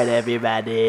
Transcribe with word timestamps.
Alright 0.00 0.24
everybody. 0.24 0.80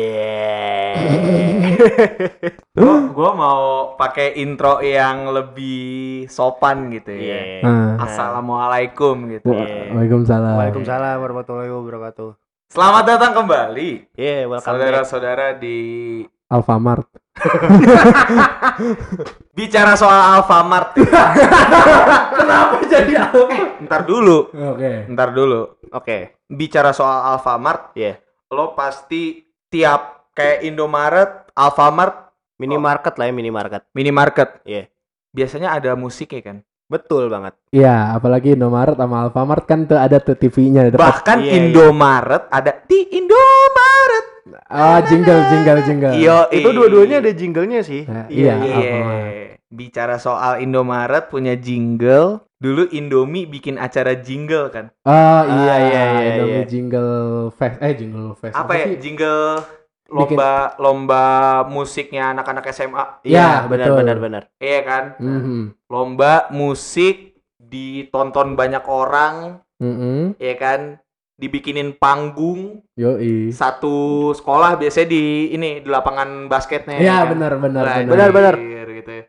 Gua, 2.79 3.11
gua 3.11 3.31
mau 3.35 3.61
pakai 3.99 4.39
intro 4.39 4.79
yang 4.79 5.35
lebih 5.35 6.23
sopan 6.31 6.87
gitu 6.95 7.11
ya. 7.11 7.19
Iya. 7.19 7.43
Ah. 7.67 8.07
Assalamualaikum 8.07 9.35
gitu. 9.35 9.51
Iya. 9.51 9.91
Waalaikumsalam. 9.91 10.55
Waalaikumsalam 10.55 11.15
warahmatullahi 11.19 11.75
wabarakatuh. 11.75 12.39
Selamat 12.71 13.03
datang 13.03 13.35
kembali 13.35 14.15
Yeah, 14.15 14.47
welcome 14.47 14.79
saudara-saudara 14.79 15.59
di 15.59 16.23
Alfamart. 16.47 17.11
bicara 19.59 19.99
soal 19.99 20.39
Alfamart. 20.39 20.95
Kenapa 22.39 22.79
jadi 22.87 23.27
ntar 23.83 24.07
dulu, 24.07 24.55
Oke. 24.55 25.11
ntar 25.11 25.35
dulu. 25.35 25.83
Oke. 25.91 26.39
Bicara 26.47 26.95
soal 26.95 27.35
Alfamart, 27.35 27.91
Iya. 27.99 28.30
Lo 28.51 28.75
pasti 28.75 29.39
tiap 29.71 30.31
kayak 30.35 30.67
Indomaret, 30.67 31.55
Alfamart, 31.55 32.31
Minimarket 32.61 33.17
lah 33.17 33.25
ya, 33.25 33.33
minimarket. 33.33 33.81
minimarket. 33.97 34.49
Iya. 34.69 34.85
Biasanya 35.33 35.73
ada 35.73 35.97
musik 35.97 36.29
ya 36.29 36.45
kan. 36.45 36.61
Betul 36.85 37.31
banget. 37.31 37.57
Iya, 37.73 38.13
apalagi 38.13 38.53
Indomaret 38.53 38.93
sama 38.99 39.25
Alfamart 39.25 39.65
kan 39.65 39.89
tuh 39.89 39.97
ada 39.97 40.21
tuh 40.21 40.37
TV-nya 40.37 40.93
depan. 40.93 41.01
Bahkan 41.01 41.37
Iya, 41.41 41.47
iya. 41.49 41.53
Indomaret 41.57 42.43
ada 42.53 42.71
di 42.85 42.99
Indomaret. 43.17 44.27
Ah, 44.65 44.99
jingle 45.01 45.41
jingle 45.47 45.81
jingle. 45.81 46.13
Yo, 46.13 46.47
Itu 46.49 46.69
dua-duanya 46.71 47.19
ada 47.19 47.31
jinglenya 47.31 47.81
sih. 47.81 48.03
Nah, 48.03 48.25
Iya, 48.27 48.53
iya, 48.59 48.77
Iya. 48.77 48.95
Bicara 49.71 50.19
soal 50.19 50.59
Indomaret 50.59 51.31
punya 51.31 51.55
jingle. 51.55 52.43
Dulu 52.59 52.91
Indomie 52.91 53.47
bikin 53.47 53.79
acara 53.79 54.13
jingle 54.13 54.69
kan. 54.69 54.91
Oh 55.01 55.11
iya 55.41 55.41
Ah, 55.41 55.41
iya 55.47 55.55
iya, 55.55 55.79
iya. 55.81 56.03
iya, 56.03 56.21
Indomie 56.29 56.53
iya. 56.59 56.67
jingle 56.67 57.11
fest. 57.51 57.77
Eh 57.79 57.93
jingle 57.95 58.35
fest. 58.35 58.53
Apa 58.53 58.71
ya? 58.75 58.85
sih? 58.85 58.95
Jingle 58.99 59.63
lomba 60.11 60.51
lomba 60.75 61.23
musiknya 61.65 62.35
anak-anak 62.35 62.67
SMA. 62.69 63.23
Iya, 63.23 63.65
benar 63.65 63.87
betul. 63.87 63.97
benar 64.03 64.17
benar. 64.19 64.43
Iya 64.59 64.79
kan? 64.83 65.03
Mhm. 65.17 65.59
Lomba 65.87 66.51
musik 66.51 67.39
ditonton 67.57 68.53
banyak 68.53 68.83
orang, 68.85 69.63
Mhm. 69.79 70.35
ya 70.37 70.55
kan? 70.59 70.99
Dibikinin 71.41 71.97
panggung 71.97 72.85
Yoi. 72.93 73.49
satu 73.49 74.29
sekolah 74.37 74.77
biasanya 74.77 75.09
di 75.09 75.49
ini 75.49 75.81
di 75.81 75.89
lapangan 75.89 76.45
basketnya. 76.45 77.01
Iya, 77.01 77.25
kan? 77.25 77.33
benar 77.33 77.57
benar 77.57 77.83
benar. 78.05 78.05
Benar, 78.05 78.29
benar. 78.29 78.55
gitu 78.93 79.09
ya. 79.09 79.23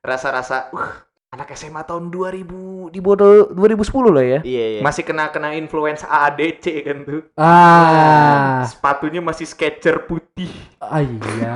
Rasa-rasa 0.00 0.72
uh, 0.72 1.04
anak 1.28 1.52
SMA 1.52 1.84
tahun 1.84 2.08
2000 2.08 2.88
di 2.88 2.98
bawah 3.04 3.52
2010 3.52 4.16
lah 4.16 4.24
ya. 4.24 4.40
Iya, 4.40 4.64
iya. 4.72 4.80
Masih 4.80 5.04
kena-kena 5.04 5.52
influence 5.60 6.08
AADC 6.08 6.64
kan 6.88 6.98
tuh. 7.04 7.22
Ah. 7.36 8.64
Sepatunya 8.64 9.20
masih 9.20 9.44
Sketcher 9.44 10.08
putih. 10.08 10.48
Ah 10.80 11.04
iya. 11.04 11.52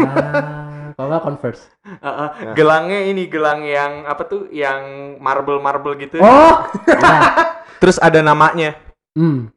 Kalau 0.92 1.08
nggak 1.08 1.24
Converse. 1.24 1.72
Heeh. 1.88 2.28
Gelangnya 2.52 3.00
ini 3.08 3.32
gelang 3.32 3.64
yang 3.64 4.04
apa 4.04 4.28
tuh? 4.28 4.52
Yang 4.52 5.16
marble-marble 5.24 5.97
gitu. 6.04 6.20
Oh. 6.20 6.69
Nah. 7.00 7.20
Terus 7.80 7.98
ada 7.98 8.22
namanya, 8.22 8.78
Hmm. 9.12 9.52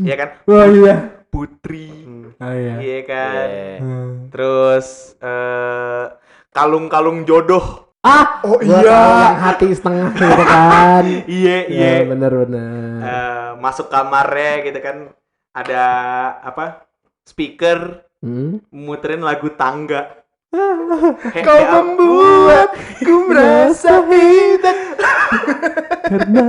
Ya 0.00 0.14
kan? 0.14 0.28
Oh 0.48 0.66
iya. 0.66 0.94
Putri. 1.26 1.90
Hmm. 1.90 2.32
Oh 2.36 2.52
iya. 2.52 2.74
Iya 2.78 2.98
kan? 3.04 3.46
Iya. 3.46 3.74
Hmm. 3.78 4.12
Terus 4.30 4.86
eh 5.18 6.04
kalung-kalung 6.50 7.22
jodoh. 7.22 7.84
Ah, 8.00 8.38
Oh 8.40 8.54
tahu 8.56 8.86
yang 8.86 9.34
hati 9.36 9.66
setengah 9.70 10.14
gitu 10.14 10.42
kan. 10.46 11.02
Iya, 11.26 11.56
iya. 11.66 11.90
Iya, 11.98 12.06
bener 12.06 12.32
bener. 12.38 12.98
Eh, 13.02 13.48
masuk 13.58 13.86
kamarnya 13.86 14.62
gitu 14.62 14.78
kan 14.78 14.96
ada 15.50 15.82
apa? 16.40 16.86
Speaker 17.22 18.06
Hmm? 18.16 18.62
muterin 18.70 19.20
lagu 19.20 19.50
tangga. 19.52 20.24
He- 21.34 21.42
Kau 21.42 21.58
he- 21.58 21.68
membuatku 21.68 23.14
merasa 23.28 24.00
hidup 24.06 24.78
karena 26.02 26.44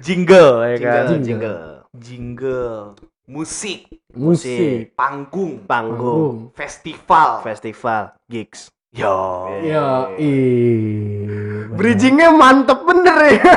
jingle 0.00 0.64
ya 0.64 0.76
kan? 0.76 1.04
Jingle, 1.06 1.20
Jingle. 1.20 1.60
jingle. 1.94 2.76
Musik, 3.30 3.86
musik, 4.10 4.90
panggung, 4.98 5.62
Panggung, 5.62 6.50
festival. 6.50 7.46
festival, 7.46 8.10
gigs. 8.26 8.66
Yo. 8.90 9.46
Yo, 9.62 10.18
ih. 10.18 11.70
Bridgingnya 11.70 12.34
mantep 12.34 12.82
bener 12.82 13.38
ya. 13.38 13.54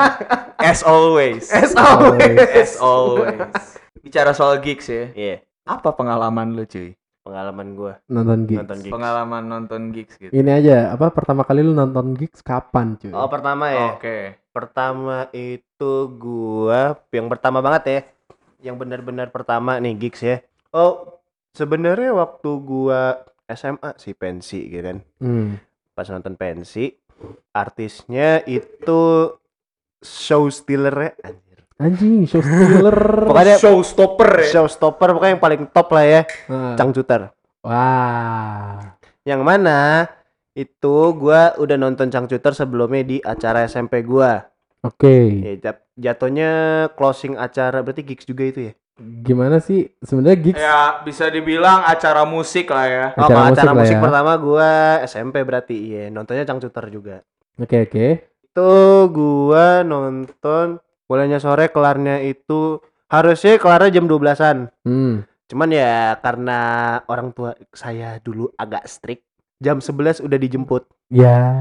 As 0.72 0.80
always. 0.80 1.52
As 1.52 1.76
always. 1.76 2.40
As 2.40 2.72
always. 2.80 3.76
Bicara 4.00 4.32
soal 4.32 4.64
gigs 4.64 4.88
ya. 4.88 5.12
Iya, 5.12 5.36
Apa 5.68 5.92
pengalaman 5.92 6.56
lu 6.56 6.64
cuy? 6.64 6.96
Pengalaman 7.22 7.78
gua 7.78 7.92
Nonton 8.10 8.44
gigs. 8.50 8.58
nonton 8.60 8.78
gigs. 8.82 8.94
Pengalaman 8.94 9.42
nonton 9.46 9.82
gigs 9.94 10.14
gitu. 10.18 10.32
Ini 10.34 10.50
aja, 10.58 10.76
apa 10.92 11.14
pertama 11.14 11.46
kali 11.46 11.62
lu 11.62 11.72
nonton 11.72 12.18
gigs 12.18 12.42
kapan, 12.42 12.98
cuy? 12.98 13.14
Oh, 13.14 13.30
pertama 13.30 13.70
ya. 13.70 13.94
Oke. 13.96 14.36
Pertama 14.52 15.30
itu 15.32 15.92
gua 16.18 16.98
yang 17.14 17.30
pertama 17.30 17.62
banget 17.62 17.82
ya. 17.86 18.00
Yang 18.62 18.76
benar-benar 18.84 19.28
pertama 19.30 19.78
nih 19.78 19.94
gigs 19.96 20.20
ya. 20.20 20.42
Oh, 20.74 21.22
sebenarnya 21.54 22.12
waktu 22.12 22.50
gua 22.60 23.22
SMA 23.48 23.94
sih 23.96 24.14
pensi 24.18 24.68
gitu 24.68 24.82
kan. 24.82 24.98
Hmm. 25.22 25.56
Pas 25.94 26.08
nonton 26.10 26.34
pensi, 26.34 26.90
artisnya 27.52 28.42
itu 28.48 29.30
show 30.02 30.48
stealer 30.50 31.14
anjir. 31.22 31.51
Anjing, 31.82 32.22
show 32.24 32.38
stealer. 32.44 33.26
Pokoknya 33.26 33.58
showstopper 33.58 34.30
ya. 34.40 34.48
showstopper 34.52 35.08
pokoknya 35.12 35.32
yang 35.32 35.42
paling 35.42 35.62
top 35.68 35.88
lah 35.90 36.04
ya, 36.04 36.20
Ah. 36.46 36.74
Cangcuter. 36.74 37.34
Wah. 37.60 38.94
Yang 39.22 39.40
mana 39.40 40.06
itu 40.52 40.94
gua 41.12 41.56
udah 41.56 41.76
nonton 41.76 42.06
Cangcuter 42.06 42.52
sebelumnya 42.52 43.02
di 43.02 43.16
acara 43.18 43.64
SMP 43.64 44.02
gua. 44.02 44.46
Oke. 44.80 45.40
Ya, 45.40 45.54
jat- 45.60 45.86
jatuhnya 45.94 46.50
closing 46.92 47.34
acara 47.34 47.80
berarti 47.80 48.02
gigs 48.04 48.24
juga 48.24 48.44
itu 48.44 48.60
ya. 48.66 48.74
Gimana 48.98 49.58
sih 49.58 49.90
sebenarnya 49.98 50.38
gigs? 50.40 50.58
Ya 50.58 51.00
bisa 51.00 51.26
dibilang 51.26 51.82
acara 51.82 52.22
musik 52.22 52.68
lah 52.68 52.86
ya. 52.86 53.06
Oh, 53.12 53.24
Acara 53.24 53.26
kalau 53.26 53.42
musik 53.42 53.56
acara 53.56 53.66
lah 53.68 53.76
musik 53.80 53.96
ya. 53.96 54.02
pertama 54.02 54.32
gua 54.36 54.70
SMP 55.02 55.36
berarti 55.40 55.74
iya, 55.74 56.04
nontonnya 56.08 56.44
Cangcuter 56.44 56.84
juga. 56.88 57.16
Oke, 57.56 57.76
oke. 57.80 58.06
Itu 58.44 58.70
gua 59.08 59.80
nonton 59.82 60.76
mulainya 61.12 61.36
sore 61.36 61.68
kelarnya 61.68 62.24
itu 62.24 62.80
harusnya 63.12 63.60
kelarnya 63.60 64.00
jam 64.00 64.08
12-an. 64.08 64.72
Hmm. 64.88 65.28
Cuman 65.44 65.68
ya 65.68 66.16
karena 66.24 66.60
orang 67.04 67.36
tua 67.36 67.52
saya 67.76 68.16
dulu 68.24 68.48
agak 68.56 68.88
strict, 68.88 69.28
jam 69.60 69.84
11 69.84 70.24
udah 70.24 70.38
dijemput. 70.40 70.88
Ya. 71.12 71.52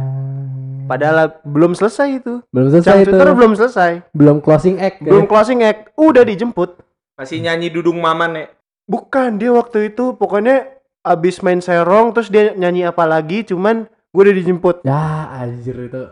Padahal 0.87 1.43
belum 1.43 1.75
selesai 1.75 2.23
itu. 2.23 2.39
belum 2.55 2.71
selesai 2.71 3.03
itu. 3.03 3.11
Cangcuter 3.11 3.27
belum 3.35 3.53
selesai. 3.59 3.91
Belum 4.15 4.39
closing 4.39 4.79
act. 4.79 5.03
ya? 5.03 5.11
Belum 5.11 5.27
closing 5.27 5.59
act, 5.67 5.91
udah 5.99 6.23
dijemput. 6.23 6.79
Masih 7.19 7.43
nyanyi 7.43 7.67
dudung 7.67 7.99
maman 7.99 8.31
ya. 8.39 8.45
Bukan, 8.87 9.35
dia 9.35 9.51
waktu 9.51 9.91
itu 9.91 10.15
pokoknya 10.15 10.79
abis 11.03 11.43
main 11.43 11.59
serong 11.59 12.15
terus 12.15 12.31
dia 12.31 12.55
nyanyi 12.55 12.87
apa 12.87 13.03
lagi 13.03 13.43
cuman 13.43 13.91
gue 14.15 14.21
udah 14.23 14.35
dijemput. 14.35 14.87
Ya, 14.87 15.27
anjir 15.35 15.75
itu. 15.75 16.07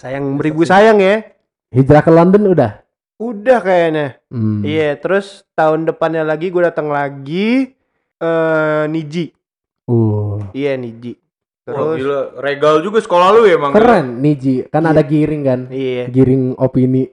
Sayang 0.00 0.40
beribu 0.40 0.64
sayang 0.64 0.96
ya. 0.96 1.28
Hijrah 1.68 2.00
ke 2.00 2.08
London 2.08 2.48
udah. 2.48 2.80
Udah 3.18 3.58
kayaknya. 3.60 4.16
Hmm. 4.30 4.64
Iya, 4.64 4.96
terus 4.96 5.44
tahun 5.52 5.84
depannya 5.84 6.24
lagi 6.24 6.48
gue 6.48 6.62
datang 6.62 6.88
lagi 6.88 7.76
eh 8.18 8.82
Niji. 8.88 9.32
Uh. 9.84 10.40
Iya, 10.52 10.76
Niji. 10.76 11.16
Wah, 11.68 11.72
Terus 11.92 11.96
gila, 12.00 12.20
regal 12.40 12.74
juga 12.80 12.98
sekolah 12.98 13.28
lu 13.36 13.44
ya, 13.44 13.60
Bang. 13.60 13.76
Keren 13.76 14.24
Niji, 14.24 14.64
kan 14.72 14.82
Iya. 14.82 14.90
ada 14.96 15.02
giring 15.04 15.42
kan. 15.44 15.60
iya. 15.68 16.04
Giring 16.08 16.56
opini. 16.56 17.04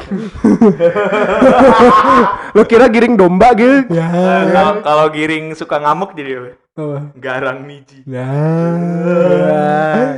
Lo 2.56 2.64
kira 2.64 2.88
giring 2.88 3.14
domba 3.14 3.52
gitu? 3.52 3.84
Ya. 3.92 4.08
Eh, 4.08 4.42
Kalau 4.50 4.72
kalau 4.80 5.06
giring 5.12 5.52
suka 5.52 5.76
ngamuk 5.76 6.16
jadi 6.16 6.40
apa? 6.40 6.48
Apa? 6.72 6.98
Garang 7.20 7.68
niji. 7.68 8.00
Nah. 8.08 10.16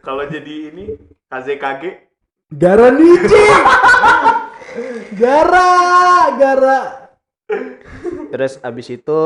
Kalau 0.00 0.24
jadi 0.24 0.54
ini 0.70 0.94
KZKG 1.26 1.82
Gara 2.50 2.90
Niji. 2.90 3.44
gara, 5.14 5.70
gara. 6.34 6.80
Terus 8.30 8.58
abis 8.60 8.86
itu 8.90 9.20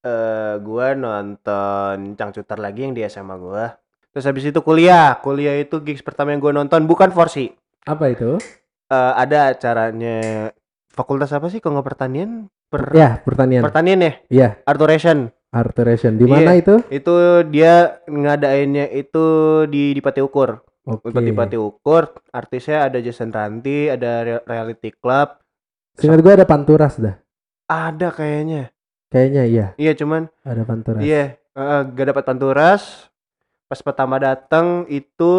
eh 0.00 0.54
gua 0.62 0.94
nonton 0.94 2.14
Cangcuter 2.14 2.58
lagi 2.58 2.86
yang 2.86 2.94
di 2.94 3.02
SMA 3.04 3.34
gua. 3.36 3.74
Terus 4.10 4.26
habis 4.26 4.46
itu 4.46 4.58
kuliah. 4.62 5.18
Kuliah 5.18 5.58
itu 5.58 5.82
gigs 5.82 6.02
pertama 6.02 6.30
yang 6.30 6.38
gua 6.38 6.54
nonton 6.54 6.86
bukan 6.86 7.10
Forsi. 7.10 7.50
Apa 7.82 8.10
itu? 8.10 8.38
Eh 8.86 9.12
ada 9.18 9.50
acaranya 9.50 10.50
fakultas 10.90 11.30
apa 11.30 11.50
sih 11.50 11.58
kalau 11.58 11.78
nggak 11.78 11.88
pertanian? 11.90 12.46
Per 12.70 12.94
Ya, 12.94 13.18
pertanian. 13.18 13.66
pertanian 13.66 13.98
ya? 13.98 14.12
Iya, 14.30 14.48
Arturation. 14.62 15.34
Arturation. 15.50 16.14
Di 16.14 16.22
mana 16.22 16.54
Iya. 16.54 16.62
itu? 16.62 16.74
Itu 16.86 17.14
dia 17.50 17.98
ngadainnya 18.06 18.86
itu 18.94 19.26
di 19.66 19.90
di 19.90 19.98
Pati 19.98 20.22
Ukur. 20.22 20.62
Oke. 20.84 21.12
Untuk 21.12 21.22
di 21.22 21.32
Pati 21.32 21.56
Ukur, 21.56 22.08
artisnya 22.30 22.88
ada 22.88 22.98
Jason 22.98 23.28
Ranti, 23.28 23.86
ada 23.86 24.12
Re- 24.22 24.44
Reality 24.44 24.90
Club, 24.92 25.36
Seingat 25.92 26.22
gue 26.22 26.32
ada 26.32 26.46
Panturas 26.46 26.96
dah. 26.96 27.18
Ada 27.66 28.08
kayaknya. 28.10 28.72
Kayaknya 29.10 29.42
iya, 29.44 29.66
Iya 29.76 29.92
cuman 29.92 30.30
ada 30.40 30.62
Panturas. 30.62 31.02
iya 31.02 31.36
eh, 31.36 31.80
gak 31.84 32.06
dapat 32.08 32.24
panturas. 32.24 33.10
Pas 33.66 33.78
pertama 33.78 34.16
datang 34.16 34.86
itu 34.86 35.32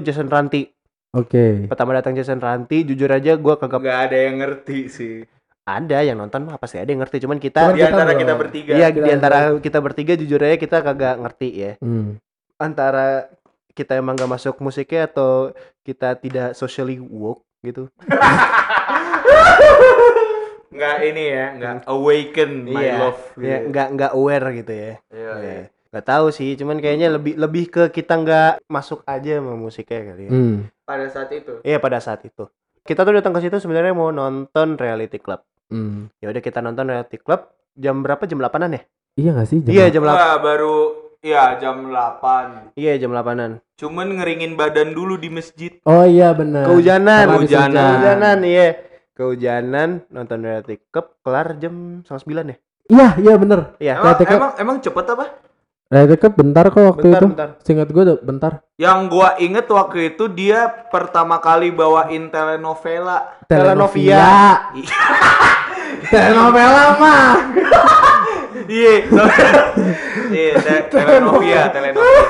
Jason 0.00 0.26
Ranti. 0.26 0.70
Oke. 1.12 1.66
Pertama 1.66 1.90
datang 1.92 2.14
Jason 2.14 2.38
Ranti, 2.38 2.86
jujur 2.86 3.10
aja 3.10 3.34
gua 3.34 3.58
kagak 3.58 3.82
Nggak 3.82 4.00
ada 4.08 4.16
yang 4.16 4.36
ngerti 4.38 4.78
sih. 4.86 5.14
ada 5.60 6.02
yang 6.02 6.18
nonton 6.18 6.46
mah 6.46 6.56
pasti 6.56 6.78
ada 6.78 6.88
yang 6.88 6.98
ngerti. 6.98 7.22
Cuman 7.22 7.38
kita 7.38 7.62
Cuman 7.62 7.76
Di 7.76 7.82
kita 7.82 7.90
antara 7.92 8.12
kita 8.16 8.34
bertiga. 8.34 8.72
Iya 8.74 8.88
di 8.90 9.10
antara 9.10 9.38
kita 9.60 9.78
bertiga 9.78 10.12
jujur 10.16 10.40
aja 10.40 10.56
kita 10.56 10.76
kagak 10.80 11.20
ngerti 11.20 11.48
ya. 11.52 11.72
Hmm. 11.78 12.18
Antara 12.56 13.26
kita 13.70 13.94
emang 13.94 14.14
gak 14.14 14.30
masuk 14.30 14.58
musiknya 14.58 15.06
atau 15.06 15.54
kita 15.80 16.14
tidak 16.14 16.52
socially 16.52 16.98
woke 16.98 17.42
gitu. 17.60 17.88
Nggak 20.70 20.96
ini 21.02 21.24
ya, 21.28 21.46
nggak 21.52 21.74
awaken 21.84 22.50
my 22.64 22.78
Iya, 22.78 22.94
love. 22.96 23.20
Ya, 23.36 23.56
nggak 23.60 23.88
nggak 23.90 24.12
aware 24.14 24.46
gitu 24.54 24.72
ya. 24.72 24.92
Iya, 25.10 25.30
Iya. 25.34 25.34
iya. 25.42 25.64
Nggak 25.90 26.06
tahu 26.06 26.26
sih, 26.30 26.54
cuman 26.54 26.78
kayaknya 26.78 27.08
lebih 27.10 27.34
lebih 27.34 27.64
ke 27.66 27.82
kita 27.90 28.14
nggak 28.14 28.52
masuk 28.64 29.02
aja 29.02 29.42
sama 29.42 29.58
musiknya 29.58 30.00
kali 30.06 30.22
ya. 30.24 30.30
Hmm. 30.30 30.56
Pada 30.86 31.06
saat 31.10 31.30
itu. 31.34 31.52
Iya 31.66 31.82
pada 31.82 31.98
saat 31.98 32.22
itu. 32.22 32.46
Kita 32.80 33.02
tuh 33.02 33.12
datang 33.12 33.34
ke 33.34 33.42
situ 33.42 33.58
sebenarnya 33.58 33.92
mau 33.92 34.08
nonton 34.08 34.78
Reality 34.78 35.18
Club. 35.18 35.42
Hmm. 35.68 36.06
Ya 36.22 36.30
udah 36.30 36.38
kita 36.38 36.62
nonton 36.62 36.86
Reality 36.86 37.18
Club 37.18 37.50
jam 37.74 38.00
berapa? 38.00 38.22
Jam 38.24 38.38
8-an 38.38 38.70
ya? 38.70 38.82
Iya 39.18 39.30
gak 39.34 39.48
sih? 39.50 39.58
Jam 39.60 39.70
Iya, 39.74 39.84
jam 39.90 40.02
8. 40.06 40.06
Wah, 40.08 40.36
baru 40.38 40.74
ya 41.20 41.60
jam 41.60 41.88
8. 41.88 42.72
Iya, 42.76 42.92
jam 42.96 43.12
8-an. 43.12 43.60
Cuman 43.76 44.16
ngeringin 44.16 44.56
badan 44.56 44.92
dulu 44.92 45.16
di 45.16 45.28
masjid. 45.28 45.72
Oh 45.84 46.04
iya 46.04 46.32
benar. 46.32 46.68
Kehujanan. 46.68 47.24
Kehujanan. 47.28 47.40
hujan. 47.44 47.70
Kehujanan, 47.72 48.38
iya. 48.44 48.66
Kehujanan 49.12 49.88
nonton 50.08 50.38
Reality 50.40 50.80
Club 50.88 51.20
kelar 51.20 51.60
jam 51.60 52.00
setengah 52.04 52.22
sembilan 52.24 52.44
ya? 52.44 52.56
Iya, 52.90 53.08
iya 53.20 53.34
benar. 53.36 53.60
Iya. 53.76 53.92
Emang, 54.00 54.04
Reality 54.04 54.24
emang 54.32 54.50
emang 54.56 54.76
cepet 54.80 55.06
apa? 55.12 55.26
Reality 55.90 56.16
Cup 56.16 56.32
bentar 56.38 56.64
kok 56.70 56.80
waktu 56.86 57.06
Bentar, 57.10 57.20
itu. 57.20 57.26
bentar. 57.34 57.48
Seingat 57.60 57.88
gue 57.90 58.04
bentar. 58.22 58.52
Yang 58.80 58.98
gua 59.10 59.28
inget 59.36 59.66
waktu 59.68 60.14
itu 60.14 60.24
dia 60.30 60.70
pertama 60.88 61.36
kali 61.36 61.68
bawain 61.74 62.30
telenovela. 62.30 63.42
Telenovia. 63.44 64.24
Telenovela 66.14 66.84
mah. 66.96 67.32
Iya, 68.66 68.92
iya, 70.30 70.52
te- 70.58 70.84
telenovia, 70.88 71.70
telenovia. 71.70 72.22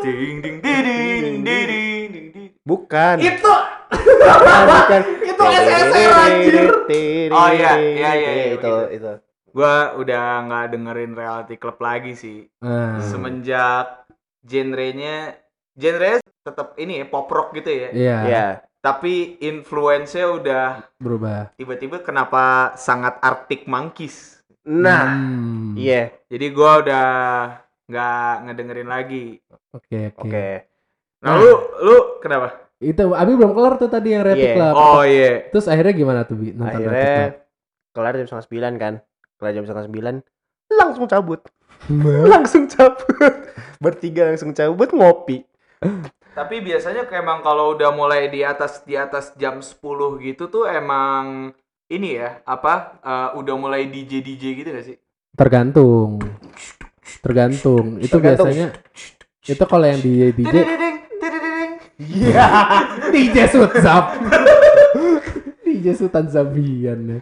Ding 0.00 0.38
ding 0.44 0.56
ding 0.60 0.80
ding 0.84 1.38
ding 1.42 2.26
ding. 2.30 2.48
Bukan. 2.62 3.16
Itu 3.18 3.52
bukan. 4.62 5.02
itu 5.30 5.42
SSR 5.42 6.12
anjir. 6.14 6.64
Oh, 7.28 7.48
iya, 7.50 7.72
iya, 7.76 8.10
iya, 8.14 8.30
iya, 8.30 8.44
itu 8.54 8.72
itu. 8.92 9.12
Gua 9.52 9.92
udah 9.94 10.24
nggak 10.46 10.66
dengerin 10.70 11.12
reality 11.12 11.56
club 11.56 11.78
lagi 11.78 12.14
sih. 12.14 12.46
Semenjak 13.02 14.06
genrenya 14.42 15.36
genre 15.72 16.18
tetap 16.42 16.74
ini 16.76 16.98
ya 16.98 17.06
pop 17.06 17.26
rock 17.26 17.54
gitu 17.54 17.70
ya. 17.70 17.88
Iya, 17.90 18.18
Iya. 18.26 18.46
Tapi 18.82 19.38
influence-nya 19.38 20.26
udah 20.26 20.66
berubah. 20.98 21.54
tiba-tiba 21.54 22.02
kenapa 22.02 22.74
sangat 22.74 23.14
Arctic 23.22 23.70
Monkeys. 23.70 24.41
Nah, 24.64 25.04
Hmm. 25.10 25.74
iya. 25.74 26.14
Jadi 26.26 26.46
gua 26.50 26.78
udah 26.80 27.06
nggak 27.84 28.32
ngedengerin 28.46 28.88
lagi. 28.88 29.24
Oke, 29.74 30.14
oke. 30.14 30.22
Oke. 30.22 30.48
Nah, 31.22 31.34
lu 31.34 31.50
lu 31.82 31.96
kenapa? 32.18 32.70
Itu 32.78 33.14
Abi 33.14 33.34
belum 33.34 33.54
kelar 33.54 33.78
tuh 33.78 33.86
tadi 33.86 34.10
yang 34.10 34.22
Reality 34.22 34.42
Iya. 34.44 34.54
Club. 34.54 34.74
Oh 34.74 35.02
iya. 35.02 35.32
Terus 35.50 35.66
akhirnya 35.66 35.94
gimana 35.94 36.20
tuh 36.22 36.34
Bi 36.34 36.50
nonton 36.50 36.66
Akhirnya 36.82 37.42
kelar 37.90 38.14
jam 38.14 38.26
setengah 38.26 38.46
sembilan 38.46 38.72
kan. 38.74 38.94
Kelar 39.38 39.52
jam 39.52 39.64
setengah 39.64 39.86
sembilan 39.86 40.14
langsung 40.68 41.06
cabut. 41.06 41.40
Langsung 42.24 42.64
cabut. 42.66 43.34
Bertiga 43.82 44.30
langsung 44.30 44.50
cabut 44.50 44.90
ngopi. 44.90 45.42
Tapi 46.32 46.56
biasanya 46.58 47.04
kayak 47.04 47.22
emang 47.22 47.38
kalau 47.44 47.74
udah 47.74 47.92
mulai 47.92 48.26
di 48.26 48.40
atas 48.40 48.80
di 48.82 48.96
atas 48.96 49.36
jam 49.36 49.60
10 49.60 49.78
gitu 50.18 50.48
tuh 50.48 50.64
emang 50.64 51.52
ini 51.92 52.16
ya, 52.16 52.40
apa? 52.48 52.98
eh, 53.04 53.28
udah 53.36 53.54
mulai 53.60 53.92
DJ 53.92 54.24
DJ 54.24 54.42
gitu 54.56 54.68
gak 54.72 54.86
sih? 54.88 54.96
Tergantung. 55.36 56.20
Tergantung. 57.20 58.00
Itu 58.00 58.16
Tergantung. 58.16 58.48
biasanya 58.48 58.66
itu 59.42 59.64
kalau 59.68 59.86
yang 59.86 60.00
DJ 60.00 60.20
tidididing. 60.32 60.98
Iya. 62.02 62.46
DJ 63.14 63.36
Sutzap. 63.52 64.04
DJ 65.62 65.86
Sultan 65.98 66.26
Zabian 66.30 66.98
ya. 67.06 67.18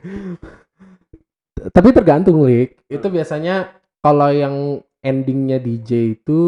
Tapi 1.71 1.89
tergantung, 1.93 2.41
Lik. 2.45 2.81
Itu 2.89 3.13
biasanya 3.13 3.77
kalau 4.01 4.33
yang 4.33 4.81
endingnya 5.05 5.61
DJ 5.61 6.17
itu 6.17 6.43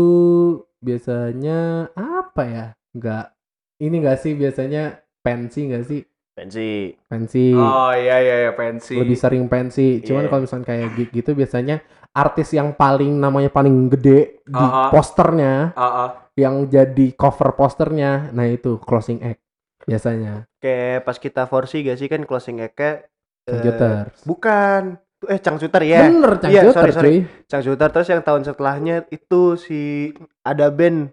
biasanya 0.81 1.93
apa 1.93 2.43
ya? 2.49 2.67
Enggak. 2.97 3.37
Ini 3.81 3.95
enggak 4.01 4.19
sih 4.25 4.33
biasanya 4.33 5.05
pensi 5.21 5.69
enggak 5.69 5.85
sih? 5.89 6.01
Pensi. 6.33 6.97
Pensi. 7.05 7.53
Oh 7.53 7.93
iya 7.93 8.17
iya 8.19 8.37
iya 8.43 8.53
pensi. 8.53 8.97
Lebih 8.97 9.15
sering 9.15 9.45
pensi. 9.47 10.01
Cuman 10.01 10.25
Iya. 10.25 10.29
kalau 10.29 10.41
misalnya 10.43 10.67
kayak 10.67 10.89
gig 10.97 11.11
gitu 11.13 11.31
biasanya 11.33 11.85
artis 12.11 12.53
yang 12.53 12.73
paling 12.73 13.13
namanya 13.15 13.49
paling 13.49 13.89
gede 13.89 14.41
di 14.43 14.57
Ah, 14.57 14.89
ah. 14.89 14.89
posternya 14.89 15.73
Ah, 15.73 15.85
ah. 15.85 16.09
yang 16.33 16.65
jadi 16.67 17.13
cover 17.13 17.53
posternya. 17.53 18.33
Nah, 18.33 18.49
itu 18.49 18.81
closing 18.81 19.21
act 19.21 19.45
biasanya. 19.85 20.49
Kayak 20.57 21.05
pas 21.05 21.17
kita 21.17 21.45
forsi 21.45 21.85
gak 21.85 21.99
sih 21.99 22.09
kan 22.09 22.25
closing 22.25 22.61
act-nya 22.61 23.05
eh, 23.45 23.53
Computer. 23.53 24.03
bukan. 24.25 24.83
Eh 25.23 25.39
Changsuter 25.39 25.83
ya. 25.85 26.03
Bener, 26.03 26.33
Cang 26.37 26.51
Iya, 26.51 26.63
Shooter, 26.65 26.75
sorry, 26.75 26.93
sorry. 26.93 27.07
cuy. 27.07 27.19
Changsuter 27.47 27.89
terus 27.91 28.09
yang 28.09 28.23
tahun 28.23 28.43
setelahnya 28.43 28.97
itu 29.07 29.55
si 29.55 30.11
ada 30.43 30.67
band. 30.67 31.13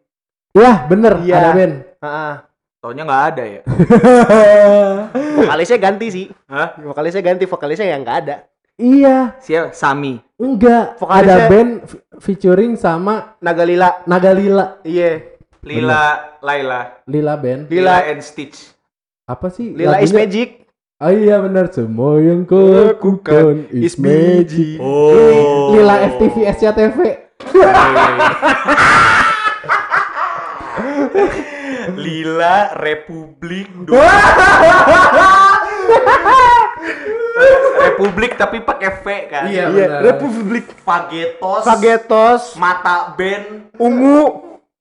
Wah, 0.50 0.88
bener, 0.88 1.22
Iya. 1.22 1.36
ada 1.38 1.50
band. 1.54 1.74
Heeh. 2.00 2.34
Taunya 2.80 3.04
nggak 3.04 3.24
ada 3.36 3.44
ya. 3.44 3.62
Vokalisnya 5.44 5.78
ganti 5.78 6.08
sih. 6.08 6.26
Hah? 6.48 6.80
Vokalisnya 6.80 7.20
ganti, 7.20 7.44
vokalisnya 7.44 7.92
yang 7.92 8.08
nggak 8.08 8.18
ada. 8.24 8.36
iya, 8.80 9.36
Siapa? 9.44 9.76
Sami. 9.76 10.16
enggak. 10.40 10.96
Vokalisnya- 10.96 11.36
Ada 11.36 11.52
band 11.52 11.72
featuring 12.24 12.80
sama 12.80 13.36
Nagalila. 13.44 14.08
Nagalila. 14.08 14.80
Iya. 14.88 15.36
Lila 15.60 16.40
Laila. 16.40 17.04
Lila 17.04 17.36
band. 17.36 17.68
Lila. 17.68 18.00
and 18.08 18.24
Stitch. 18.24 18.72
Apa 19.28 19.52
sih? 19.52 19.76
Lila 19.76 20.00
is 20.00 20.16
lagunya? 20.16 20.24
magic. 20.24 20.50
Oh 21.00 21.12
iya 21.12 21.40
benar, 21.40 21.72
semua 21.72 22.20
yang 22.20 22.44
kau 22.44 22.60
lakukan 22.60 23.68
is 23.72 23.96
magic. 24.00 24.80
Oh. 24.80 25.76
Lila 25.76 26.00
FTV 26.16 26.36
SCTV. 26.56 26.98
Lila 31.96 32.76
Republik 32.76 33.68
Do- 33.84 33.96
Republik 37.80 38.36
tapi 38.36 38.60
pakai 38.60 38.90
V 38.96 39.06
kan. 39.28 39.44
Iya, 39.46 39.64
Iya. 39.70 39.88
Republik 40.04 40.66
Fagetos. 40.78 41.64
Fagetos, 41.64 42.42
Mata 42.56 43.12
band 43.14 43.72
ungu. 43.76 44.22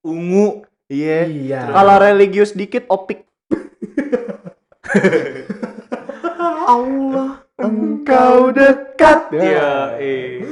ungu. 0.00 0.62
Iya. 0.86 1.18
Iya. 1.24 1.60
Kalau 1.68 1.94
religius 1.98 2.52
dikit 2.52 2.84
opik. 2.88 3.24
Allah, 6.68 7.44
engkau 7.56 8.50
dekat. 8.50 9.30
Iya. 9.30 9.94
eh. 9.96 10.42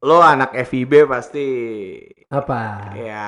Lo 0.00 0.18
anak 0.18 0.56
FIB 0.56 1.04
pasti 1.04 1.46
Apa? 2.26 2.90
ya 2.94 3.26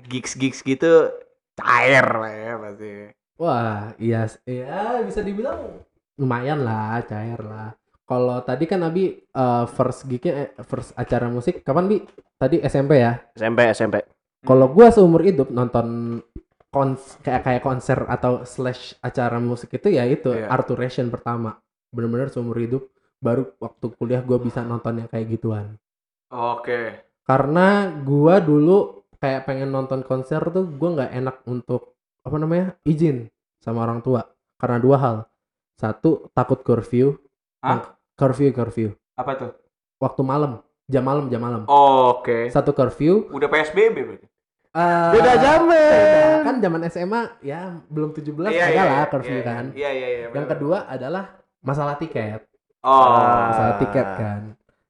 gigs 0.00 0.36
gigs 0.36 0.60
gitu 0.62 1.10
cair 1.58 2.06
lah 2.06 2.32
ya 2.32 2.52
pasti. 2.62 2.90
Wah, 3.38 3.94
iya, 3.98 4.26
iya 4.46 5.02
bisa 5.02 5.22
dibilang 5.22 5.82
lumayan 6.18 6.62
lah, 6.62 7.02
cair 7.06 7.38
lah. 7.38 7.74
Kalau 8.08 8.40
tadi 8.40 8.64
kan 8.64 8.82
Abi 8.82 9.14
eh, 9.20 9.64
first 9.68 10.08
gignya, 10.08 10.48
eh, 10.48 10.64
first 10.64 10.96
acara 10.96 11.28
musik 11.28 11.60
kapan 11.62 11.86
Bi? 11.86 11.98
Tadi 12.38 12.62
SMP 12.64 13.02
ya. 13.02 13.20
SMP, 13.36 13.68
SMP. 13.70 14.02
Kalau 14.42 14.70
gua 14.70 14.88
seumur 14.94 15.22
hidup 15.26 15.50
nonton 15.50 16.18
kons 16.68 17.18
kayak 17.24 17.42
kayak 17.42 17.62
konser 17.64 17.98
atau 18.06 18.44
slash 18.44 18.94
acara 19.00 19.40
musik 19.40 19.72
itu 19.72 19.88
ya 19.92 20.04
itu 20.06 20.30
Iya. 20.34 20.48
Arturation 20.48 21.10
pertama. 21.10 21.58
Bener-bener 21.92 22.30
seumur 22.32 22.56
hidup 22.58 22.88
baru 23.18 23.50
waktu 23.58 23.86
kuliah 23.98 24.22
gua 24.24 24.38
bisa 24.40 24.62
nonton 24.64 25.04
yang 25.04 25.08
kayak 25.10 25.26
gituan. 25.28 25.76
Oke. 26.32 27.04
Karena 27.28 27.92
gua 28.02 28.40
dulu 28.40 28.97
kayak 29.18 29.46
pengen 29.46 29.70
nonton 29.70 30.02
konser 30.02 30.40
tuh 30.50 30.66
gua 30.66 30.94
nggak 30.98 31.12
enak 31.14 31.36
untuk 31.46 31.98
apa 32.22 32.36
namanya 32.38 32.66
izin 32.82 33.26
sama 33.58 33.82
orang 33.86 34.02
tua 34.02 34.26
karena 34.58 34.78
dua 34.78 34.96
hal. 34.98 35.16
Satu 35.78 36.26
takut 36.34 36.62
curfew. 36.62 37.14
Yang- 37.62 37.94
Curfew 38.18 38.50
curfew. 38.50 38.88
Apa 39.14 39.38
tuh? 39.38 39.50
Waktu 40.02 40.22
malam, 40.26 40.58
jam 40.90 41.06
malam 41.06 41.30
jam 41.30 41.38
malam. 41.38 41.62
Oke. 41.70 42.50
Satu 42.50 42.74
curfew. 42.74 43.30
Udah 43.30 43.46
PSBB 43.46 43.94
berarti. 43.94 44.26
Eh, 44.74 45.10
Beda 45.14 45.32
zaman. 45.38 46.36
Kan 46.42 46.56
zaman 46.58 46.80
SMA 46.90 47.22
ya 47.40 47.78
belum 47.86 48.10
17 48.10 48.50
Iya, 48.50 48.62
ada 48.62 48.74
iya, 48.74 48.82
lah 48.82 48.98
iya, 48.98 49.04
curfew 49.06 49.38
iya, 49.38 49.46
kan. 49.46 49.64
Iya 49.70 49.90
iya 49.94 50.08
iya. 50.10 50.26
Yang 50.34 50.46
kedua 50.50 50.78
adalah 50.90 51.24
masalah 51.62 51.94
tiket. 51.94 52.42
Oh. 52.82 53.06
Masalah 53.54 53.74
tiket 53.82 54.06
kan. 54.18 54.40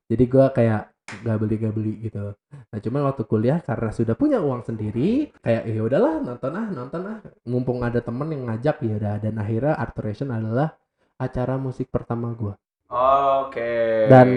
Jadi 0.09 0.25
gua 0.25 0.47
kayak 0.53 0.89
gak 1.25 1.39
beli 1.41 1.55
gak 1.57 1.75
beli 1.75 1.93
gitu. 2.05 2.37
Nah 2.71 2.79
cuman 2.79 3.01
waktu 3.09 3.23
kuliah 3.25 3.59
karena 3.65 3.91
sudah 3.91 4.15
punya 4.15 4.39
uang 4.39 4.65
sendiri, 4.65 5.33
kayak 5.41 5.65
ya 5.65 5.81
udahlah 5.81 6.21
nonton 6.21 6.53
ah 6.55 6.67
nonton 6.69 7.03
ah. 7.09 7.19
Mumpung 7.49 7.81
ada 7.81 8.05
temen 8.05 8.29
yang 8.31 8.49
ngajak 8.53 8.77
ya 8.85 8.95
udah. 9.01 9.15
Dan 9.19 9.41
akhirnya 9.41 9.75
Arturation 9.77 10.29
adalah 10.31 10.77
acara 11.19 11.57
musik 11.57 11.89
pertama 11.89 12.31
gua. 12.37 12.55
Oke. 12.89 14.09
Dan 14.09 14.29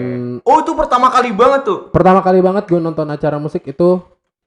Oh 0.44 0.60
itu 0.60 0.72
pertama 0.76 1.08
kali 1.08 1.32
banget 1.32 1.64
tuh. 1.64 1.80
pertama 1.88 2.20
kali 2.20 2.44
banget 2.44 2.68
gue 2.68 2.80
nonton 2.80 3.08
acara 3.08 3.40
musik 3.40 3.64
itu 3.64 4.00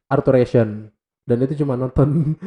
Arturation. 0.05 0.93
Dan 1.25 1.41
itu 1.41 1.65
cuma 1.65 1.73
nonton 1.73 2.37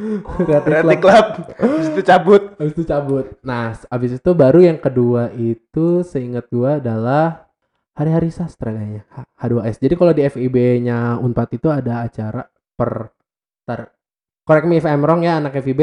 Reality 0.46 1.02
Club. 1.02 1.02
Club. 1.02 1.26
Habis 1.58 1.86
itu 1.90 2.02
cabut. 2.06 2.42
Habis 2.54 2.72
itu 2.78 2.84
cabut. 2.86 3.26
Nah, 3.42 3.74
abis 3.90 4.22
itu 4.22 4.30
baru 4.38 4.62
yang 4.62 4.78
kedua 4.78 5.34
itu 5.34 6.06
seingat 6.06 6.46
gua 6.46 6.78
adalah 6.78 7.47
hari-hari 7.98 8.30
sastra 8.30 8.70
kayaknya 8.70 9.02
H- 9.10 9.28
H2S. 9.42 9.76
Jadi 9.82 9.94
kalau 9.98 10.12
di 10.14 10.22
FIB-nya 10.22 11.18
Unpad 11.18 11.48
itu 11.52 11.68
ada 11.68 12.06
acara 12.06 12.46
per 12.72 13.10
tar 13.66 13.90
correct 14.46 14.64
me 14.64 14.78
if 14.78 14.86
I'm 14.86 15.02
wrong 15.02 15.26
ya 15.26 15.42
anak 15.42 15.58
FIB 15.58 15.82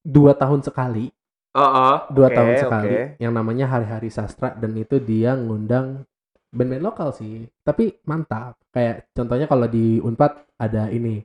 dua 0.00 0.32
tahun 0.32 0.64
sekali 0.64 1.12
Heeh. 1.52 1.94
dua 2.10 2.28
Oke, 2.30 2.34
tahun 2.34 2.54
sekali 2.56 2.88
oke. 2.88 3.04
yang 3.20 3.32
namanya 3.36 3.68
hari-hari 3.68 4.08
sastra 4.08 4.56
dan 4.56 4.72
itu 4.74 4.96
dia 4.96 5.36
ngundang 5.36 6.08
band-band 6.50 6.82
lokal 6.82 7.12
sih 7.12 7.46
tapi 7.62 7.94
mantap 8.02 8.58
kayak 8.72 9.12
contohnya 9.12 9.46
kalau 9.46 9.68
di 9.68 10.00
Unpad 10.00 10.56
ada 10.56 10.88
ini 10.88 11.20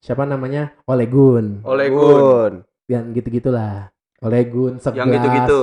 siapa 0.00 0.24
namanya 0.24 0.72
Olegun 0.84 1.62
Oleh 1.62 1.92
Gun. 1.92 2.52
yang 2.88 3.12
gitu-gitulah 3.12 3.92
Olegun 4.18 4.80
segelas 4.80 5.04
Yang 5.04 5.10
gitu-gitu. 5.20 5.62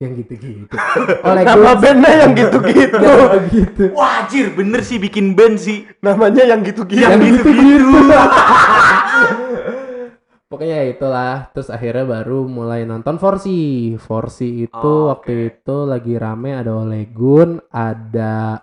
Yang 0.00 0.16
gitu-gitu 0.16 0.72
Olegun 1.28 1.44
Nama 1.44 1.72
bandnya 1.76 2.12
yang 2.24 2.32
gitu-gitu. 2.32 2.96
yang 3.36 3.46
gitu 3.52 3.84
Wajir 3.92 4.46
bener 4.56 4.80
sih 4.80 4.96
bikin 4.96 5.36
band 5.36 5.60
sih. 5.60 5.84
Namanya 6.00 6.40
yang 6.48 6.64
gitu-gitu. 6.64 7.04
Yang 7.04 7.20
gitu-gitu. 7.36 8.00
pokoknya 10.50 10.82
ya 10.82 10.86
itulah 10.90 11.34
terus 11.54 11.70
akhirnya 11.70 12.02
baru 12.02 12.42
mulai 12.42 12.82
nonton 12.82 13.22
Forsi 13.22 13.94
Forsi 13.94 14.66
itu 14.66 14.74
Oh, 14.74 15.06
waktu 15.14 15.30
oke. 15.30 15.46
itu 15.46 15.76
lagi 15.86 16.18
rame 16.18 16.58
ada 16.58 16.74
Olegun 16.74 17.62
ada 17.70 18.58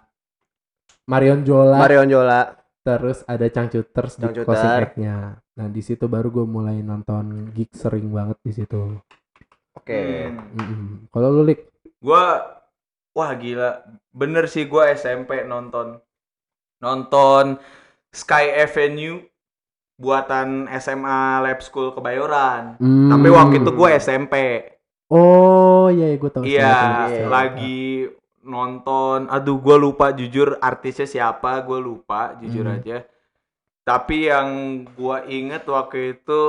Marion 1.08 1.48
Jola 1.48 1.79
Marion 1.79 2.12
Jola. 2.12 2.51
terus 2.84 3.24
ada 3.24 3.48
Cangcuters 3.48 4.20
di 4.20 4.27
closing 4.44 4.74
act-nya 4.84 5.17
nah 5.56 5.67
di 5.72 5.79
situ 5.79 6.12
baru 6.12 6.27
gue 6.27 6.44
mulai 6.44 6.84
nonton 6.84 7.56
gig 7.56 7.72
sering 7.72 8.12
banget 8.12 8.36
di 8.44 8.51
situ 8.51 9.00
Oke. 9.77 10.27
Hmm. 10.34 10.96
Kalau 11.09 11.29
lu 11.31 11.43
Lik 11.43 11.67
Gua 11.97 12.43
wah 13.11 13.31
gila. 13.33 13.81
Bener 14.11 14.45
sih 14.45 14.65
gua 14.65 14.91
SMP 14.91 15.41
nonton. 15.43 15.97
Nonton 16.77 17.57
Sky 18.13 18.53
Avenue 18.55 19.25
buatan 19.97 20.69
SMA 20.77 21.41
Lab 21.41 21.59
School 21.59 21.91
Kebayoran. 21.91 22.77
Hmm. 22.77 23.09
Tapi 23.09 23.27
waktu 23.29 23.55
itu 23.59 23.71
gua 23.71 23.89
SMP. 23.93 24.35
oh 25.07 25.87
iya 25.87 26.11
gue 26.13 26.27
tahu 26.27 26.43
Iya, 26.43 26.75
iya. 27.07 27.25
lagi 27.31 28.11
nonton. 28.43 29.27
Aduh, 29.27 29.55
gue 29.57 29.75
lupa 29.75 30.11
jujur 30.11 30.59
artisnya 30.59 31.07
siapa, 31.07 31.63
gue 31.63 31.79
lupa 31.79 32.35
jujur 32.37 32.67
Hmm. 32.67 32.75
aja. 32.75 32.97
Tapi 33.83 34.27
yang 34.27 34.47
gue 34.83 35.17
inget 35.31 35.63
waktu 35.63 36.19
itu, 36.19 36.41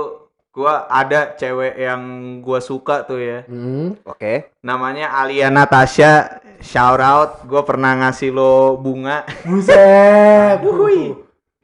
gue 0.59 0.75
ada 0.91 1.21
cewek 1.33 1.79
yang 1.79 2.03
gue 2.43 2.59
suka 2.59 3.07
tuh 3.07 3.23
ya. 3.23 3.47
Hmm. 3.47 3.95
Oke. 4.03 4.51
Namanya 4.61 5.15
Alia 5.15 5.47
Natasha. 5.49 6.43
Shout 6.59 6.99
out, 6.99 7.47
gue 7.47 7.63
pernah 7.63 7.95
ngasih 7.97 8.35
lo 8.35 8.75
bunga. 8.75 9.23
buset 9.47 10.59
Wuhui. 10.67 11.15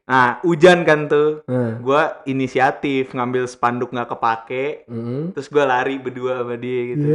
Nah, 0.05 0.39
hujan 0.41 0.87
kan 0.87 1.11
tuh. 1.11 1.43
Nah. 1.45 1.81
Gue 1.81 2.03
inisiatif 2.29 3.11
ngambil 3.11 3.51
spanduk 3.51 3.91
nggak 3.91 4.15
kepake. 4.15 4.87
Mm. 4.87 5.35
Terus 5.35 5.51
gue 5.51 5.65
lari 5.65 5.99
berdua 5.99 6.39
sama 6.39 6.55
dia 6.55 6.81
gitu. 6.95 7.07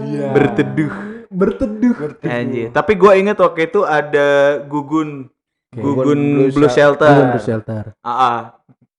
Iya. 0.00 0.32
Berteduh. 0.32 0.92
Berteduh. 1.28 1.94
Anjir. 2.24 2.72
Tapi 2.72 2.92
gue 2.96 3.12
inget 3.12 3.36
waktu 3.36 3.68
itu 3.68 3.82
ada 3.82 4.62
Gugun, 4.62 5.28
Oke. 5.68 5.82
Gugun 5.82 6.20
Blue 6.40 6.54
Blue, 6.54 6.70
Shel- 6.72 6.96
Shelter. 6.96 7.10
Gugun 7.12 7.28
Blue 7.28 7.44
Shelter. 7.44 7.84
Ah, 8.00 8.56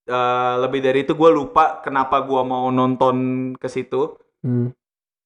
Eh, 0.08 0.54
lebih 0.64 0.80
dari 0.80 1.04
itu 1.04 1.12
gue 1.12 1.28
lupa 1.28 1.84
kenapa 1.84 2.24
gue 2.24 2.40
mau 2.40 2.72
nonton 2.72 3.16
ke 3.60 3.68
situ. 3.68 4.16
Hmm. 4.40 4.72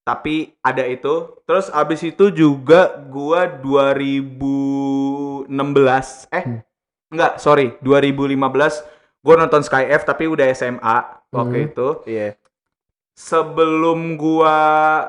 Tapi 0.03 0.59
ada 0.59 0.83
itu. 0.83 1.39
Terus 1.47 1.71
abis 1.71 2.03
itu 2.03 2.35
juga 2.35 2.91
gue 2.99 3.41
2016 3.63 6.27
eh 6.35 6.43
Hmm. 6.43 6.67
enggak 7.15 7.39
sorry 7.39 7.79
2015 7.79 8.83
gue 9.23 9.35
nonton 9.39 9.63
Sky 9.63 9.87
F 9.87 10.03
tapi 10.03 10.27
udah 10.27 10.51
SMA 10.51 10.99
waktu 11.31 11.57
Hmm. 11.63 11.67
itu. 11.71 11.89
Iya. 12.11 12.35
Sebelum 13.15 14.19
gua 14.19 14.57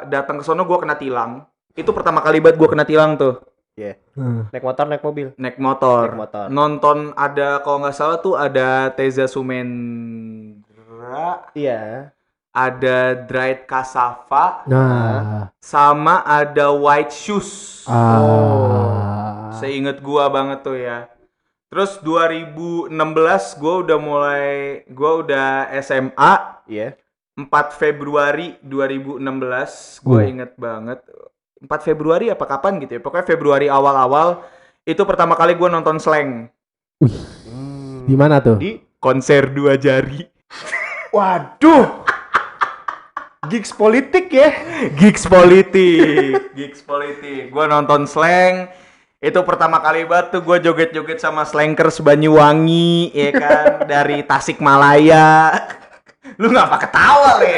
datang 0.06 0.38
ke 0.38 0.46
sono 0.46 0.62
gua 0.68 0.77
kena 0.77 0.94
tilang. 0.94 1.50
Itu 1.74 1.89
pertama 1.96 2.22
kali 2.22 2.44
banget 2.44 2.60
gua 2.60 2.70
kena 2.70 2.86
tilang 2.86 3.18
tuh. 3.18 3.42
Hmm. 4.13 4.46
Naik 4.53 4.62
motor, 4.62 4.86
naik 4.86 5.01
mobil. 5.01 5.27
naik 5.34 5.58
motor. 5.58 6.13
Naik 6.13 6.22
motor. 6.22 6.46
Nonton 6.48 6.98
ada 7.18 7.58
kalau 7.60 7.82
nggak 7.82 7.94
salah 7.94 8.18
tuh 8.18 8.38
ada 8.38 8.94
Teza 8.94 9.25
Sumendra, 9.25 10.62
Iya. 11.53 12.13
ada 12.50 12.98
Dried 13.18 13.65
Kasava, 13.65 14.62
Nah. 14.70 15.50
sama 15.58 16.22
ada 16.22 16.70
White 16.70 17.10
Shoes. 17.10 17.82
Ah. 17.89 19.50
Seinget 19.53 19.98
gua 20.00 20.30
banget 20.30 20.62
tuh 20.62 20.77
ya. 20.77 21.10
Terus 21.68 21.98
2016 21.98 22.94
gua 23.58 23.82
udah 23.82 23.98
mulai 23.98 24.46
gua 24.88 25.25
udah 25.25 25.50
SMA 25.82 26.62
Iya. 26.70 26.94
4 27.34 27.74
Februari 27.74 28.62
2016 28.62 29.98
gue 30.00 30.22
Uh. 30.22 30.30
inget 30.30 30.53
banget 30.53 31.01
4 31.63 31.88
Februari 31.88 32.27
apa 32.27 32.43
kapan 32.43 32.84
gitu 32.84 33.00
ya. 33.00 33.01
Pokoknya 33.01 33.25
Februari 33.25 33.72
awal-awal 33.72 34.43
itu 34.84 35.00
pertama 35.08 35.39
kali 35.39 35.55
gue 35.55 35.70
nonton 35.72 35.96
slang. 35.96 36.51
Hmm. 37.00 38.03
Di 38.03 38.15
mana 38.20 38.43
tuh? 38.43 38.60
Di 38.60 38.84
konser 39.00 39.48
dua 39.55 39.79
jari. 39.79 40.27
Waduh. 41.15 42.03
Gigs 43.48 43.75
politik 43.75 44.32
ya. 44.32 44.55
gigs 44.96 45.27
politik 45.27 46.51
gigs 46.55 46.84
politik. 46.84 47.51
Gue 47.51 47.65
nonton 47.67 48.08
slang. 48.08 48.67
Itu 49.24 49.39
pertama 49.48 49.79
kali 49.79 50.03
banget 50.03 50.36
tuh 50.36 50.43
gue 50.43 50.67
joget-joget 50.67 51.24
sama 51.24 51.48
slankers 51.48 52.03
Banyuwangi 52.03 53.15
ya 53.15 53.32
kan? 53.32 53.67
Dari 53.91 54.20
Tasikmalaya. 54.27 55.55
Lu 56.36 56.51
ngapa 56.51 56.75
ketawa 56.75 57.39
le. 57.39 57.55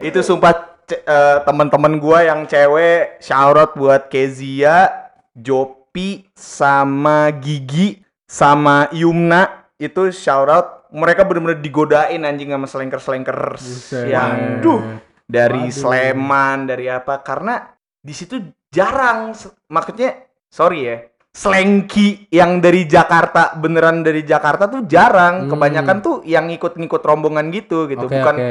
Itu 0.08 0.24
sumpah 0.24 0.71
ce- 0.92 1.00
eh, 1.02 1.38
teman-teman 1.42 1.96
gua 1.96 2.20
yang 2.22 2.44
cewek 2.44 3.16
shout 3.18 3.56
out 3.56 3.72
buat 3.72 4.06
Kezia, 4.06 4.92
Jopi 5.32 6.28
sama 6.30 7.32
Gigi 7.34 7.96
sama 8.24 8.92
Yumna 8.92 9.48
itu 9.74 10.08
shout 10.08 10.46
out 10.46 10.66
mereka 10.88 11.24
bener-bener 11.24 11.56
digodain 11.58 12.20
anjing 12.20 12.48
sama 12.48 12.66
slanker-slanker 12.66 13.56
Buset. 13.56 14.06
yang 14.06 14.60
Waduh. 14.60 14.80
dari 15.24 15.66
Waduh. 15.66 15.72
Sleman 15.74 16.58
dari 16.66 16.86
apa 16.86 17.20
karena 17.20 17.64
di 17.96 18.12
situ 18.12 18.36
jarang 18.68 19.32
maksudnya 19.66 20.16
sorry 20.46 20.80
ya 20.82 20.96
slanky 21.32 22.28
yang 22.28 22.60
dari 22.60 22.84
Jakarta 22.84 23.52
beneran 23.54 24.00
dari 24.00 24.20
Jakarta 24.22 24.68
tuh 24.68 24.84
jarang 24.84 25.44
Hmm. 25.44 25.50
kebanyakan 25.50 25.96
tuh 25.98 26.16
yang 26.24 26.44
ngikut-ngikut 26.46 27.00
rombongan 27.00 27.48
gitu 27.48 27.84
gitu 27.86 28.04
Oke, 28.04 28.12
bukan 28.14 28.36
oke. 28.36 28.50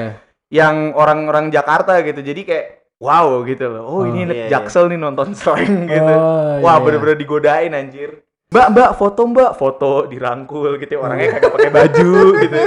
Yang 0.51 0.91
orang-orang 0.93 1.47
Jakarta 1.49 2.03
gitu. 2.03 2.19
Jadi 2.19 2.41
kayak 2.43 2.65
wow 2.99 3.41
gitu 3.41 3.65
loh. 3.65 3.83
Oh, 3.87 3.95
Oh, 3.97 4.03
ini 4.05 4.27
iya, 4.29 4.45
iya. 4.45 4.47
Jaksel 4.59 4.91
nih 4.91 4.99
nonton 4.99 5.31
slang 5.39 5.87
gitu. 5.87 6.11
Oh, 6.13 6.59
wah 6.61 6.75
iya, 6.77 6.83
bener-bener 6.83 7.17
digodain 7.17 7.71
anjir. 7.71 8.21
Mbak 8.51 8.67
mbak 8.75 8.89
foto 8.99 9.21
mbak. 9.25 9.51
Foto 9.55 9.91
dirangkul 10.05 10.75
gitu 10.75 10.99
ya, 10.99 10.99
orangnya 10.99 11.39
kagak 11.39 11.51
pakai 11.55 11.71
baju 11.71 12.11
gitu. 12.43 12.57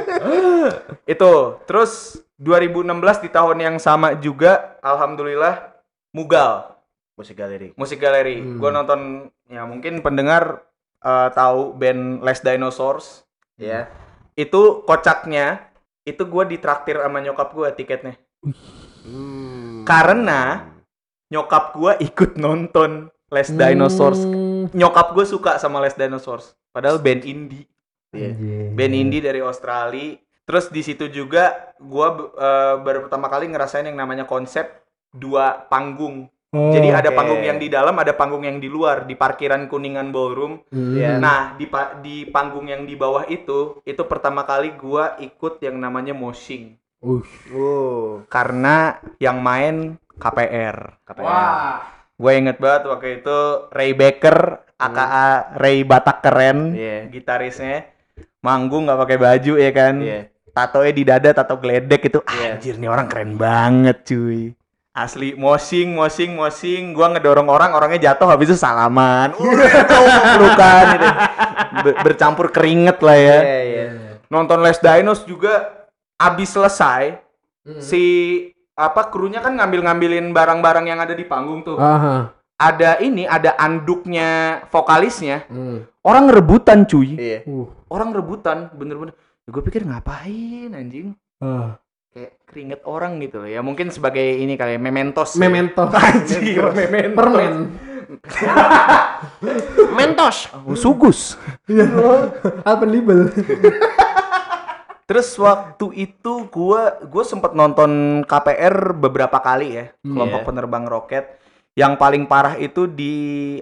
Itu. 1.04 1.32
Terus 1.68 1.92
2016 2.40 2.88
di 3.20 3.30
tahun 3.30 3.56
yang 3.60 3.76
sama 3.78 4.16
juga 4.16 4.74
alhamdulillah 4.82 5.70
Mugal 6.10 6.74
Musik 7.14 7.38
galeri. 7.38 7.70
musik 7.78 8.02
galeri. 8.02 8.42
Hmm. 8.42 8.58
gue 8.58 8.70
nonton 8.72 9.00
ya 9.46 9.62
mungkin 9.68 10.02
pendengar 10.02 10.66
eh, 10.98 11.28
tahu 11.30 11.76
band 11.76 12.24
Les 12.24 12.40
Dinosaurs. 12.40 13.22
Ya. 13.54 13.86
itu 14.34 14.82
kocaknya 14.82 15.70
itu 16.04 16.22
gue 16.22 16.44
ditraktir 16.56 17.00
sama 17.00 17.18
nyokap 17.20 17.48
gue 17.52 17.68
tiketnya 17.74 18.14
Hmm. 19.04 19.88
Karena 19.88 20.68
nyokap 21.28 21.76
gue 21.76 21.92
ikut 22.04 22.36
nonton 22.36 23.08
Les 23.32 23.48
Dinosaurs 23.48 24.20
Hmm. 24.20 24.68
nyokap 24.72 25.16
gue 25.16 25.24
suka 25.24 25.56
sama 25.56 25.80
Les 25.80 25.96
Dinosaurs 25.96 26.52
padahal 26.72 27.00
band 27.00 27.24
indie. 27.24 27.64
Anjing. 28.14 28.78
band 28.78 28.94
indie 28.94 29.18
dari 29.18 29.42
Australia. 29.42 30.14
Terus 30.44 30.68
di 30.70 30.84
situ 30.84 31.08
juga 31.08 31.72
gua 31.80 32.14
eh, 32.36 32.74
baru 32.84 33.08
pertama 33.08 33.26
kali 33.26 33.48
ngerasain 33.48 33.88
yang 33.88 33.98
namanya 33.98 34.28
konsep 34.28 34.70
dua 35.10 35.66
panggung. 35.66 36.28
Oh. 36.54 36.70
Jadi 36.70 36.94
ada 36.94 37.10
oke. 37.10 37.18
panggung 37.18 37.42
yang 37.42 37.58
di 37.58 37.66
dalam, 37.66 37.98
ada 37.98 38.14
panggung 38.14 38.46
yang 38.46 38.62
di 38.62 38.70
luar 38.70 39.10
di 39.10 39.18
parkiran 39.18 39.66
Kuningan 39.66 40.14
Ballroom. 40.14 40.62
Hmm. 40.70 40.94
Iya. 40.94 41.18
Nah, 41.18 41.58
di 41.58 41.66
pa- 41.66 41.98
di 41.98 42.30
panggung 42.30 42.70
yang 42.70 42.86
di 42.86 42.94
bawah 42.94 43.26
itu, 43.26 43.82
itu 43.82 44.02
pertama 44.06 44.46
kali 44.46 44.70
gua 44.78 45.18
ikut 45.18 45.58
yang 45.58 45.82
namanya 45.82 46.14
moshing. 46.14 46.78
Uh. 47.02 48.22
Karena 48.30 49.02
yang 49.18 49.42
main 49.42 49.98
KPR. 50.14 51.02
KPR. 51.02 51.26
Gue 52.14 52.32
inget 52.38 52.62
banget 52.62 52.82
waktu 52.86 53.08
itu 53.20 53.38
Ray 53.74 53.90
Baker, 53.92 54.38
aka 54.78 55.06
Ray 55.58 55.82
Batak 55.82 56.22
keren, 56.22 56.70
Iya. 56.72 57.10
gitarisnya 57.10 57.90
manggung 58.38 58.86
nggak 58.86 59.00
pakai 59.02 59.18
baju 59.18 59.52
ya 59.58 59.70
kan, 59.74 59.94
Iya. 59.98 60.20
tatonya 60.54 60.92
di 60.94 61.02
dada, 61.02 61.30
tato 61.34 61.58
geledek 61.58 62.06
itu, 62.06 62.22
Iya. 62.22 62.54
anjir 62.54 62.78
nih 62.78 62.86
orang 62.86 63.10
keren 63.10 63.34
banget 63.34 64.06
cuy. 64.06 64.54
Asli 64.94 65.34
moshing, 65.34 65.90
moshing, 65.90 66.38
moshing, 66.38 66.94
gua 66.94 67.10
ngedorong 67.10 67.50
orang, 67.50 67.74
orangnya 67.74 68.14
jatuh 68.14 68.30
habis 68.30 68.54
itu 68.54 68.58
salaman. 68.58 69.34
Uh, 69.34 69.50
pelukan 70.38 70.84
gitu. 70.94 71.08
Ber- 71.82 71.98
bercampur 72.06 72.46
keringet 72.54 73.02
lah 73.02 73.18
ya. 73.18 73.38
Iya, 73.42 73.58
iya. 73.66 73.86
Nonton 74.30 74.62
Les 74.62 74.78
Dinos 74.78 75.26
juga 75.26 75.86
abis 76.14 76.54
selesai 76.54 77.18
Hmm. 77.64 77.80
si 77.80 78.02
apa 78.76 79.08
krunya 79.08 79.40
kan 79.40 79.56
ngambil-ngambilin 79.56 80.36
barang-barang 80.36 80.84
yang 80.84 81.00
ada 81.00 81.16
di 81.16 81.24
panggung 81.24 81.64
tuh. 81.64 81.80
Aha. 81.80 82.28
Ada 82.54 83.00
ini, 83.00 83.24
ada 83.24 83.56
anduknya 83.56 84.60
vokalisnya. 84.68 85.48
Hmm. 85.48 85.88
Orang 86.04 86.28
rebutan 86.28 86.84
cuy. 86.84 87.16
Iya. 87.16 87.42
Uh. 87.48 87.66
Orang 87.88 88.12
rebutan, 88.12 88.68
bener-bener. 88.76 89.16
Gue 89.48 89.64
pikir 89.64 89.88
ngapain 89.88 90.70
anjing? 90.76 91.16
Ah. 91.40 91.80
Kayak 92.14 92.32
keringet 92.46 92.80
orang 92.86 93.18
gitu 93.18 93.42
loh. 93.42 93.50
Ya 93.50 93.58
mungkin 93.58 93.90
sebagai 93.90 94.22
ini 94.22 94.54
kali 94.54 94.78
ya, 94.78 94.80
mementos. 94.80 95.34
ya. 95.34 95.42
Memento. 95.42 95.82
Anjir, 95.90 96.62
mementos. 96.70 97.14
Permen. 97.18 97.54
Mentos. 99.92 100.36
Oh, 100.54 100.78
sugus. 100.78 101.34
Alpenlibel. 102.62 103.34
Terus 105.10 105.36
waktu 105.36 105.86
itu 106.00 106.48
gua 106.48 106.96
gua 107.04 107.24
sempat 107.26 107.52
nonton 107.52 108.22
KPR 108.24 108.96
beberapa 108.96 109.36
kali 109.36 109.76
ya, 109.76 109.84
Hmm. 110.00 110.16
kelompok 110.16 110.40
Iya. 110.40 110.48
penerbang 110.48 110.84
roket. 110.86 111.24
Yang 111.74 111.92
paling 111.98 112.24
parah 112.24 112.54
itu 112.54 112.86
di 112.86 113.14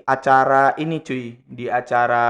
acara 0.05 0.77
ini 0.77 1.01
cuy, 1.01 1.41
di 1.43 1.67
acara 1.67 2.25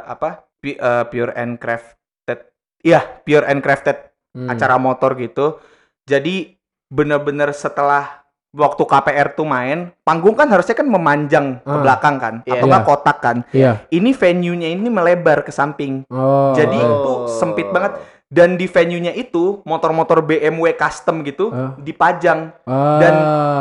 apa? 0.00 0.46
Eh, 0.62 0.78
Pure 1.10 1.34
and 1.34 1.58
Crafted. 1.58 2.46
Iya, 2.80 3.02
Pure 3.20 3.44
and 3.44 3.60
Crafted, 3.60 4.07
Hmm. 4.32 4.48
acara 4.48 4.76
motor 4.76 5.16
gitu. 5.16 5.58
Jadi 6.04 6.56
bener-bener 6.88 7.52
setelah 7.52 8.24
waktu 8.48 8.80
KPR 8.80 9.36
tuh 9.36 9.44
main, 9.44 9.92
panggung 10.00 10.32
kan 10.32 10.48
harusnya 10.48 10.72
kan 10.72 10.88
memanjang 10.88 11.60
ke 11.60 11.68
Ah. 11.68 11.80
belakang 11.84 12.16
kan, 12.16 12.34
Iya. 12.42 12.56
atau 12.56 12.64
nggak 12.64 12.82
Iya. 12.84 12.88
kotak 12.88 13.18
kan. 13.20 13.36
Iya. 13.52 13.72
Ini 13.88 14.10
venue-nya 14.12 14.68
ini 14.72 14.88
melebar 14.88 15.44
ke 15.44 15.52
samping. 15.52 16.08
Oh. 16.08 16.56
Jadi 16.56 16.78
Oh. 16.80 16.88
itu 16.88 17.12
sempit 17.36 17.68
banget 17.68 18.00
dan 18.28 18.56
di 18.56 18.64
venue-nya 18.64 19.12
itu 19.12 19.60
motor-motor 19.64 20.20
BMW 20.20 20.72
custom 20.72 21.24
gitu 21.24 21.48
Ah. 21.48 21.76
dipajang 21.76 22.52
Ah. 22.64 23.00
dan 23.00 23.14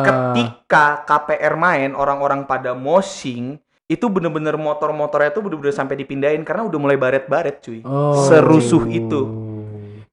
ketika 0.04 1.04
KPR 1.04 1.56
main 1.56 1.92
orang-orang 1.92 2.44
pada 2.44 2.72
moshing 2.72 3.60
itu 3.88 4.06
bener-bener 4.08 4.60
motor-motornya 4.60 5.32
tuh 5.32 5.48
bener-bener 5.48 5.72
sampai 5.72 5.96
dipindahin 5.96 6.44
karena 6.44 6.68
udah 6.68 6.76
mulai 6.76 6.96
baret-baret 6.96 7.64
cuy 7.64 7.80
Oh. 7.84 8.12
serusuh 8.28 8.84
itu 8.88 9.47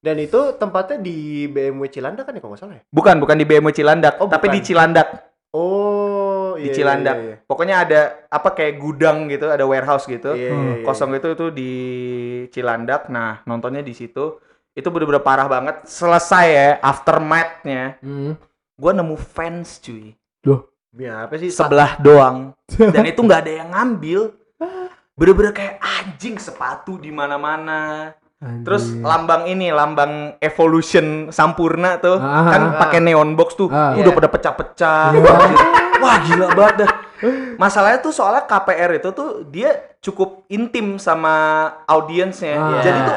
Dan 0.05 0.21
itu 0.21 0.37
tempatnya 0.55 1.01
di 1.01 1.17
BMW 1.47 1.89
Cilandak 1.89 2.29
kan 2.29 2.37
ya 2.37 2.41
kalau 2.41 2.53
nggak 2.53 2.61
salah 2.61 2.77
ya? 2.77 2.83
bukan 2.87 3.17
bukan 3.17 3.37
di 3.37 3.45
BMW 3.45 3.73
Cilandak 3.73 4.21
Oh, 4.21 4.29
tapi 4.29 4.47
bukan. 4.47 4.55
di 4.55 4.61
Cilandak 4.63 5.09
Oh, 5.51 6.53
di 6.55 6.67
iya, 6.67 6.75
Cilandak 6.75 7.17
Iya, 7.17 7.25
iya. 7.25 7.37
pokoknya 7.43 7.77
ada 7.79 8.01
apa 8.29 8.49
kayak 8.51 8.75
gudang 8.77 9.27
gitu 9.27 9.49
ada 9.49 9.65
warehouse 9.65 10.05
gitu 10.05 10.31
Iya, 10.31 10.51
Hmm. 10.51 10.61
iya, 10.61 10.75
iya. 10.75 10.85
kosong 10.85 11.11
itu 11.15 11.29
itu 11.31 11.47
di 11.49 11.73
Cilandak 12.51 13.09
nah 13.09 13.41
nontonnya 13.45 13.81
di 13.81 13.91
situ 13.91 14.37
itu 14.71 14.89
bener-bener 14.89 15.23
parah 15.23 15.47
banget 15.47 15.81
selesai 15.85 16.47
ya 16.47 16.69
aftermath-nya 16.81 17.97
Hmm. 17.99 18.37
gue 18.75 18.93
nemu 18.93 19.17
fans 19.17 19.81
cuy 19.81 20.13
Ya, 20.93 21.27
apa 21.27 21.35
sih? 21.35 21.51
sebelah 21.51 21.99
doang 21.99 22.55
dan 22.95 23.03
itu 23.05 23.19
nggak 23.19 23.41
ada 23.41 23.53
yang 23.57 23.69
ngambil 23.69 24.31
bener-bener 25.13 25.51
kayak 25.51 25.75
anjing 25.81 26.37
sepatu 26.37 26.95
di 26.97 27.09
mana-mana 27.09 28.11
terus 28.61 28.85
Anjing. 28.87 29.03
lambang 29.03 29.43
ini 29.47 29.69
lambang 29.69 30.13
evolution 30.39 31.07
sampurna 31.29 31.97
tuh 31.97 32.17
Ah, 32.17 32.45
kan 32.47 32.63
ah. 32.67 32.79
pakai 32.79 33.01
neon 33.01 33.33
box 33.33 33.55
tuh 33.55 33.69
Ah. 33.69 33.93
udah 33.93 34.05
Iya. 34.05 34.15
pada 34.15 34.29
pecah-pecah 34.29 35.05
wah 35.97 36.17
gila 36.21 36.47
banget 36.53 36.75
dah 36.81 36.91
masalahnya 37.57 37.99
tuh 37.99 38.11
soalnya 38.11 38.45
KPR 38.45 38.91
itu 38.95 39.09
tuh 39.11 39.29
dia 39.45 39.71
cukup 39.99 40.45
intim 40.47 40.97
sama 40.97 41.35
audiensnya 41.85 42.55
Ah. 42.55 42.81
jadi 42.81 42.99
tuh 43.01 43.17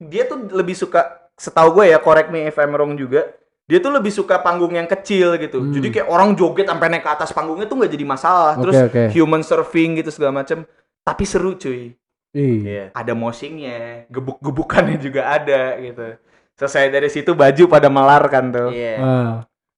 dia 0.00 0.22
tuh 0.24 0.38
lebih 0.50 0.72
suka 0.72 1.00
setahu 1.34 1.74
gue 1.74 1.90
ya 1.90 1.98
correct 1.98 2.28
me 2.28 2.44
if 2.44 2.56
I'm 2.56 2.70
wrong 2.70 2.94
juga 2.94 3.26
dia 3.64 3.78
tuh 3.78 3.90
lebih 3.90 4.10
suka 4.10 4.38
panggung 4.38 4.72
yang 4.72 4.84
kecil 4.84 5.34
gitu 5.36 5.58
Hmm. 5.58 5.70
jadi 5.70 5.88
kayak 5.92 6.08
orang 6.08 6.34
joget 6.34 6.66
sampai 6.66 6.86
naik 6.88 7.02
ke 7.02 7.10
atas 7.10 7.30
panggungnya 7.30 7.64
tuh 7.64 7.78
nggak 7.78 7.90
jadi 7.90 8.04
masalah 8.04 8.54
terus 8.56 8.76
oke. 8.82 9.02
human 9.10 9.40
surfing 9.40 9.94
gitu 9.94 10.10
segala 10.10 10.34
macem 10.36 10.66
tapi 11.00 11.24
seru 11.24 11.54
cuy. 11.54 11.96
Iya. 12.30 12.94
ada 12.94 13.12
moshingnya 13.12 14.06
gebuk-gebukannya 14.06 15.02
juga 15.02 15.26
ada 15.28 15.74
gitu 15.76 16.14
selesai 16.54 16.86
dari 16.88 17.08
situ 17.08 17.34
baju 17.34 17.64
pada 17.66 17.90
melar 17.90 18.22
kan 18.28 18.48
tuh 18.48 18.70
Iya. 18.70 18.94
Ah. 18.98 19.32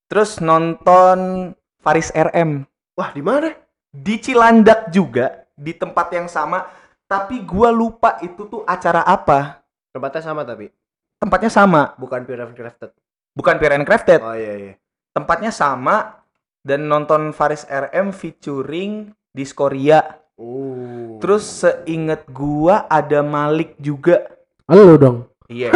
terus 0.07 0.37
nonton 0.38 1.51
Faris 1.81 2.12
RM 2.12 2.69
Wah, 2.93 3.09
di 3.11 3.25
mana? 3.25 3.57
di 3.88 4.17
Cilandak 4.17 4.88
juga 4.88 5.49
di 5.53 5.73
tempat 5.73 6.12
yang 6.12 6.25
sama 6.27 6.69
tapi 7.05 7.41
gua 7.41 7.69
lupa 7.69 8.17
itu 8.21 8.45
tuh 8.47 8.65
acara 8.65 9.01
apa 9.03 9.61
Tempatnya 9.93 10.23
sama 10.23 10.41
tapi 10.43 10.73
tempatnya 11.19 11.49
sama 11.49 11.93
bukan 11.97 12.25
Pure 12.25 12.43
and 12.43 12.57
Crafted. 12.57 12.91
bukan 13.33 13.55
Pure 13.57 13.75
and 13.77 13.85
Crafted 13.85 14.21
Oh 14.21 14.33
iya 14.33 14.55
iya. 14.57 14.73
tempatnya 15.12 15.49
sama 15.49 16.25
dan 16.61 16.85
nonton 16.85 17.33
Faris 17.33 17.65
RM 17.65 18.12
featuring 18.12 19.12
Diskoria 19.31 20.21
Uh. 20.35 21.18
terus 21.18 21.45
seinget 21.45 22.25
gua 22.27 22.85
ada 22.87 23.21
Malik 23.21 23.77
juga 23.77 24.27
Halo 24.64 24.97
dong. 24.97 25.16
iya 25.47 25.68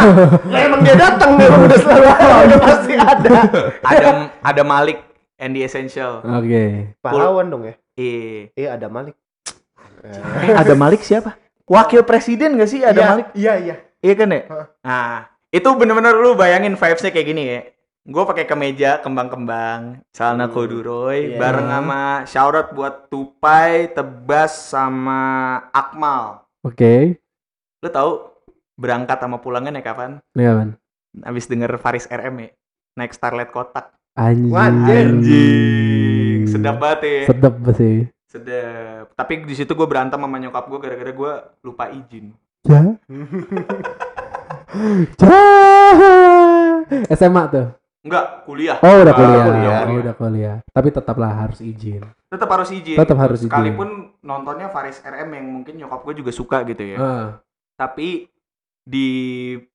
Lah 0.52 0.60
emang 0.62 0.80
dia 0.80 0.94
datang 0.94 1.34
nih, 1.34 1.48
udah 1.50 1.78
selalu 1.78 2.06
udah 2.46 2.60
pasti 2.60 2.92
ada. 2.94 3.30
ada 3.82 4.08
ada 4.38 4.62
Malik 4.62 5.02
and 5.36 5.52
the 5.52 5.62
Essential 5.62 6.22
Oke. 6.22 6.94
Pahlawan 7.00 7.48
dong 7.48 7.62
ya? 7.64 7.74
iya 7.94 8.46
Iya, 8.54 8.68
ada 8.72 8.86
Malik. 8.86 9.18
Eh, 10.04 10.54
ada 10.54 10.74
Malik 10.74 11.02
siapa? 11.02 11.34
Wakil 11.64 12.04
presiden 12.04 12.54
gak 12.54 12.68
sih 12.68 12.80
ada 12.80 12.94
Iya, 12.94 13.08
Malik? 13.08 13.26
Iya, 13.34 13.52
iya. 13.58 13.76
Iya 13.98 14.14
kan 14.14 14.28
ya? 14.28 14.40
Nah, 14.84 15.16
itu 15.48 15.68
bener-bener 15.74 16.14
lu 16.14 16.36
bayangin 16.36 16.76
vibes-nya 16.76 17.10
kayak 17.10 17.26
gini 17.26 17.42
ya. 17.42 17.60
Gue 18.04 18.20
pakai 18.28 18.44
kemeja 18.44 19.00
kembang-kembang, 19.00 20.04
celana 20.12 20.44
Hmm. 20.44 20.52
corduroy, 20.52 21.32
Iya. 21.32 21.40
bareng 21.40 21.68
sama 21.72 22.02
shoutout 22.28 22.76
buat 22.76 23.08
Tupai, 23.08 23.88
Tebas, 23.96 24.52
sama 24.52 25.20
Akmal. 25.72 26.44
Oke. 26.60 27.16
Lu 27.80 27.88
tahu 27.88 28.28
berangkat 28.76 29.16
sama 29.16 29.40
pulangnya 29.40 29.72
naik 29.72 29.88
kapan? 29.88 30.20
Nih 30.36 30.52
apaan? 30.52 30.76
Abis 31.24 31.48
denger 31.48 31.80
Faris 31.80 32.04
RM 32.04 32.44
ya, 32.44 32.48
naik 32.92 33.16
Starlet 33.16 33.48
kotak. 33.48 33.96
Anjing. 34.14 34.52
Wajar. 34.52 35.04
Anjing, 35.08 36.40
sedap 36.44 36.76
banget 36.76 37.00
ya. 37.08 37.20
Sedap 37.32 37.54
sih. 37.72 37.96
Sedap. 38.28 39.04
Tapi 39.16 39.32
di 39.48 39.54
situ 39.56 39.72
gue 39.72 39.88
berantem 39.88 40.20
sama 40.20 40.36
nyokap 40.36 40.68
gue 40.68 40.76
gara-gara 40.76 41.08
gue 41.08 41.32
lupa 41.64 41.88
izin. 41.88 42.36
Ya. 42.68 42.84
Ya. 45.24 45.40
SMA 47.08 47.42
tuh. 47.48 47.68
Enggak, 48.04 48.44
kuliah. 48.44 48.76
Oh, 48.84 49.00
udah 49.00 49.14
Ah, 49.16 49.18
kuliah. 49.18 49.44
kuliah. 49.48 49.78
Oh, 49.88 49.96
udah 50.04 50.14
kuliah. 50.14 50.56
Tapi 50.68 50.88
tetaplah 50.92 51.32
harus 51.32 51.64
izin. 51.64 52.04
Tetap 52.28 52.48
harus 52.52 52.68
izin. 52.68 53.00
Tetap 53.00 53.16
harus 53.16 53.40
izin. 53.40 53.48
Sekalipun 53.48 54.12
nontonnya 54.20 54.68
Faris 54.68 55.00
RM 55.00 55.30
yang 55.32 55.46
mungkin 55.48 55.74
nyokap 55.80 56.04
gue 56.04 56.20
juga 56.20 56.28
suka 56.28 56.60
gitu 56.68 56.84
ya. 56.84 56.98
Ah. 57.00 57.26
Tapi 57.80 58.28
di 58.84 59.08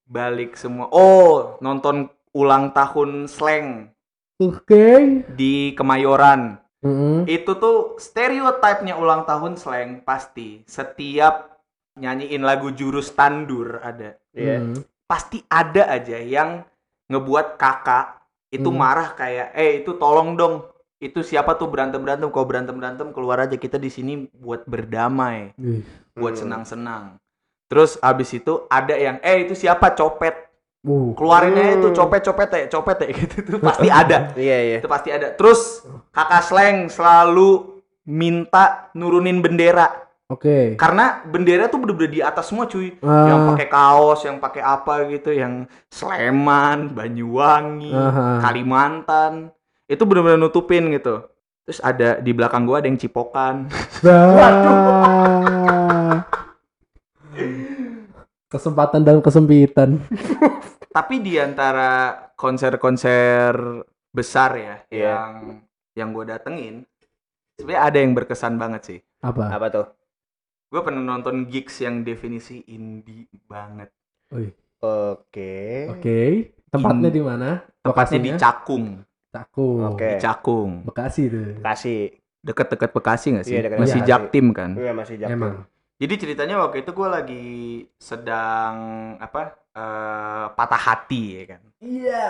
balik 0.06 0.54
semua 0.54 0.94
oh, 0.94 1.58
nonton 1.66 2.06
ulang 2.38 2.70
tahun 2.70 3.26
slang 3.26 3.90
Oke. 4.38 5.26
di 5.34 5.74
Kemayoran. 5.74 6.62
Mm-mm. 6.86 7.26
Itu 7.26 7.58
tuh 7.58 7.98
stereotipnya 7.98 8.94
ulang 8.96 9.26
tahun 9.26 9.58
slang 9.58 10.06
pasti. 10.06 10.62
Setiap 10.70 11.60
nyanyiin 11.98 12.46
lagu 12.46 12.70
jurus 12.72 13.10
tandur 13.18 13.82
ada. 13.82 14.16
Iya. 14.38 14.62
Mm. 14.62 14.86
Pasti 15.10 15.42
ada 15.50 15.90
aja 15.90 16.22
yang 16.22 16.62
ngebuat 17.10 17.58
kakak 17.58 18.19
itu 18.50 18.70
Hmm. 18.70 18.78
marah 18.78 19.14
kayak, 19.14 19.54
"Eh, 19.54 19.82
itu 19.82 19.96
tolong 19.96 20.34
dong. 20.34 20.66
Itu 21.00 21.24
siapa 21.24 21.56
tuh 21.56 21.70
berantem-berantem? 21.72 22.28
Kau 22.34 22.44
berantem-berantem 22.44 23.14
keluar 23.14 23.40
aja 23.40 23.56
kita 23.56 23.78
di 23.78 23.88
sini 23.88 24.28
buat 24.34 24.66
berdamai." 24.66 25.54
Wih. 25.56 25.86
buat 26.20 26.36
Hmm. 26.36 26.44
senang-senang. 26.44 27.04
Terus 27.72 27.96
abis 28.04 28.36
itu 28.36 28.68
ada 28.68 28.92
yang 28.92 29.24
eh 29.24 29.48
itu 29.48 29.56
siapa 29.56 29.96
copet. 29.96 30.36
Uh. 30.84 31.16
Keluarinnya 31.16 31.80
itu 31.80 31.92
Hmm. 31.92 31.96
copet-copet 31.96 32.50
ya, 32.52 32.66
copet 32.68 32.98
ya 33.04 33.08
gitu 33.24 33.36
tuh 33.46 33.60
pasti 33.64 33.88
ada. 34.04 34.36
Iya, 34.36 34.58
iya. 34.64 34.78
itu 34.84 34.90
pasti 34.92 35.10
ada. 35.16 35.32
Terus 35.32 35.88
kakak 36.12 36.44
Sleng 36.44 36.78
selalu 36.92 37.80
minta 38.04 38.90
nurunin 38.98 39.40
bendera 39.40 40.09
Oke. 40.30 40.78
karena 40.78 41.26
bendera 41.26 41.66
tuh 41.66 41.82
bener-bener 41.82 42.14
di 42.14 42.22
atas 42.22 42.54
semua 42.54 42.70
cuy. 42.70 42.94
Ah. 43.02 43.34
Yang 43.34 43.40
pakai 43.50 43.68
kaos, 43.68 44.22
yang 44.22 44.38
pakai 44.38 44.62
apa 44.62 45.10
gitu, 45.10 45.34
yang 45.34 45.66
Sleman, 45.90 46.94
Banyuwangi, 46.94 47.90
Aha. 47.90 48.38
Kalimantan. 48.46 49.50
Itu 49.90 50.06
bener-bener 50.06 50.38
nutupin 50.38 50.94
gitu. 50.94 51.26
Terus 51.66 51.82
ada 51.82 52.22
di 52.22 52.30
belakang 52.30 52.70
gua 52.70 52.78
ada 52.78 52.86
yang 52.86 53.02
cipokan. 53.02 53.74
Waduh. 54.06 56.22
Kesempatan 58.54 59.02
dan 59.02 59.18
kesempitan. 59.22 59.98
Tapi 60.98 61.22
di 61.22 61.38
antara 61.38 62.18
konser-konser 62.34 63.54
besar 64.10 64.52
ya 64.58 64.76
Iya. 64.90 65.06
yang 65.06 65.34
yang 65.94 66.10
gue 66.14 66.26
datengin, 66.26 66.76
sebenarnya 67.58 67.82
ada 67.82 67.98
yang 68.02 68.14
berkesan 68.18 68.58
banget 68.58 68.82
sih. 68.86 69.00
Apa? 69.22 69.54
Apa 69.54 69.68
tuh? 69.70 69.86
Gue 70.70 70.82
pernah 70.86 71.02
nonton 71.02 71.50
gigs 71.50 71.82
yang 71.82 72.06
definisi 72.06 72.62
indie 72.70 73.26
banget. 73.50 73.90
Oke. 74.30 75.90
Oke. 75.90 76.22
Tempatnya 76.70 77.10
di 77.10 77.22
mana? 77.26 77.66
Tepatnya 77.82 78.20
di? 78.22 78.30
Cakung, 78.38 79.02
Cakung. 79.34 79.98
Oke. 79.98 80.10
di 80.14 80.22
Cakung. 80.22 80.72
Bekasi 80.86 81.22
tuh. 81.34 81.58
Kasih. 81.66 82.14
Deket-deket 82.40 82.92
Bekasi 82.94 83.28
nggak 83.36 83.46
sih? 83.50 83.56
Iya, 83.58 83.62
deket 83.66 83.78
Masih 83.82 84.00
Bekasi. 84.00 84.10
Jaktim 84.14 84.46
kan? 84.54 84.72
Iya, 84.78 84.92
masih 84.94 85.16
jatuh. 85.18 85.34
Emang. 85.34 85.56
Jadi 86.00 86.14
ceritanya 86.16 86.56
waktu 86.64 86.86
itu 86.86 86.92
gue 86.96 87.10
lagi 87.12 87.46
sedang 88.00 88.74
apa? 89.20 89.60
eh, 89.80 90.46
patah 90.54 90.82
hati 90.82 91.24
ya 91.42 91.44
kan. 91.56 91.62
Iya. 91.80 92.26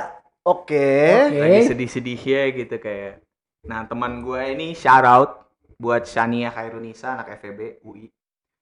Oke. 0.45 0.89
Oke. 1.29 1.39
Lagi 1.39 1.59
sedih-sedihnya 1.67 2.41
gitu 2.55 2.75
kayak. 2.79 3.21
Nah 3.67 3.83
teman 3.85 4.23
gue 4.23 4.41
ini 4.55 4.71
shout 4.71 5.03
out 5.03 5.51
buat 5.79 6.07
Shania 6.07 6.51
Khairunisa 6.51 7.19
anak 7.19 7.39
FEB 7.39 7.83
UI. 7.83 8.07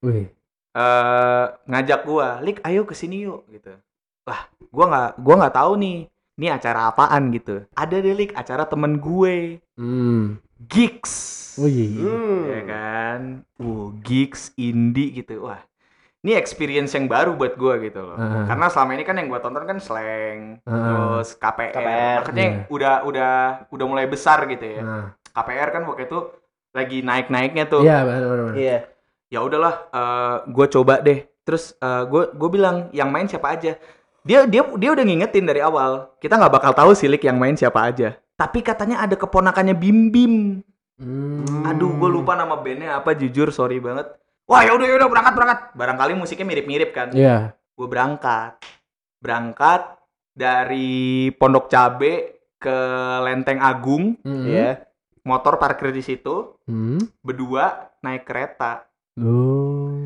Wih. 0.04 0.30
eh 0.78 1.46
ngajak 1.66 2.06
gua, 2.06 2.38
"Lik, 2.40 2.62
ayo 2.62 2.86
ke 2.86 2.94
sini 2.94 3.26
yuk." 3.26 3.50
gitu. 3.50 3.74
Lah, 4.30 4.46
gua 4.70 4.86
nggak 4.86 5.10
gua 5.18 5.36
nggak 5.42 5.56
tahu 5.58 5.74
nih. 5.82 5.98
Ini 6.38 6.48
acara 6.54 6.94
apaan 6.94 7.34
gitu. 7.34 7.66
Ada 7.74 7.98
deh 7.98 8.14
Lik, 8.14 8.38
acara 8.38 8.70
temen 8.70 9.02
gue. 9.02 9.58
Hmm. 9.74 10.38
Gigs. 10.70 11.14
Wih. 11.58 11.98
Hmm. 11.98 12.42
Ya 12.46 12.62
kan? 12.62 13.20
Uh, 13.58 13.90
gigs 14.06 14.54
indie 14.54 15.18
gitu. 15.18 15.50
Wah. 15.50 15.58
Ini 16.22 16.38
experience 16.38 16.94
yang 16.94 17.10
baru 17.10 17.34
buat 17.34 17.58
gua 17.58 17.82
gitu 17.82 18.06
loh. 18.06 18.18
Ah. 18.22 18.46
Karena 18.46 18.70
selama 18.70 18.92
ini 18.94 19.02
kan 19.02 19.18
yang 19.18 19.34
gua 19.34 19.42
tonton 19.42 19.66
kan 19.66 19.82
slang, 19.82 20.62
Ah. 20.62 20.78
terus 20.78 21.34
KPR. 21.34 21.74
KPR, 21.74 22.18
Makanya 22.22 22.46
iya. 22.46 22.62
udah 22.70 22.96
udah 23.02 23.34
udah 23.74 23.86
mulai 23.90 24.06
besar 24.06 24.46
gitu 24.46 24.62
ya. 24.62 24.82
Nah. 24.86 25.06
KPR 25.34 25.70
kan 25.74 25.82
waktu 25.90 26.06
itu 26.06 26.20
lagi 26.70 26.98
naik-naiknya 27.02 27.66
tuh. 27.66 27.82
Iya, 27.82 28.06
benar 28.06 28.22
benar. 28.30 28.54
Iya. 28.54 28.78
Ya 29.28 29.44
udahlah 29.44 29.92
gue 30.48 30.68
coba 30.72 31.00
deh. 31.04 31.28
Terus 31.48 31.76
gue 31.82 32.24
gue 32.36 32.50
bilang 32.52 32.92
yang 32.92 33.08
main 33.12 33.28
siapa 33.28 33.56
aja? 33.56 33.80
Dia 34.28 34.44
dia 34.44 34.64
dia 34.76 34.90
udah 34.92 35.06
ngingetin 35.08 35.48
dari 35.48 35.64
awal 35.64 36.12
kita 36.20 36.36
nggak 36.36 36.52
bakal 36.52 36.72
tahu 36.76 36.92
sih 36.92 37.08
Lik 37.08 37.24
yang 37.24 37.40
main 37.40 37.56
siapa 37.56 37.80
aja. 37.88 38.20
Tapi 38.36 38.60
katanya 38.60 39.02
ada 39.02 39.16
keponakannya 39.16 39.74
Bim 39.74 40.12
Bim. 40.12 40.36
Hmm. 40.98 41.62
aduh 41.62 41.94
gue 41.94 42.10
lupa 42.10 42.34
nama 42.34 42.58
bandnya 42.58 42.98
apa 42.98 43.14
jujur 43.14 43.54
sorry 43.54 43.78
banget. 43.78 44.10
Wah 44.50 44.66
ya 44.66 44.74
udah 44.74 44.88
ya 44.88 44.96
udah 44.98 45.10
berangkat 45.14 45.34
berangkat. 45.38 45.60
Barangkali 45.78 46.14
musiknya 46.18 46.48
mirip-mirip 46.48 46.90
kan. 46.92 47.14
Iya. 47.14 47.54
gue 47.78 47.88
berangkat. 47.88 48.58
Berangkat 49.22 49.82
dari 50.34 51.30
Pondok 51.38 51.70
Cabe 51.70 52.42
ke 52.58 52.78
Lenteng 53.24 53.62
Agung. 53.62 54.18
Hmm. 54.26 54.46
Iya. 54.50 54.84
motor 55.28 55.60
parkir 55.60 55.92
di 55.92 56.02
situ. 56.02 56.58
Hmm. 56.66 56.98
berdua 57.22 57.94
naik 58.02 58.24
kereta 58.26 58.88
Oh. 59.18 59.98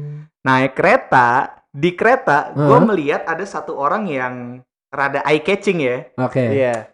naik 0.42 0.74
kereta 0.74 1.28
di 1.70 1.94
kereta 1.94 2.52
gue 2.52 2.64
Hah? 2.72 2.84
melihat 2.84 3.22
ada 3.24 3.44
satu 3.44 3.76
orang 3.76 4.08
yang 4.08 4.36
rada 4.88 5.22
eye 5.22 5.40
catching 5.40 5.80
ya 5.80 6.08
Oke. 6.18 6.42
Iya. 6.42 6.90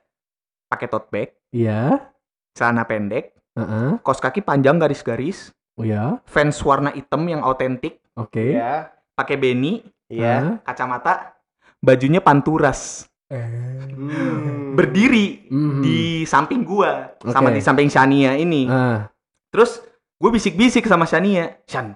pakai 0.66 0.88
tote 0.88 1.08
bag 1.08 1.30
Iya. 1.50 2.12
celana 2.52 2.84
pendek 2.84 3.32
Heeh. 3.54 4.02
kos 4.02 4.18
kaki 4.18 4.42
panjang 4.42 4.78
garis-garis 4.78 5.50
Oh 5.74 5.82
ya. 5.82 6.18
fans 6.26 6.58
warna 6.60 6.90
hitam 6.90 7.22
yang 7.24 7.42
autentik 7.42 8.02
Oke. 8.14 8.54
Iya. 8.54 8.92
pakai 9.14 9.36
beanie 9.36 9.86
Iya. 10.08 10.62
kacamata 10.62 11.38
bajunya 11.78 12.20
panturas 12.20 13.06
Hmm. 13.28 14.74
berdiri 14.74 15.46
Mhm. 15.48 15.82
di 15.82 15.98
samping 16.24 16.64
gua 16.64 17.12
sama 17.22 17.50
Oke. 17.50 17.56
di 17.56 17.62
samping 17.62 17.88
Shania 17.88 18.34
ini 18.34 18.66
Ah. 18.66 19.12
terus 19.50 19.84
gue 20.18 20.30
bisik-bisik 20.30 20.84
sama 20.84 21.04
Shania 21.04 21.60
Shan 21.66 21.94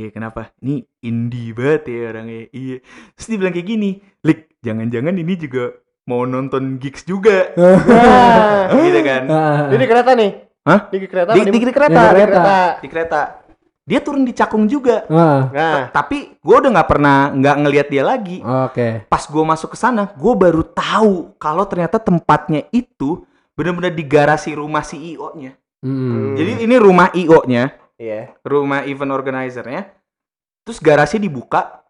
Iya 0.00 0.08
kenapa? 0.16 0.48
Ini 0.64 0.80
indie 1.04 1.52
banget 1.52 1.92
ya 1.92 2.00
orangnya. 2.08 2.48
Iya. 2.56 2.76
Terus 3.12 3.26
dia 3.28 3.36
bilang 3.36 3.52
kayak 3.52 3.68
gini, 3.68 3.90
Lik, 4.24 4.56
jangan-jangan 4.64 5.12
ini 5.12 5.34
juga 5.36 5.76
mau 6.08 6.24
nonton 6.24 6.80
gigs 6.80 7.04
juga. 7.04 7.52
Ah. 8.70 8.72
gitu 8.80 9.00
kan. 9.04 9.22
Ah. 9.28 9.68
Ini 9.68 9.76
di 9.76 9.88
kereta 9.90 10.10
nih. 10.16 10.30
Hah? 10.64 10.80
Di 10.88 10.96
kereta. 11.04 11.30
Di, 11.36 11.40
apa 11.42 11.50
di, 11.50 11.52
di- 11.52 11.68
di 11.68 11.74
kereta, 11.74 12.00
Di 12.00 12.16
kereta. 12.16 12.56
Di 12.80 12.88
kereta. 12.88 13.20
Dia 13.84 13.98
turun 14.00 14.22
di 14.22 14.32
Cakung 14.32 14.64
juga. 14.64 15.04
Ah. 15.12 15.50
Nah. 15.52 15.84
Tapi 15.92 16.38
gue 16.40 16.56
udah 16.56 16.70
nggak 16.72 16.88
pernah 16.88 17.34
nggak 17.34 17.56
ngelihat 17.60 17.86
dia 17.92 18.04
lagi. 18.06 18.40
Oke. 18.40 19.04
Pas 19.04 19.24
gue 19.26 19.44
masuk 19.44 19.74
ke 19.74 19.78
sana, 19.78 20.08
gue 20.16 20.32
baru 20.32 20.64
tahu 20.64 21.36
kalau 21.36 21.68
ternyata 21.68 22.00
tempatnya 22.00 22.64
itu 22.72 23.26
benar-benar 23.52 23.92
di 23.92 24.04
garasi 24.06 24.56
rumah 24.56 24.80
CEO-nya. 24.80 25.58
Hmm. 25.82 26.36
Jadi 26.38 26.64
ini 26.64 26.76
rumah 26.76 27.08
IO-nya, 27.12 27.72
Iya. 28.00 28.32
rumah 28.42 28.82
event 28.82 29.12
organizer-nya. 29.12 29.92
Terus 30.64 30.80
garasi 30.80 31.16
dibuka, 31.16 31.84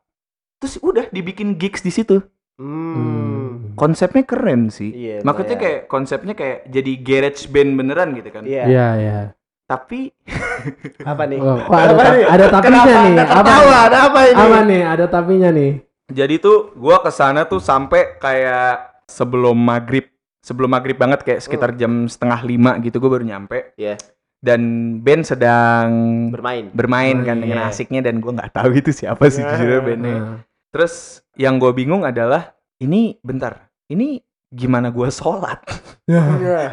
terus 0.58 0.76
udah 0.76 1.06
dibikin 1.08 1.54
gigs 1.54 1.80
di 1.80 1.88
situ. 1.88 2.18
Hmm. 2.58 3.72
Konsepnya 3.72 4.26
keren 4.26 4.68
sih. 4.68 4.90
Iya. 4.90 5.16
Maksudnya 5.22 5.54
lumayan. 5.54 5.64
kayak 5.64 5.80
konsepnya 5.86 6.34
kayak 6.34 6.58
jadi 6.66 6.92
garage 6.98 7.46
band 7.46 7.70
beneran 7.72 8.10
gitu 8.12 8.28
kan. 8.28 8.42
Iya. 8.42 8.64
Iya, 8.66 8.86
iya. 8.96 9.18
Tapi 9.64 10.10
Apa 11.10 11.24
nih? 11.24 11.38
Oh, 11.38 11.56
kok 11.62 11.72
ada, 11.72 11.94
Apa 11.94 12.02
nih? 12.10 12.24
ada 12.26 12.44
tapinya 12.46 12.60
Kenapa 12.66 12.90
nih? 12.90 13.06
anda 13.08 13.22
Apa? 13.22 13.32
tertawa? 13.32 13.76
Ada 13.86 13.98
apa 14.04 14.20
ini? 14.26 14.36
Apa 14.36 14.58
nih? 14.62 14.82
Ada 14.84 15.04
tapinya 15.06 15.50
nih. 15.50 15.72
jadi 16.10 16.34
tuh 16.36 16.74
gua 16.74 16.98
ke 16.98 17.10
sana 17.10 17.46
tuh 17.46 17.62
sampai 17.62 18.18
kayak 18.18 18.98
sebelum 19.06 19.54
maghrib, 19.54 20.10
sebelum 20.42 20.66
maghrib 20.68 20.98
banget 20.98 21.22
kayak 21.22 21.38
sekitar 21.38 21.70
jam 21.72 22.04
setengah 22.04 22.42
lima 22.42 22.74
gitu 22.82 22.98
gua 22.98 23.14
baru 23.14 23.24
nyampe. 23.24 23.72
Iya. 23.74 23.94
Dan 24.40 24.60
band 25.04 25.22
sedang 25.22 25.88
Bermain. 26.32 26.72
bermain 26.72 27.16
Oh, 27.20 27.24
kan 27.28 27.36
dengan 27.38 27.60
iya. 27.60 27.68
asiknya 27.68 28.00
dan 28.00 28.24
gua 28.24 28.32
nggak 28.34 28.56
tahu 28.56 28.72
itu 28.72 28.88
siapa 28.90 29.28
sih 29.28 29.44
Iya. 29.44 29.52
jujur 29.56 29.80
bandnya. 29.84 30.16
Ah. 30.16 30.36
Terus 30.72 30.94
yang 31.36 31.60
gue 31.60 31.72
bingung 31.72 32.06
adalah 32.06 32.56
ini 32.78 33.20
bentar, 33.20 33.68
ini 33.86 34.22
gimana 34.48 34.88
gua 34.88 35.10
sholat? 35.10 35.60
Iya. 36.08 36.72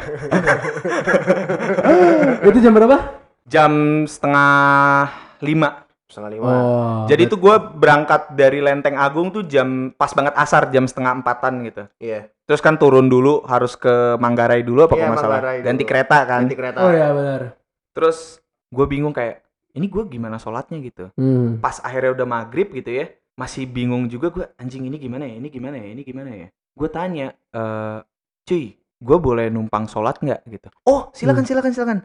Itu 2.48 2.58
jam 2.58 2.72
berapa? 2.72 2.96
Jam 3.44 3.72
setengah 4.04 5.08
lima. 5.40 5.87
Setengah 6.08 6.30
lima. 6.32 6.48
Oh. 6.48 7.04
Jadi 7.04 7.28
tuh 7.28 7.36
gue 7.36 7.52
berangkat 7.76 8.32
dari 8.32 8.64
Lenteng 8.64 8.96
Agung 8.96 9.28
tuh 9.28 9.44
jam 9.44 9.92
pas 9.92 10.08
banget 10.16 10.32
asar 10.40 10.72
jam 10.72 10.88
setengah 10.88 11.20
empatan 11.20 11.68
gitu. 11.68 11.84
Iya. 12.00 12.32
Terus 12.48 12.64
kan 12.64 12.80
turun 12.80 13.12
dulu 13.12 13.44
harus 13.44 13.76
ke 13.76 14.16
Manggarai 14.16 14.64
dulu 14.64 14.88
apa 14.88 14.96
Iya, 14.96 15.00
kalau 15.04 15.12
nggak 15.12 15.20
salah 15.20 15.36
Manggarai 15.44 15.58
ganti 15.60 15.84
dulu. 15.84 15.90
kereta 15.92 16.18
kan. 16.24 16.40
Ganti 16.48 16.56
kereta. 16.56 16.78
Oh 16.80 16.90
ya 16.96 17.08
benar. 17.12 17.40
Terus 17.92 18.40
gue 18.72 18.86
bingung 18.88 19.12
kayak 19.12 19.44
ini 19.76 19.86
gue 19.92 20.02
gimana 20.08 20.40
sholatnya 20.40 20.80
gitu. 20.80 21.12
Hmm. 21.12 21.60
Pas 21.60 21.76
akhirnya 21.84 22.16
udah 22.16 22.26
maghrib 22.26 22.72
gitu 22.72 22.88
ya 22.88 23.12
masih 23.36 23.68
bingung 23.68 24.08
juga 24.08 24.32
gue 24.32 24.48
anjing 24.58 24.88
ini 24.88 24.96
gimana 24.98 25.28
ya 25.28 25.38
ini 25.38 25.48
gimana 25.52 25.76
ya 25.76 25.88
ini 25.92 26.02
gimana 26.08 26.30
ya. 26.32 26.48
Gue 26.72 26.88
tanya 26.88 27.36
eh 27.52 28.00
cuy 28.48 28.80
gue 28.98 29.16
boleh 29.20 29.52
numpang 29.52 29.84
sholat 29.84 30.16
nggak 30.24 30.40
gitu. 30.48 30.72
Oh 30.88 31.12
silakan 31.12 31.44
silakan 31.44 31.72
silakan 31.76 31.98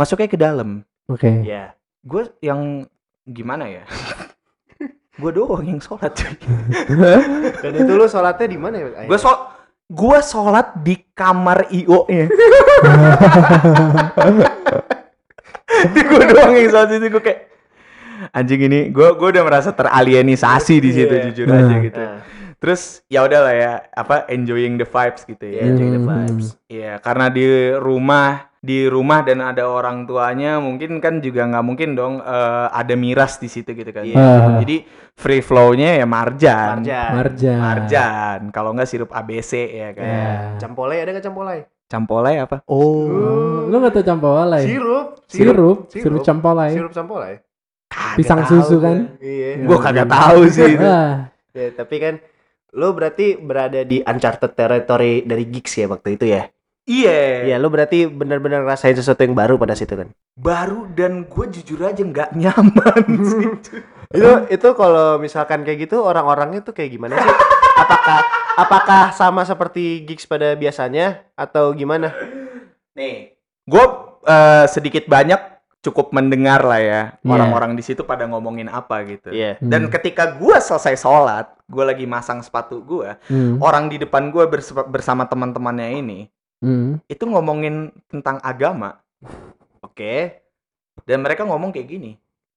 masuknya 0.00 0.32
ke 0.32 0.40
dalam. 0.40 0.80
Oke. 1.12 1.44
Iya. 1.44 1.76
Gue 2.00 2.32
yang 2.40 2.88
gimana 3.24 3.64
ya. 3.66 3.84
gue 5.20 5.30
doang 5.30 5.60
yang 5.62 5.76
sholat 5.78 6.12
cuy. 6.12 6.32
Dan 7.62 7.72
itu 7.76 7.92
lu 7.92 8.06
sholatnya 8.06 8.46
di 8.46 8.56
mana 8.56 8.76
ya? 8.78 9.04
gue 9.04 9.18
sol 9.18 9.36
gue 9.86 10.18
sholat 10.20 10.78
di 10.78 10.96
kamar 11.12 11.66
io 11.68 12.06
nya 12.06 12.30
gue 15.90 16.24
doang 16.26 16.52
yang 16.54 16.70
sholat 16.70 16.90
itu 16.92 17.06
gue 17.08 17.20
kayak 17.20 17.40
anjing 18.30 18.60
ini 18.62 18.80
gue 18.88 19.08
gue 19.12 19.28
udah 19.30 19.44
merasa 19.44 19.70
teralienisasi 19.72 20.74
di 20.78 20.90
situ 20.92 21.10
Iya. 21.10 21.24
jujur 21.30 21.46
aja 21.48 21.64
Nah. 21.66 21.80
gitu 21.80 22.00
Nah, 22.00 22.18
terus 22.60 23.00
ya 23.06 23.24
udahlah 23.24 23.50
ya 23.50 23.72
apa 23.90 24.28
enjoying 24.28 24.76
the 24.76 24.84
vibes 24.84 25.24
gitu 25.24 25.42
iya, 25.42 25.64
ya 25.64 25.68
enjoy 25.68 25.88
the 25.88 25.96
Hmm. 25.96 26.08
vibes. 26.08 26.46
Iya, 26.66 26.92
karena 27.00 27.26
di 27.28 27.44
rumah 27.74 28.49
di 28.60 28.84
rumah 28.84 29.24
dan 29.24 29.40
ada 29.40 29.64
orang 29.64 30.04
tuanya 30.04 30.60
mungkin 30.60 31.00
kan 31.00 31.24
juga 31.24 31.48
nggak 31.48 31.64
mungkin 31.64 31.96
dong 31.96 32.20
eh, 32.20 32.66
ada 32.68 32.92
miras 32.92 33.40
di 33.40 33.48
situ 33.48 33.72
gitu 33.72 33.88
kan. 33.88 34.04
Iya. 34.04 34.20
Ah. 34.20 34.60
Jadi 34.60 34.84
free 35.16 35.40
flow-nya 35.40 35.96
ya 35.96 36.06
marjan. 36.06 36.84
Marjan. 36.84 37.10
Marjan. 37.16 37.58
Marjan. 37.58 38.38
Kalau 38.52 38.76
nggak 38.76 38.88
sirup 38.88 39.10
ABC 39.16 39.52
ya 39.72 39.88
kan. 39.96 40.04
Ya. 40.04 40.32
Campolai 40.60 41.00
ada 41.00 41.10
nggak 41.16 41.24
campolai? 41.24 41.58
Campolai 41.90 42.34
apa? 42.38 42.62
Oh, 42.70 43.66
lu 43.66 43.74
nggak 43.80 43.96
tahu 43.96 44.04
campolai? 44.06 44.62
Sirup. 44.62 45.26
Sirup, 45.26 45.78
sirup 45.90 46.22
campolai. 46.22 46.70
Sirup 46.76 46.92
campolai. 46.94 47.40
Pisang 48.14 48.46
susu 48.46 48.78
kan? 48.78 49.18
Iya. 49.18 49.66
Gue 49.66 49.78
kagak 49.80 50.06
tahu 50.06 50.46
sih 50.46 50.78
itu. 50.78 50.86
Ah, 50.86 51.32
Ya, 51.50 51.74
tapi 51.74 51.98
kan 51.98 52.22
lu 52.78 52.94
berarti 52.94 53.34
berada 53.34 53.82
di 53.82 53.98
uncharted 54.06 54.54
territory 54.54 55.26
dari 55.26 55.50
gigs 55.50 55.74
ya 55.74 55.90
waktu 55.90 56.14
itu 56.14 56.30
ya? 56.30 56.46
Iya. 56.90 57.46
Iya, 57.46 57.56
lu 57.62 57.70
berarti 57.70 58.10
benar-benar 58.10 58.66
ngerasain 58.66 58.98
sesuatu 58.98 59.22
yang 59.22 59.38
baru 59.38 59.54
pada 59.54 59.78
situ 59.78 59.94
kan? 59.94 60.10
Baru 60.34 60.90
dan 60.90 61.22
gue 61.30 61.46
jujur 61.54 61.86
aja 61.86 62.02
nggak 62.02 62.34
nyaman 62.34 63.04
sih. 63.30 63.46
itu 64.10 64.30
itu 64.50 64.68
kalau 64.74 65.22
misalkan 65.22 65.62
kayak 65.62 65.86
gitu 65.86 66.02
orang-orangnya 66.02 66.66
tuh 66.66 66.74
kayak 66.74 66.90
gimana 66.90 67.14
sih? 67.14 67.30
Apakah 67.78 68.18
apakah 68.58 69.02
sama 69.14 69.46
seperti 69.46 70.02
gigs 70.02 70.26
pada 70.26 70.58
biasanya 70.58 71.22
atau 71.38 71.70
gimana? 71.70 72.10
Nih, 72.98 73.38
gue 73.70 73.84
eh, 74.26 74.66
sedikit 74.66 75.06
banyak 75.06 75.38
cukup 75.80 76.12
mendengar 76.12 76.60
lah 76.60 76.76
ya 76.76 77.02
Iya. 77.16 77.30
orang-orang 77.30 77.72
di 77.72 77.80
situ 77.86 78.02
pada 78.04 78.26
ngomongin 78.28 78.66
apa 78.68 79.00
gitu. 79.06 79.30
Iya. 79.32 79.56
Dan 79.62 79.86
hmm, 79.88 79.92
ketika 79.94 80.36
gue 80.36 80.56
selesai 80.58 80.98
sholat, 81.00 81.46
gue 81.70 81.84
lagi 81.86 82.04
masang 82.04 82.42
sepatu 82.44 82.82
gue, 82.84 83.16
hmm, 83.30 83.62
orang 83.64 83.88
di 83.88 83.96
depan 83.96 84.28
gue 84.28 84.44
bersama 84.90 85.24
teman-temannya 85.24 86.02
ini 86.02 86.20
hmm. 86.60 87.00
itu 87.04 87.24
ngomongin 87.24 87.88
tentang 88.06 88.38
agama 88.40 89.00
Oke. 89.80 90.40
dan 91.04 91.24
mereka 91.24 91.44
ngomong 91.44 91.72
kayak 91.72 91.88
gini. 91.88 92.12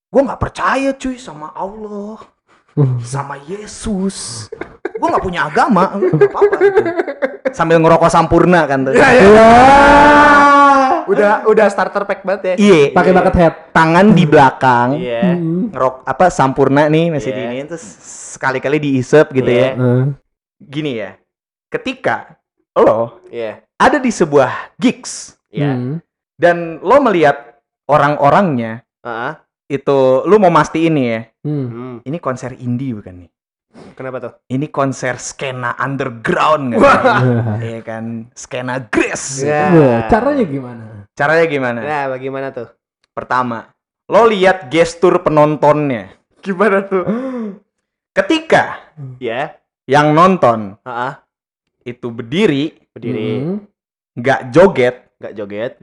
Gue 0.08 0.22
nggak 0.22 0.38
percaya 0.38 0.94
cuy 0.94 1.18
sama 1.18 1.50
Allah, 1.52 2.22
sama 3.02 3.40
Yesus. 3.42 4.48
Gue 4.94 5.08
nggak 5.10 5.26
punya 5.26 5.50
agama, 5.50 5.98
nggak 5.98 6.30
apa-apa. 6.30 6.56
gitu. 6.62 6.82
Sambil 7.54 7.82
ngerokok 7.82 8.10
sampurna 8.10 8.66
kan 8.70 8.86
tuh. 8.86 8.94
Udah 11.04 11.44
udah 11.48 11.68
starter 11.68 12.08
pack 12.08 12.24
banget 12.24 12.42
ya. 12.44 12.56
Iya. 12.56 12.82
Pakai 12.96 13.12
bucket 13.12 13.36
hat. 13.36 13.56
tangan 13.76 14.06
di 14.16 14.24
belakang. 14.24 14.90
Iya. 14.98 15.36
Hmm. 15.36 15.62
ngerok 15.74 16.06
apa 16.06 16.26
sampurna 16.30 16.86
nih 16.88 17.10
masih 17.10 17.34
Iya. 17.34 17.38
diiniin 17.50 17.66
terus 17.66 17.86
sekali-kali 18.38 18.78
diisep 18.78 19.34
gitu 19.34 19.50
Iya. 19.50 19.74
ya. 19.74 20.06
Gini 20.62 20.92
ya. 20.96 21.18
Ketika 21.68 22.38
lo 22.78 23.20
Iya. 23.28 23.66
Ada 23.84 24.00
di 24.00 24.10
sebuah 24.10 24.78
gigs 24.80 25.36
Iya. 25.52 25.70
hmm. 25.70 25.96
dan 26.34 26.82
lo 26.82 26.98
melihat 26.98 27.62
orang-orangnya 27.86 28.82
Heeh. 29.04 29.34
itu 29.70 29.98
lu 30.26 30.40
mau 30.40 30.50
mastiin 30.50 30.94
nih 30.94 31.06
ya. 31.06 31.22
Hmm. 31.44 31.68
Hmm. 31.68 31.96
Ini 32.02 32.18
konser 32.18 32.58
indie 32.58 32.96
bukan 32.96 33.28
nih? 33.28 33.30
Kenapa 33.94 34.18
tuh? 34.18 34.34
Ini 34.48 34.70
konser 34.70 35.18
skena 35.18 35.74
underground 35.78 36.74
kan? 36.74 36.82
Wah. 36.82 37.58
Iya 37.66 37.80
kan, 37.82 38.30
skena 38.34 38.82
grass. 38.82 39.42
Iya. 39.42 39.64
Wah, 39.74 40.00
caranya 40.08 40.46
gimana? 40.46 40.84
Caranya 41.14 41.46
gimana? 41.46 41.80
Nah, 41.82 42.04
bagaimana 42.10 42.48
tuh? 42.50 42.70
Pertama, 43.14 43.70
lo 44.10 44.26
lihat 44.26 44.70
gestur 44.70 45.22
penontonnya. 45.22 46.10
Gimana 46.42 46.82
tuh? 46.82 47.06
Ketika 48.18 48.94
Ya. 49.18 49.58
yang 49.86 50.14
nonton 50.14 50.78
Heeh. 50.82 51.14
itu 51.86 52.08
berdiri, 52.10 52.78
Berdiri, 52.94 53.30
Hmm. 53.42 53.58
Nggak 54.14 54.40
joget, 54.50 54.96
nggak 55.18 55.34
joget, 55.34 55.74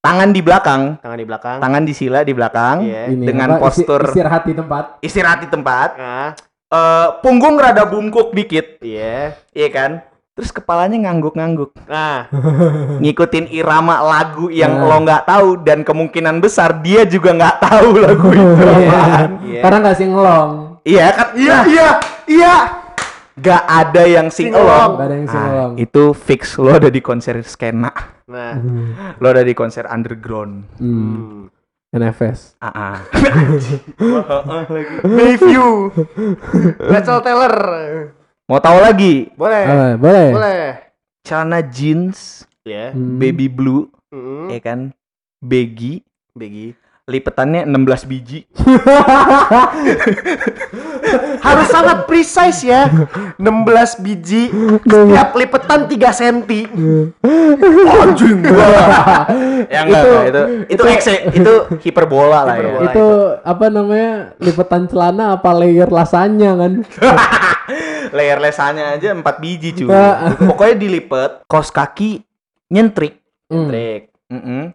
tangan 0.00 0.28
di 0.28 0.40
belakang, 0.40 0.82
tangan 0.98 1.18
di 1.18 1.26
belakang. 1.26 1.58
tangan 1.60 1.82
di 1.82 1.92
sila 1.92 2.18
di 2.20 2.32
belakang, 2.32 2.76
Iya. 2.82 3.02
Ini 3.10 3.24
Dengan 3.24 3.48
apa, 3.52 3.68
isi- 3.68 3.84
postur- 3.84 4.08
istirahat 4.08 4.42
di 4.42 4.54
tempat. 4.54 4.84
istirahat 5.00 5.38
di 5.40 5.48
tempat, 5.48 5.88
Ah, 5.94 6.30
eh, 6.66 7.08
punggung 7.20 7.54
rada 7.54 7.84
bungkuk 7.84 8.32
dikit, 8.32 8.80
iya. 8.80 9.36
iya 9.50 9.68
kan? 9.68 9.92
Terus 10.32 10.50
kepalanya 10.50 10.96
ngangguk-ngangguk, 11.02 11.76
Nah, 11.84 12.24
ngikutin 13.02 13.50
irama 13.50 14.00
lagu 14.00 14.48
yang 14.48 14.72
Nah. 14.74 14.86
lo 14.86 14.96
nggak 15.02 15.22
tahu 15.26 15.48
dan 15.60 15.84
kemungkinan 15.84 16.40
besar 16.40 16.80
dia 16.80 17.04
juga 17.04 17.36
nggak 17.36 17.56
tahu 17.60 17.88
lagu 17.98 18.28
itu 18.30 18.40
Iya. 18.56 18.72
apaan. 18.72 19.28
Iya. 19.44 19.60
Karena 19.60 19.76
nggak 19.78 19.96
sih 19.96 20.06
ngelong. 20.06 20.50
Iya 20.80 21.06
kan? 21.12 21.28
Iya, 21.36 21.56
iya, 21.66 21.88
iya. 22.24 22.54
Gak 23.40 23.64
ada 23.64 24.02
yang 24.04 24.28
sing 24.28 24.50
along. 24.50 24.94
Nggak 24.94 25.06
ada 25.06 25.16
yang 25.16 25.26
Ah, 25.26 25.32
singelong. 25.32 25.72
itu 25.76 26.02
fix 26.12 26.54
lo 26.56 26.70
ada 26.70 26.86
di 26.86 27.00
konser 27.00 27.40
skena, 27.42 27.92
nah. 28.24 28.54
lo 29.16 29.26
ada 29.26 29.40
di 29.40 29.52
konser 29.52 29.84
underground. 29.84 30.68
Hmm. 30.76 30.92
Hmm. 30.92 31.44
NFS. 31.90 32.54
Ah, 32.58 32.70
ah. 32.70 32.96
Review. 35.02 35.90
Let's 36.80 37.08
all 37.08 37.20
teller. 37.20 37.54
Mau 38.46 38.58
tahu 38.58 38.78
lagi? 38.78 39.30
Boleh. 39.32 39.62
Eh, 39.62 39.92
boleh. 39.96 40.28
Boleh. 40.30 40.62
Celana 41.22 41.60
jeans, 41.62 42.46
Ya. 42.60 42.90
Hmm. 42.90 43.16
baby 43.16 43.46
blue, 43.46 43.88
Hmm. 44.08 44.50
ya 44.50 44.60
kan? 44.60 44.92
Baggy, 45.40 46.04
Begi. 46.30 46.76
Lipetannya 47.10 47.66
16 47.66 48.06
biji. 48.06 48.46
Harus 51.44 51.66
sangat 51.68 52.06
precise 52.06 52.62
ya. 52.62 52.86
16 53.34 54.04
biji 54.04 54.46
setiap 54.86 55.34
lipetan 55.34 55.90
3 55.90 55.98
cm. 56.14 56.42
Anjing 57.90 58.38
gua. 58.46 58.68
ya 59.66 59.80
enggak, 59.84 60.02
Itu- 60.02 60.08
enggak, 60.08 60.24
itu 60.30 60.42
itu 60.70 60.82
ekse, 60.86 61.14
itu 61.34 61.52
hiperbola 61.82 62.46
lah 62.46 62.54
ya. 62.56 62.62
Hiperbola. 62.62 62.90
itu 62.90 63.06
apa 63.42 63.64
namanya 63.68 64.10
lipetan 64.38 64.82
celana 64.86 65.34
apa 65.34 65.50
layer 65.52 65.90
lasanya 65.90 66.54
kan 66.56 66.72
Layer 68.10 68.42
lesanya 68.42 68.98
aja 68.98 69.14
4 69.14 69.22
biji 69.22 69.70
cuy. 69.78 69.86
Pokoknya 70.42 70.74
dilipet, 70.74 71.46
kaos 71.46 71.70
kaki 71.70 72.18
nyentrik. 72.66 73.22
Hmm. 73.46 73.70
Trik. 73.70 74.10
Mm-mm. 74.30 74.74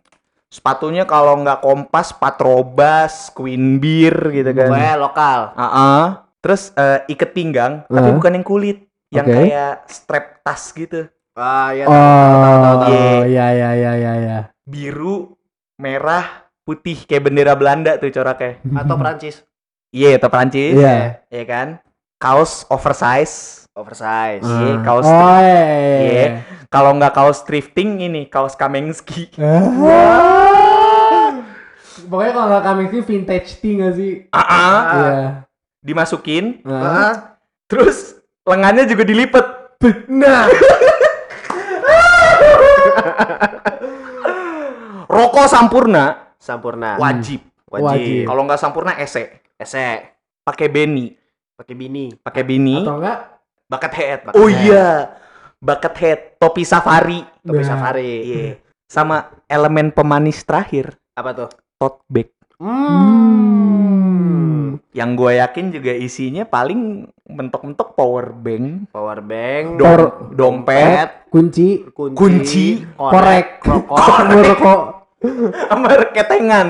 Sepatunya 0.55 1.03
kalau 1.03 1.35
nggak 1.43 1.59
kompas, 1.59 2.15
patrobas, 2.15 3.27
queen 3.35 3.75
beer 3.75 4.15
gitu 4.31 4.55
kan. 4.55 4.71
Pokoknya 4.71 4.95
lokal. 4.95 5.39
Ah, 5.51 6.31
Terus 6.39 6.71
eh, 6.77 7.03
iket 7.11 7.35
pinggang, 7.35 7.83
tapi 7.89 8.07
Ah. 8.07 8.15
bukan 8.15 8.39
yang 8.39 8.45
kulit, 8.45 8.87
yang 9.11 9.27
Oke. 9.27 9.35
kayak 9.35 9.83
strap 9.91 10.25
tas 10.45 10.71
gitu. 10.71 11.11
Ah, 11.35 11.75
ya. 11.75 11.89
oh 11.91 12.87
Iya. 12.87 13.27
ya 13.27 13.47
ya 13.51 13.69
ya 13.75 13.91
ya 13.99 14.13
ya 14.15 14.37
Biru, 14.63 15.35
merah, 15.75 16.47
putih 16.63 17.03
kayak 17.03 17.27
bendera 17.27 17.51
Belanda 17.59 17.99
tuh 17.99 18.07
coraknya. 18.07 18.63
Atau 18.79 18.95
Prancis. 18.95 19.43
Iya, 19.91 20.15
atau 20.15 20.31
Prancis. 20.31 20.79
Iya. 20.79 21.19
Iya 21.27 21.43
kan? 21.43 21.67
Kaos 22.15 22.63
oversize. 22.71 23.64
Oversize. 23.75 24.39
Iya, 24.39 24.71
Ah. 24.71 24.79
kaos 24.81 25.03
oh 25.03 25.38
iya. 25.38 25.99
Iya. 25.99 26.27
Kalau 26.71 26.95
nggak 26.95 27.11
kaos 27.11 27.43
thrifting 27.43 27.99
ini, 27.99 28.23
kaos 28.25 28.55
Kamengski. 28.55 29.27
Ah. 29.35 29.43
pokoknya 32.05 32.31
kalau 32.31 32.47
nggak 32.53 32.88
sih 32.88 33.01
vintage 33.01 33.49
tea 33.57 33.73
nggak 33.75 33.93
sih 33.95 34.11
Ah, 34.29 34.39
ah. 34.39 34.79
iya 34.93 35.15
dimasukin, 35.81 36.61
Nah. 36.61 36.81
Ah. 36.81 37.13
terus 37.65 38.19
lengannya 38.43 38.85
juga 38.85 39.03
dilipet. 39.03 39.45
Nah, 40.07 40.47
Rokok 45.07 45.45
sampurna 45.45 46.33
Sampurna. 46.38 46.97
wajib. 46.97 47.41
Wajib. 47.65 47.85
Wajib. 47.85 48.25
Kalau 48.25 48.41
nggak 48.43 48.57
sampurna 48.57 48.91
ese. 48.95 49.41
Ese. 49.55 50.11
Pakai 50.43 50.67
beni, 50.67 51.15
Pakai 51.55 51.73
bini. 51.73 52.11
pakai 52.15 52.43
bini, 52.43 52.75
atau 52.79 52.99
enggak 52.99 53.19
bucket 53.65 53.93
hat. 53.93 54.19
Bucket 54.25 54.38
oh 54.38 54.47
iya, 54.47 55.17
bucket 55.58 55.95
hat, 55.95 56.19
topi 56.38 56.63
safari. 56.63 57.25
Topi 57.39 57.60
Nah. 57.60 57.67
safari. 57.67 58.12
Iya. 58.23 58.54
Sama 58.86 59.17
elemen 59.45 59.89
pemanis 59.89 60.41
terakhir, 60.41 60.93
Apa 61.13 61.34
tuh? 61.34 61.49
tote 61.75 61.99
bag. 62.08 62.30
Hmm. 62.56 63.65
Yang 64.91 65.10
gue 65.13 65.32
yakin 65.36 65.65
juga 65.71 65.91
isinya 65.91 66.43
paling 66.45 67.04
mentok-mentok 67.25 67.95
power 67.95 68.32
bank, 68.32 68.88
Power 68.89 69.19
bank. 69.19 69.65
dom- 69.75 69.84
Por- 69.84 70.13
dompet, 70.32 71.28
kunci 71.28 71.84
kunci, 71.91 72.15
Kunci, 72.15 72.67
korek 72.95 73.60
rokok, 73.60 73.97
rokok 74.23 74.82
sama 75.67 75.89
ketengan. 76.13 76.67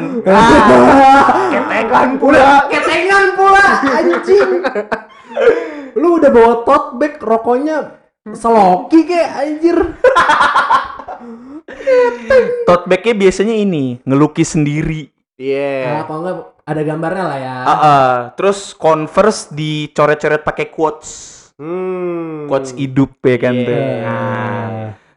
ketengan 1.52 2.10
pula. 2.18 2.66
ketengan 2.66 3.26
pula 3.36 3.68
anjing 3.84 4.50
lu 5.96 6.20
udah 6.20 6.30
bawa 6.30 6.54
tote 6.64 6.90
bag 7.00 7.14
rokoknya 7.18 7.78
seloki 8.32 9.06
kayak 9.06 9.32
anjir 9.36 9.78
Tote 12.66 12.86
bagnya 12.86 13.14
biasanya 13.16 13.56
ini 13.56 14.00
ngelukis 14.04 14.58
sendiri. 14.58 15.10
Iya. 15.36 16.00
nah, 16.00 16.04
kalau 16.08 16.20
enggak 16.24 16.38
ada 16.64 16.82
gambarnya 16.82 17.26
lah 17.28 17.38
ya 17.38 17.56
Ah, 17.62 17.72
ah. 17.76 18.12
terus 18.34 18.72
converse 18.72 19.52
dicoret-coret 19.52 20.42
pakai 20.42 20.72
quotes, 20.72 21.10
Hmm. 21.60 22.48
quotes 22.48 22.72
hidup 22.74 23.20
ya 23.20 23.38
kan 23.38 23.54
Iya. 23.54 23.66
tuh. 23.66 23.80
Nah, 24.02 24.68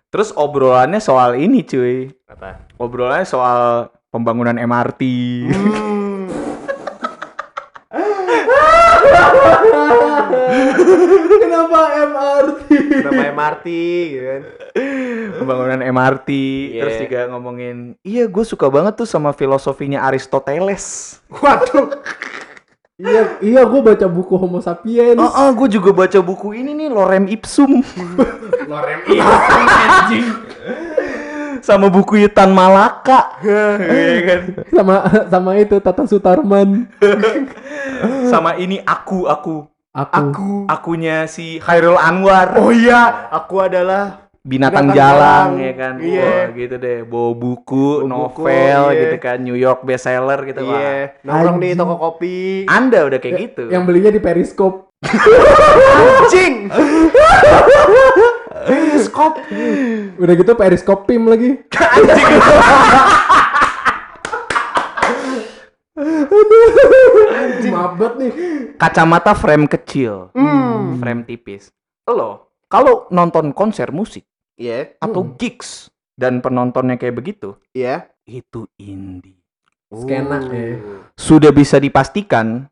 Terus 0.09 0.33
obrolannya 0.33 0.99
soal 0.99 1.37
ini 1.37 1.61
cuy. 1.63 2.09
Apa? 2.25 2.65
Obrolannya 2.81 3.29
soal 3.29 3.93
pembangunan 4.09 4.57
MRT. 4.57 5.03
Hmm. 5.53 6.08
Kenapa 11.43 11.81
MRT? 12.09 12.69
Nama 13.05 13.23
MRT 13.35 13.67
gitu 14.13 14.25
kan. 14.25 14.43
pembangunan 15.39 15.81
MRT. 15.81 16.29
Iya. 16.31 16.83
Terus 16.85 16.97
juga 17.07 17.21
ngomongin, 17.35 17.77
iya 18.03 18.25
gue 18.27 18.45
suka 18.45 18.67
banget 18.69 18.99
tuh 18.99 19.09
sama 19.09 19.31
filosofinya 19.33 20.05
Aristoteles. 20.05 21.19
Waduh. 21.33 21.99
iya, 22.99 23.23
iya 23.39 23.63
gue 23.63 23.81
baca 23.81 24.07
buku 24.11 24.35
Homo 24.35 24.59
sapiens. 24.59 25.19
Oh, 25.19 25.31
oh 25.31 25.51
gue 25.55 25.79
juga 25.79 25.95
baca 25.95 26.19
buku 26.19 26.57
ini 26.57 26.75
nih 26.75 26.89
Lorem 26.91 27.31
Ipsum. 27.31 27.83
Lorem 28.71 29.01
Ipsum 29.07 29.67
anjing. 29.89 30.27
sama 31.59 31.91
buku 31.91 32.23
Yutan 32.23 32.55
Malaka. 32.55 33.39
Iya 33.43 34.21
kan? 34.25 34.41
Sama 34.73 34.95
sama 35.27 35.51
itu 35.59 35.77
Tata 35.83 36.07
Sutarman. 36.07 36.87
sama 38.31 38.55
ini 38.57 38.79
aku 38.87 39.27
aku 39.27 39.67
Aku. 39.97 40.21
Aku. 40.21 40.51
akunya 40.69 41.25
si 41.25 41.57
Khairul 41.65 41.97
Anwar. 41.97 42.61
Oh 42.61 42.69
iya, 42.69 43.33
aku 43.33 43.65
adalah 43.65 44.29
binatang, 44.45 44.93
Binatang 44.93 44.97
jalang, 44.97 45.49
jalang. 45.57 45.65
ya 45.65 45.73
kan. 45.73 45.95
Iya. 45.97 46.25
Wah, 46.29 46.45
gitu 46.53 46.75
deh. 46.77 46.99
Bawa 47.09 47.31
buku, 47.33 47.87
Bawa 48.05 48.29
buku, 48.29 48.43
novel 48.45 48.83
iya. 48.93 49.01
gitu 49.01 49.17
kan, 49.17 49.39
New 49.41 49.57
York 49.57 49.81
bestseller 49.89 50.41
gitu. 50.45 50.61
Iya, 50.61 51.17
nongkrong 51.25 51.59
di 51.59 51.69
toko 51.73 51.95
kopi. 51.97 52.39
Anda 52.69 53.09
udah 53.09 53.19
kayak 53.19 53.35
gitu. 53.41 53.65
Yang 53.73 53.83
belinya 53.89 54.11
di 54.13 54.21
Periscope. 54.21 54.93
Anjing. 55.99 56.69
Periskop. 58.69 59.41
Udah 60.21 60.35
gitu 60.37 60.53
Periscope 60.53 61.03
PIM 61.09 61.25
lagi. 61.33 61.51
Anjing. 61.97 62.37
Maaf 67.69 67.93
banget 67.95 68.13
nih. 68.17 68.31
Kacamata 68.77 69.33
frame 69.35 69.67
kecil, 69.67 70.29
Hmm. 70.33 70.97
frame 70.97 71.23
tipis. 71.25 71.69
Lo 72.07 72.53
kalau 72.67 73.05
nonton 73.09 73.53
konser 73.53 73.91
musik 73.91 74.23
Iya, 74.55 74.95
atau 74.99 75.23
Hmm. 75.23 75.35
gigs 75.37 75.91
dan 76.15 76.39
penontonnya 76.39 76.95
kayak 76.95 77.15
begitu, 77.15 77.55
iya. 77.71 78.07
itu 78.25 78.67
indie. 78.77 79.39
Skena, 79.89 80.37
Uh. 80.43 80.53
eh. 80.53 80.75
Sudah 81.15 81.49
bisa 81.49 81.79
dipastikan 81.79 82.67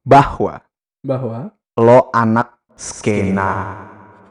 bahwa 0.00 0.62
Bahwa 1.02 1.50
lo 1.74 2.08
anak 2.10 2.58
skena. 2.74 3.74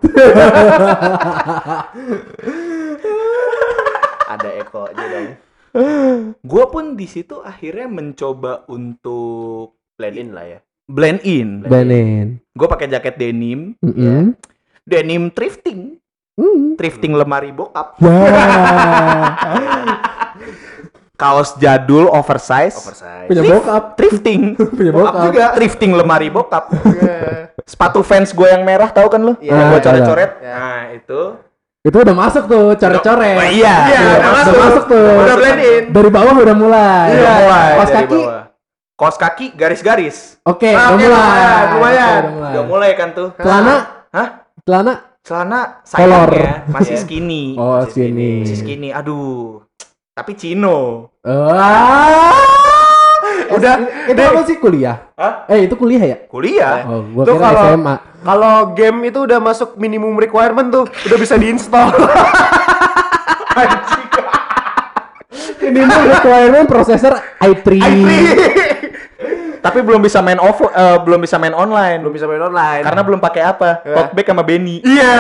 Ada 4.28 4.50
eko 4.58 4.80
aja 4.88 5.04
dong. 5.04 5.30
Gue 6.38 6.66
pun 6.68 6.94
di 6.94 7.06
situ 7.06 7.40
akhirnya 7.40 7.88
mencoba 7.88 8.64
untuk 8.66 9.76
Blend 9.94 10.18
in 10.18 10.30
lah 10.32 10.46
ya. 10.48 10.60
blend 10.84 11.22
in. 11.22 11.64
Banen. 11.64 12.28
Gue 12.52 12.68
pakai 12.68 12.88
jaket 12.88 13.16
denim, 13.16 13.78
Mm-mm. 13.78 14.36
denim 14.82 15.30
thrifting, 15.30 15.96
Mm. 16.34 16.76
thrifting 16.76 17.14
lemari 17.14 17.50
bokap, 17.50 17.96
Wah. 17.98 19.38
kaos 21.14 21.54
jadul 21.56 22.10
oversize, 22.10 22.76
Oversize. 22.76 23.30
Punya 23.30 23.42
bokap. 23.46 23.84
thrifting, 23.94 24.42
Punya 24.78 24.92
bokap 24.92 25.14
bokap. 25.14 25.26
juga, 25.30 25.46
thrifting 25.54 25.92
lemari 25.94 26.28
bokap, 26.28 26.64
Iya. 26.98 27.54
sepatu 27.64 28.02
fans 28.02 28.32
gue 28.32 28.48
yang 28.48 28.66
merah 28.66 28.90
tahu 28.90 29.08
kan 29.08 29.22
lu? 29.22 29.34
Iya, 29.38 29.54
yang 29.54 29.68
gue 29.70 29.80
coret-coret. 29.82 30.32
Iya. 30.42 30.52
Nah 30.52 30.82
itu. 30.92 31.22
Itu 31.82 31.98
udah 31.98 32.14
masuk 32.14 32.46
tuh, 32.46 32.78
coret-coret. 32.78 33.36
Oh, 33.36 33.48
iya, 33.48 33.76
Iya, 33.84 34.00
udah 34.00 34.14
udah 34.14 34.32
masuk. 34.32 34.52
Udah 34.52 34.62
masuk 34.64 34.84
tuh. 34.86 35.08
Udah 35.18 35.36
blend 35.36 35.60
in. 35.60 35.84
Dari 35.90 36.10
bawah 36.10 36.34
udah 36.36 36.56
mulai. 36.56 37.08
Udah 37.12 37.36
mulai 37.40 37.70
dari 37.74 37.92
kaki. 37.92 38.14
bawah. 38.16 38.44
Kaos 38.94 39.18
kaki 39.18 39.46
garis-garis. 39.52 40.18
Oke, 40.44 40.70
Ah, 40.70 40.94
udah 40.94 40.94
oke, 40.94 41.02
mulai. 41.02 41.10
lumayan, 41.10 41.66
lumayan. 41.74 42.22
Oke, 42.22 42.46
Udah 42.48 42.64
mulai 42.64 42.92
kan 42.94 43.10
tuh. 43.12 43.30
Celana, 43.36 43.76
Hah? 44.10 44.28
celana. 44.62 44.94
Celana 45.22 45.60
sayangnya 45.84 46.66
masih 46.68 46.94
Iya. 46.94 47.02
skinny. 47.06 47.44
Oh, 47.54 47.78
Masih 47.80 48.10
sini. 48.10 48.32
Masih 48.42 48.58
skinny. 48.58 48.90
Aduh. 48.90 49.62
Tapi 50.12 50.32
chino. 50.34 51.10
Wah. 51.22 52.01
Udah, 53.62 53.76
itu 54.06 54.18
deh. 54.18 54.28
apa 54.28 54.42
sih 54.44 54.58
kuliah? 54.58 54.98
Hah? 55.14 55.34
Eh, 55.48 55.66
itu 55.66 55.76
kuliah 55.76 56.04
ya? 56.04 56.18
Kuliah. 56.26 56.76
Oh, 56.84 57.02
gua 57.08 57.24
Tuh 57.24 57.36
kira 57.36 57.46
kalau- 57.48 57.70
SMA. 57.72 57.96
Kalau 58.22 58.54
game 58.74 58.98
itu 59.04 59.20
udah 59.20 59.40
masuk 59.40 59.74
minimum 59.76 60.14
requirement 60.16 60.70
tuh, 60.70 60.86
udah 60.86 61.18
bisa 61.18 61.34
diinstal. 61.36 61.90
Ini 65.62 65.80
mah 65.82 66.02
requirement 66.12 66.66
processor 66.66 67.14
i3. 67.40 67.70
Tapi 69.62 69.78
belum 69.80 70.02
bisa 70.02 70.18
main 70.20 70.42
off 70.42 70.58
eh, 70.60 70.98
belum 71.00 71.22
bisa 71.22 71.38
main 71.38 71.54
online. 71.54 72.02
Belum 72.02 72.10
bisa 72.12 72.26
main 72.26 72.42
online. 72.42 72.82
Karena 72.82 73.02
belum 73.02 73.18
pakai 73.18 73.42
apa? 73.46 73.70
Ya. 73.82 73.94
Talkback 73.96 74.26
sama 74.28 74.42
Benny. 74.42 74.82
iya. 74.82 75.14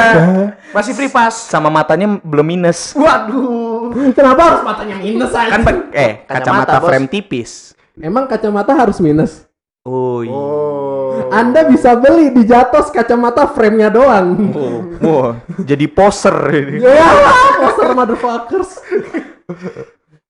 Masih 0.70 0.94
free 0.94 1.10
pass. 1.10 1.46
Sama 1.46 1.70
matanya 1.70 2.18
belum 2.18 2.42
minus. 2.44 2.98
Waduh. 2.98 3.94
Kenapa 4.12 4.42
harus 4.44 4.62
matanya 4.62 4.98
minus 4.98 5.30
aja? 5.32 5.56
Kan 5.56 5.62
eh 5.90 6.26
Kacamata, 6.26 6.74
kacamata 6.74 6.78
frame 6.82 7.06
tipis. 7.06 7.78
Emang 8.02 8.26
kacamata 8.26 8.74
harus 8.74 8.98
minus? 8.98 9.46
Oh 9.82 10.22
iya. 10.22 10.34
Oh. 10.34 11.30
Anda 11.30 11.64
bisa 11.64 11.94
beli 11.96 12.30
di 12.30 12.44
Jatos 12.44 12.90
kacamata 12.90 13.48
frame-nya 13.48 13.90
doang. 13.90 14.28
Oh, 14.52 14.78
wah, 15.00 15.32
jadi 15.62 15.86
poser 15.88 16.34
ini. 16.52 16.82
ya, 16.82 17.10
poster 17.58 17.90
motherfuckers. 17.94 18.72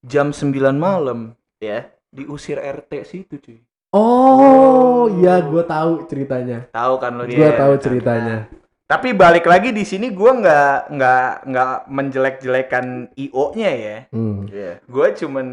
Jam 0.02 0.32
9 0.32 0.52
malam 0.74 1.34
Ya. 1.58 1.94
diusir 2.10 2.58
RT 2.58 2.92
situ 3.06 3.40
cuy. 3.40 3.60
Oh, 3.92 5.08
iya 5.14 5.40
gue 5.40 5.64
tahu 5.64 6.08
ceritanya. 6.08 6.68
Tahu 6.70 6.94
kan 6.98 7.12
lo 7.14 7.24
Gue 7.24 7.40
dia. 7.40 7.56
tahu 7.56 7.74
ceritanya. 7.78 8.48
Tapi 8.84 9.16
balik 9.16 9.48
lagi 9.48 9.72
di 9.72 9.88
sini 9.88 10.12
gua 10.12 10.36
nggak 10.36 10.76
nggak 10.92 11.28
nggak 11.48 11.72
menjelek-jelekan 11.88 12.86
IO-nya 13.16 13.72
ya. 13.72 13.98
Hmm. 14.12 14.44
Iya. 14.52 14.84
Gua 14.84 15.16
cuman 15.16 15.48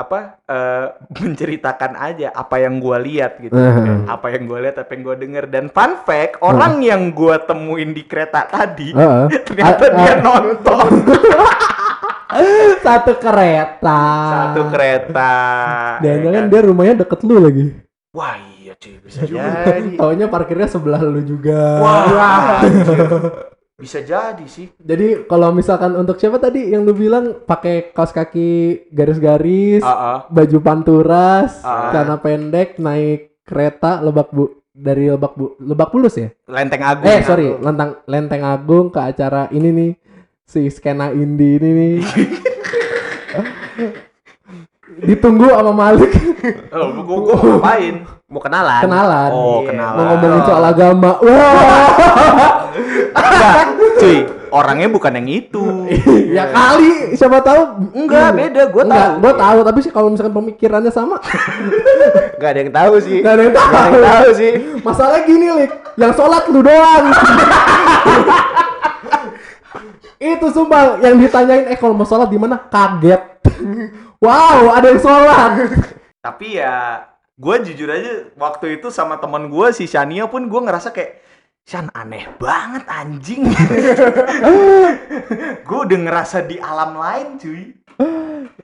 apa 0.00 0.40
eh, 0.48 0.86
menceritakan 1.22 1.92
aja 2.00 2.32
apa 2.32 2.56
yang 2.56 2.80
gua 2.80 2.96
lihat 2.96 3.36
gitu. 3.38 3.52
Uh-huh. 3.52 4.08
Apa 4.08 4.32
yang 4.32 4.48
gua 4.48 4.58
lihat, 4.64 4.80
apa 4.80 4.90
yang 4.96 5.02
gua 5.04 5.16
denger 5.20 5.44
dan 5.52 5.68
fun 5.68 6.00
fact, 6.02 6.40
orang 6.40 6.80
yang 6.80 7.12
gua 7.12 7.36
temuin 7.44 7.92
di 7.92 8.08
kereta 8.08 8.48
tadi 8.48 8.96
Heeh. 8.96 9.24
ternyata 9.46 9.84
Ah, 9.86 9.94
dia 9.96 10.12
ah. 10.12 10.16
nonton 10.20 10.88
Satu 12.80 13.12
kereta. 13.18 14.00
satu 14.30 14.70
kereta. 14.70 15.32
Dan 15.98 16.06
ya 16.06 16.14
jangan 16.30 16.44
kan? 16.46 16.52
dia 16.54 16.60
rumahnya 16.62 16.94
deket 17.02 17.20
lu 17.26 17.36
lagi. 17.42 17.64
Wah, 18.14 18.38
iya 18.58 18.72
cuy, 18.78 18.98
bisa 19.02 19.26
juga. 19.26 19.66
Jadi. 19.66 19.98
Taunya 19.98 20.26
parkirnya 20.30 20.66
sebelah 20.70 21.02
lu 21.02 21.22
juga. 21.26 21.58
Wah, 21.82 22.62
anjir. 22.62 23.10
Bisa 23.80 24.04
jadi 24.04 24.44
sih. 24.44 24.68
Jadi 24.76 25.24
kalau 25.24 25.56
misalkan 25.56 25.96
untuk 25.96 26.20
siapa 26.20 26.36
tadi 26.36 26.68
yang 26.68 26.84
lu 26.84 26.92
bilang 26.92 27.40
pakai 27.48 27.96
kaos 27.96 28.12
kaki 28.12 28.84
garis-garis, 28.92 29.80
ah. 29.80 30.28
baju 30.28 30.58
panturas, 30.60 31.64
celana 31.64 32.20
pendek, 32.20 32.76
naik 32.76 33.40
kereta 33.48 34.04
Lebak 34.04 34.28
Bu 34.30 34.60
dari 34.70 35.08
Lebak 35.08 35.32
Bu 35.32 35.56
Lebak 35.56 35.88
Bulus 35.90 36.20
ya? 36.20 36.28
Lenteng 36.44 36.84
Agung. 36.84 37.08
Eh 37.08 37.24
sorry, 37.24 37.48
Lentang 37.56 38.04
Lenteng 38.04 38.44
Agung 38.44 38.92
ke 38.92 39.00
acara 39.00 39.48
ini 39.48 39.72
nih 39.72 39.90
si 40.44 40.68
skena 40.68 41.08
indie 41.16 41.56
ini 41.56 41.70
nih. 41.72 41.96
Ditunggu 45.00 45.48
sama 45.48 45.72
Malik 45.72 46.12
Oh, 46.72 47.04
gua, 47.04 47.16
gua 47.20 47.34
mau 47.36 47.44
ngapain? 47.56 48.19
Mau 48.30 48.38
kenalan. 48.38 48.80
kenalan. 48.80 49.30
Oh, 49.30 49.58
Iya. 49.58 49.68
kenalan. 49.68 49.96
Mau 49.96 50.04
ngomongin 50.08 50.42
soal 50.44 50.62
agama. 50.64 51.10
Wah, 51.26 52.70
Enggak, 53.10 53.66
cuy, 53.98 54.18
orangnya 54.48 54.86
bukan 54.86 55.12
yang 55.12 55.26
itu. 55.28 55.64
ya 56.36 56.46
kali 56.46 57.10
siapa 57.12 57.42
tahu 57.42 57.90
Enggak, 57.92 58.30
beda, 58.32 58.62
gua 58.68 58.82
Enggak, 58.86 59.02
tahu. 59.04 59.14
gua 59.18 59.32
tahu 59.34 59.58
tapi 59.66 59.78
sih 59.80 59.90
kalau 59.90 60.08
misalkan 60.08 60.30
pemikirannya 60.32 60.88
sama 60.88 61.18
Gak 62.40 62.48
ada 62.48 62.60
yang 62.60 62.72
tahu 62.72 62.94
sih. 63.00 63.18
Gak 63.18 63.34
ada 63.34 63.42
yang 63.42 63.52
tahu. 63.52 63.66
Gak 63.68 63.82
ada 63.82 63.90
yang 63.90 64.06
tahu 64.06 64.30
sih. 64.32 64.52
Masalah 64.80 65.18
gini, 65.24 65.46
Lik. 65.52 65.70
Yang 65.96 66.12
sholat 66.14 66.42
lu 66.46 66.60
doang. 66.62 67.04
itu 70.20 70.46
sumpah 70.46 71.00
yang 71.00 71.16
ditanyain 71.16 71.64
eh 71.66 71.76
kalau 71.76 71.96
mau 71.96 72.04
sholat 72.04 72.28
di 72.28 72.36
mana 72.36 72.60
kaget 72.62 73.40
wow 74.18 74.68
ada 74.70 74.86
yang 74.86 75.00
sholat 75.00 75.50
Tapi 76.20 76.60
ya, 76.60 77.08
gue 77.40 77.54
jujur 77.72 77.88
aja 77.88 78.28
waktu 78.36 78.76
itu 78.76 78.92
sama 78.92 79.16
teman 79.16 79.48
gue 79.48 79.72
si 79.72 79.88
Shania 79.88 80.28
pun 80.28 80.52
gue 80.52 80.60
ngerasa 80.60 80.92
kayak 80.92 81.30
Chan 81.68 81.92
aneh 81.92 82.24
banget 82.40 82.84
anjing. 82.88 83.44
gue 85.68 85.78
udah 85.86 85.98
ngerasa 86.02 86.48
di 86.48 86.56
alam 86.56 86.96
lain 86.96 87.36
cuy. 87.36 87.62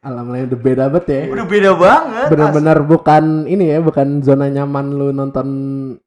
Alam 0.01 0.33
lain 0.33 0.49
udah 0.49 0.61
beda 0.61 0.85
banget 0.89 1.07
ya. 1.13 1.23
Udah 1.29 1.47
beda 1.47 1.71
banget. 1.77 2.27
Bener-bener 2.33 2.79
bukan 2.83 3.25
ini 3.47 3.75
ya, 3.75 3.79
bukan 3.85 4.25
zona 4.25 4.49
nyaman 4.49 4.97
lu 4.97 5.13
nonton 5.13 5.49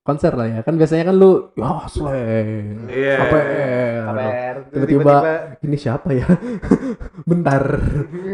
konser 0.02 0.34
lah 0.34 0.50
ya. 0.50 0.60
Kan 0.66 0.82
biasanya 0.82 1.14
kan 1.14 1.16
lu, 1.16 1.54
ya 1.54 1.86
slang, 1.88 2.90
Iya. 2.90 3.16
KPR. 3.22 4.04
KPR. 4.10 4.56
Tiba-tiba 4.74 5.16
ini 5.62 5.78
siapa 5.78 6.10
ya? 6.12 6.26
Bentar. 7.30 7.64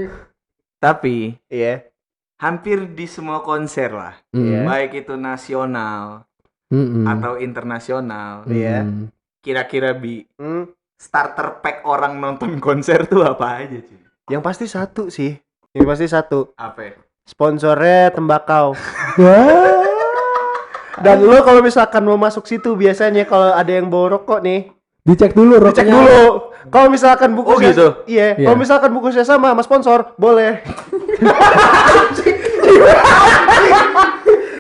Tapi 0.84 1.36
Iya. 1.52 1.92
Hampir 2.38 2.92
di 2.92 3.06
semua 3.06 3.40
konser 3.40 3.90
lah, 3.90 4.14
Hmm. 4.30 4.66
baik 4.66 5.06
itu 5.06 5.16
nasional 5.16 6.28
Mm-mm. 6.68 7.08
atau 7.08 7.38
internasional, 7.38 8.44
Iya. 8.46 8.84
Mm. 8.84 9.08
kira-kira 9.40 9.94
bi 9.94 10.28
Hmm. 10.36 10.68
starter 10.96 11.60
pack 11.60 11.84
orang 11.84 12.18
nonton 12.18 12.60
konser 12.60 13.04
tuh 13.06 13.22
apa 13.22 13.62
aja 13.62 13.78
cuy? 13.78 14.00
Yang 14.28 14.42
pasti 14.42 14.66
satu 14.66 15.04
sih. 15.08 15.38
Yang 15.72 15.86
pasti 15.86 16.06
satu. 16.08 16.40
Apa? 16.56 16.98
Sponsornya 17.24 18.10
tembakau. 18.10 18.74
Wah. 19.16 19.84
Dan 21.06 21.22
lo 21.22 21.44
kalau 21.44 21.60
misalkan 21.60 22.02
mau 22.02 22.16
masuk 22.16 22.48
situ 22.48 22.74
biasanya 22.74 23.24
kalau 23.24 23.52
ada 23.52 23.68
yang 23.68 23.92
bawa 23.92 24.16
rokok 24.16 24.40
nih, 24.40 24.72
Dicek 25.04 25.36
dulu 25.36 25.60
dicek 25.60 25.86
rokoknya. 25.86 25.94
dulu. 25.94 26.24
Kalau 26.68 26.88
misalkan 26.88 27.30
bungkusnya 27.34 27.62
Oh, 27.62 27.72
gitu? 27.72 27.88
Iya, 28.06 28.28
Iya. 28.36 28.46
kalau 28.46 28.58
misalkan 28.58 28.90
bungkusnya 28.92 29.24
sama 29.24 29.52
sama 29.52 29.64
sponsor, 29.64 30.00
boleh. 30.16 30.60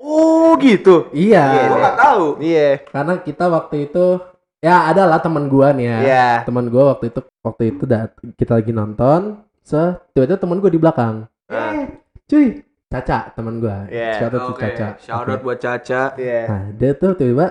Oh 0.05 0.55
gitu. 0.57 1.09
Iya. 1.11 1.67
Gue 1.67 1.79
nggak 1.81 1.97
tahu. 1.97 2.25
Iya. 2.39 2.69
Karena 2.87 3.13
kita 3.19 3.45
waktu 3.49 3.89
itu 3.89 4.21
ya 4.61 4.87
ada 4.87 5.03
lah 5.05 5.19
teman 5.19 5.51
gua 5.51 5.73
nih 5.75 5.85
ya. 5.85 5.97
Iya. 6.01 6.27
Teman 6.47 6.69
gua 6.69 6.95
waktu 6.95 7.11
itu 7.11 7.19
waktu 7.41 7.63
itu 7.75 7.83
dat 7.83 8.13
kita 8.37 8.61
lagi 8.61 8.71
nonton, 8.71 9.43
se 9.59 9.77
tiba-tiba 10.15 10.39
teman 10.39 10.57
gua 10.61 10.71
di 10.71 10.79
belakang. 10.79 11.15
Eh, 11.51 11.99
cuy, 12.25 12.63
Caca 12.87 13.33
teman 13.35 13.59
gua. 13.59 13.89
Iya. 13.91 14.11
Shout 14.21 14.33
out 14.33 14.41
to 14.41 14.53
Oke, 14.55 14.61
Caca. 14.71 14.87
shout 15.01 15.27
out 15.27 15.41
buat 15.43 15.59
Caca. 15.59 16.01
Iya. 16.15 16.41
Nah, 16.47 16.63
dia 16.71 16.91
tuh 16.95 17.11
tiba-tiba 17.13 17.47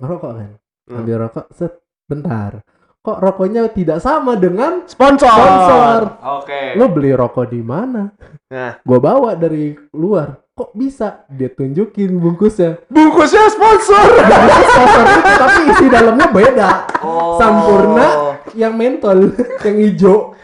ngerokok 0.00 0.32
kan. 0.34 0.50
Hmm. 0.88 0.98
Ambil 1.04 1.16
rokok, 1.22 1.46
set, 1.52 1.72
bentar. 2.08 2.64
Kok 3.08 3.24
rokoknya 3.24 3.72
tidak 3.72 4.04
sama 4.04 4.36
dengan 4.36 4.84
Sponsor. 4.84 5.32
sponsor? 5.32 6.00
Oke. 6.44 6.76
Lo 6.76 6.92
beli 6.92 7.16
rokok 7.16 7.48
di 7.48 7.64
mana? 7.64 8.12
Nah, 8.52 8.84
Gua 8.84 9.00
bawa 9.00 9.32
dari 9.32 9.72
luar. 9.96 10.36
Kok 10.52 10.76
bisa? 10.76 11.24
Dia 11.32 11.48
tunjukin 11.48 12.20
bungkusnya. 12.20 12.84
bungkusnya 12.92 13.48
sponsor. 13.48 14.12
Sponsor 14.12 15.04
itu, 15.08 15.32
tapi 15.40 15.60
isi 15.72 15.86
dalamnya 15.88 16.28
beda. 16.28 16.70
Oh. 17.00 17.40
Sampurna 17.40 18.36
yang 18.52 18.76
mentol, 18.76 19.32
yang 19.64 19.76
hijau. 19.80 20.36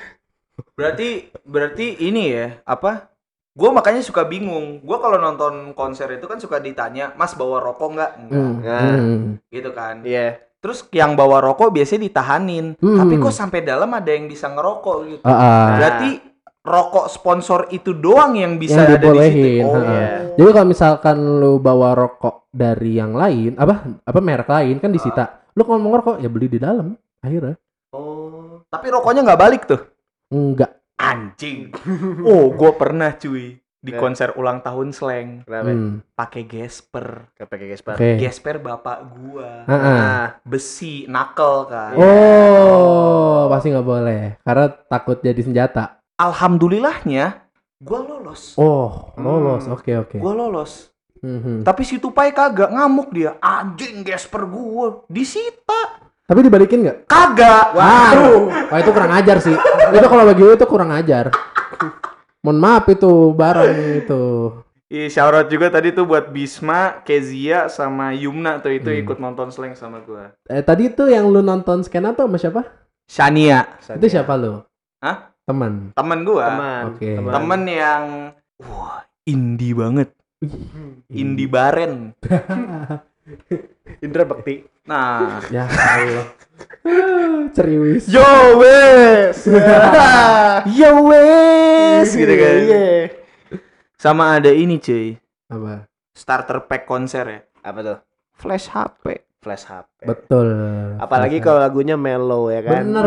Berarti 0.72 1.28
berarti 1.44 2.00
ini 2.00 2.32
ya 2.32 2.64
apa? 2.64 3.12
Gue 3.52 3.68
makanya 3.76 4.00
suka 4.00 4.24
bingung. 4.24 4.80
Gue 4.80 4.96
kalau 5.04 5.20
nonton 5.20 5.76
konser 5.76 6.08
itu 6.16 6.24
kan 6.24 6.40
suka 6.40 6.64
ditanya, 6.64 7.12
Mas 7.20 7.36
bawa 7.36 7.60
rokok 7.60 7.92
nggak? 7.92 8.12
Enggak. 8.24 8.40
Hmm. 8.40 8.64
Nah. 8.64 8.96
Hmm. 8.96 9.30
Gitu 9.52 9.70
kan. 9.76 10.00
Iya. 10.00 10.40
Terus 10.64 10.80
yang 10.96 11.12
bawa 11.12 11.44
rokok 11.44 11.76
biasanya 11.76 12.08
ditahanin. 12.08 12.72
Hmm. 12.80 12.96
Tapi 12.96 13.20
kok 13.20 13.36
sampai 13.36 13.60
dalam 13.60 13.92
ada 13.92 14.08
yang 14.08 14.24
bisa 14.24 14.48
ngerokok 14.48 14.96
gitu. 15.04 15.24
Ah, 15.28 15.36
ah. 15.36 15.64
Berarti 15.76 16.10
rokok 16.64 17.06
sponsor 17.12 17.68
itu 17.68 17.92
doang 17.92 18.32
yang 18.32 18.56
bisa 18.56 18.80
Yang 18.80 18.88
ada 18.88 18.88
di 18.88 18.96
situ. 18.96 19.04
dibolehin, 19.04 19.64
Oh. 19.68 19.76
iya. 19.76 20.06
Jadi 20.32 20.50
kalau 20.50 20.68
misalkan 20.72 21.16
lu 21.36 21.60
bawa 21.60 21.92
rokok 21.92 22.48
dari 22.48 22.96
yang 22.96 23.12
lain, 23.12 23.60
apa 23.60 24.00
apa 24.00 24.18
merek 24.24 24.48
lain 24.48 24.80
kan 24.80 24.88
disita. 24.88 25.44
Lu 25.52 25.68
kalau 25.68 25.76
mau 25.76 25.92
ngerokok 25.92 26.16
ya 26.18 26.32
beli 26.32 26.48
di 26.48 26.56
dalam. 26.56 26.96
Akhirnya 27.20 27.60
Oh. 27.92 28.64
Tapi 28.66 28.86
rokoknya 28.88 29.20
nggak 29.22 29.38
balik 29.38 29.62
tuh. 29.68 29.84
enggak. 30.32 30.80
Anjing. 30.96 31.76
oh, 32.26 32.48
gue 32.50 32.70
pernah 32.72 33.12
cuy 33.12 33.60
di 33.85 33.93
konser 33.93 34.32
ulang 34.41 34.64
tahun 34.64 34.97
slang 34.97 35.45
Kenapa? 35.45 35.68
Hmm. 35.68 36.01
pakai 36.16 36.49
gesper. 36.49 37.28
Gak 37.37 37.49
pakai 37.53 37.66
gesper. 37.68 37.95
Oke. 38.01 38.11
Gesper 38.16 38.57
bapak 38.64 38.99
gua. 39.12 39.68
Ah, 39.68 39.72
ah. 39.72 39.80
Nah, 39.85 40.24
Besi, 40.41 41.05
knuckle 41.05 41.68
kan. 41.68 41.93
Oh, 42.01 43.53
pasti 43.53 43.68
nggak 43.68 43.85
boleh 43.85 44.41
karena 44.41 44.66
takut 44.89 45.20
jadi 45.20 45.37
senjata. 45.45 46.01
Alhamdulillahnya 46.16 47.45
gua 47.85 48.01
lolos. 48.01 48.57
Oh, 48.57 49.12
lolos. 49.20 49.68
Hmm. 49.68 49.76
Oke, 49.76 49.93
oke. 50.01 50.16
Gua 50.16 50.32
lolos. 50.32 50.89
Mhm. 51.20 51.64
Tapi 51.64 51.82
si 51.85 52.01
Tupai 52.01 52.32
kagak 52.32 52.72
ngamuk 52.72 53.12
dia. 53.12 53.37
Anjing 53.45 54.01
gesper 54.01 54.49
gua 54.49 55.05
disita. 55.12 56.01
Tapi 56.24 56.41
dibalikin 56.41 56.89
nggak? 56.89 56.99
Kagak. 57.05 57.76
Waduh. 57.76 58.49
Wah, 58.72 58.78
itu 58.80 58.91
kurang 58.97 59.12
ajar 59.12 59.37
sih. 59.45 59.53
itu 59.93 60.07
kalau 60.09 60.24
bagi 60.24 60.41
gue 60.41 60.57
itu 60.57 60.64
kurang 60.64 60.89
ajar. 60.97 61.28
Mohon 62.45 62.59
maaf 62.61 62.84
itu 62.92 63.12
barang 63.32 63.72
itu. 64.05 64.24
Iya, 64.92 65.07
shout 65.09 65.32
out 65.32 65.49
juga 65.49 65.72
tadi 65.72 65.90
tuh 65.90 66.05
buat 66.05 66.28
Bisma, 66.28 67.01
Kezia 67.03 67.72
sama 67.72 68.12
Yumna 68.12 68.61
tuh 68.61 68.68
itu 68.70 68.86
Hmm. 68.86 69.01
ikut 69.01 69.16
nonton 69.16 69.49
slang 69.49 69.72
sama 69.72 70.05
gua. 70.05 70.36
Eh 70.47 70.61
tadi 70.61 70.92
tuh 70.92 71.09
yang 71.09 71.26
lu 71.26 71.40
nonton 71.40 71.80
skena 71.80 72.12
tuh 72.12 72.28
sama 72.28 72.36
siapa? 72.36 72.62
Shania, 73.09 73.80
Itu 73.80 74.07
siapa 74.07 74.36
lu? 74.36 74.61
Hah? 75.01 75.32
Teman. 75.45 75.92
temen 75.92 76.20
gua. 76.22 76.45
Teman. 76.49 76.82
Oke. 76.92 77.11
Temen 77.16 77.62
yang 77.66 78.05
wah, 78.61 79.01
indie 79.24 79.72
banget. 79.72 80.09
Indie 81.09 81.49
baren. 81.49 82.12
Indra 84.05 84.24
Bekti. 84.28 84.68
Nah, 84.84 85.40
Ya 85.49 85.64
Allah. 85.64 86.28
Ceriwis. 87.57 88.05
Yo 88.09 88.24
wes. 88.61 89.46
yo 90.78 90.90
wes 91.09 92.09
gitu 92.12 92.34
kan. 92.34 92.55
Iya. 92.61 92.86
Sama 93.96 94.36
ada 94.36 94.52
ini 94.52 94.76
cuy, 94.76 95.16
Apa? 95.48 95.88
starter 96.12 96.68
pack 96.68 96.84
konser 96.84 97.24
ya. 97.24 97.40
Apa 97.64 97.80
tuh? 97.80 97.98
Flash 98.36 98.68
HP. 98.68 99.24
Flash 99.40 99.64
HP. 99.64 100.05
Betul. 100.05 100.48
Apalagi 101.00 101.40
kalau 101.40 101.61
lagunya 101.61 101.96
mellow 101.96 102.52
ya 102.52 102.61
kan. 102.61 102.84
Bener. 102.84 103.07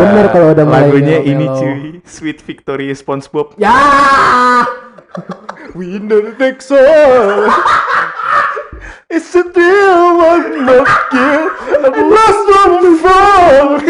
Bener 0.00 0.26
kalau 0.32 0.56
udah 0.56 0.64
mulai 0.64 0.88
Lagunya 0.88 1.16
melo-melo. 1.20 1.28
ini 1.28 1.46
cuy, 1.52 1.76
Sweet 2.08 2.40
Victory 2.40 2.88
SpongeBob. 2.92 3.56
Ya. 3.60 3.76
Winner 5.76 6.32
takes 6.40 6.72
all. 6.72 7.48
It's 9.08 9.26
still 9.26 10.14
one 10.14 10.68
of 10.68 10.86
kill, 11.08 11.44
and 11.80 11.96
last 12.08 12.44
one 12.46 12.86
fall. 13.00 13.80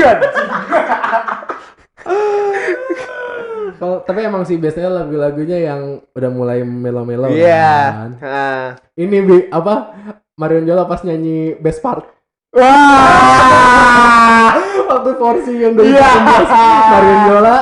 Kalau 3.78 4.02
tapi 4.02 4.26
emang 4.26 4.42
sih 4.42 4.56
biasanya 4.56 4.90
lagu-lagunya 4.90 5.58
yang 5.62 6.02
udah 6.10 6.28
mulai 6.28 6.62
melo-melo 6.62 7.30
Iya. 7.30 7.74
kan. 7.94 8.10
Ah. 8.18 8.66
Ini 8.94 9.16
bi 9.22 9.36
apa? 9.48 9.94
Marion 10.34 10.66
Jola 10.66 10.84
pas 10.84 11.02
nyanyi 11.02 11.54
best 11.56 11.78
part. 11.78 12.02
Wah. 12.50 14.50
Waktu 14.88 15.10
porsi 15.14 15.52
yang 15.54 15.78
dari 15.78 15.94
Iya. 15.94 16.10
Marion 16.90 17.20
Jola 17.28 17.56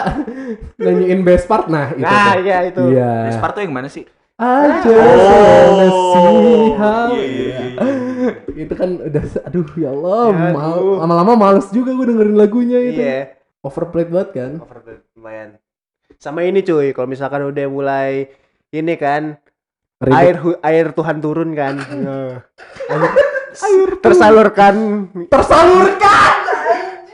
nyanyiin 0.78 1.20
best 1.20 1.44
part 1.44 1.66
nah 1.68 1.90
itu. 1.90 2.00
Nah, 2.00 2.32
tuh. 2.32 2.40
iya 2.44 2.56
itu. 2.64 2.82
Iya. 2.92 3.10
Sparto 3.36 3.58
yang 3.60 3.72
mana 3.72 3.88
sih? 3.88 4.04
I 4.36 4.84
just 4.84 4.92
Oh. 4.92 5.00
wanna 5.00 5.88
see 5.88 6.68
how 6.76 7.08
Iya, 7.08 7.24
iya, 7.24 7.56
iya. 7.72 8.30
itu 8.54 8.74
kan 8.76 9.00
udah 9.00 9.22
aduh 9.42 9.64
ya 9.74 9.88
Allah 9.90 10.24
Ya, 10.28 10.52
mal- 10.52 11.00
lama-lama 11.00 11.32
males 11.34 11.72
juga 11.72 11.96
gue 11.96 12.04
dengerin 12.06 12.36
lagunya 12.36 12.78
itu 12.84 13.00
Iya. 13.00 13.32
overplayed 13.60 14.12
banget 14.12 14.30
kan 14.32 14.52
Overblown, 14.60 15.00
lumayan. 15.16 15.48
Sama 16.16 16.44
ini 16.44 16.60
cuy, 16.60 16.92
kalau 16.92 17.08
misalkan 17.08 17.44
udah 17.44 17.64
mulai 17.66 18.28
ini 18.70 18.94
kan 18.96 19.40
Ribet. 19.96 20.12
air 20.12 20.36
air 20.62 20.86
Tuhan 20.92 21.16
turun 21.18 21.56
kan. 21.56 21.80
air, 22.92 23.02
air 23.56 23.88
tersalurkan 23.98 24.74
tersalurkan 25.26 26.36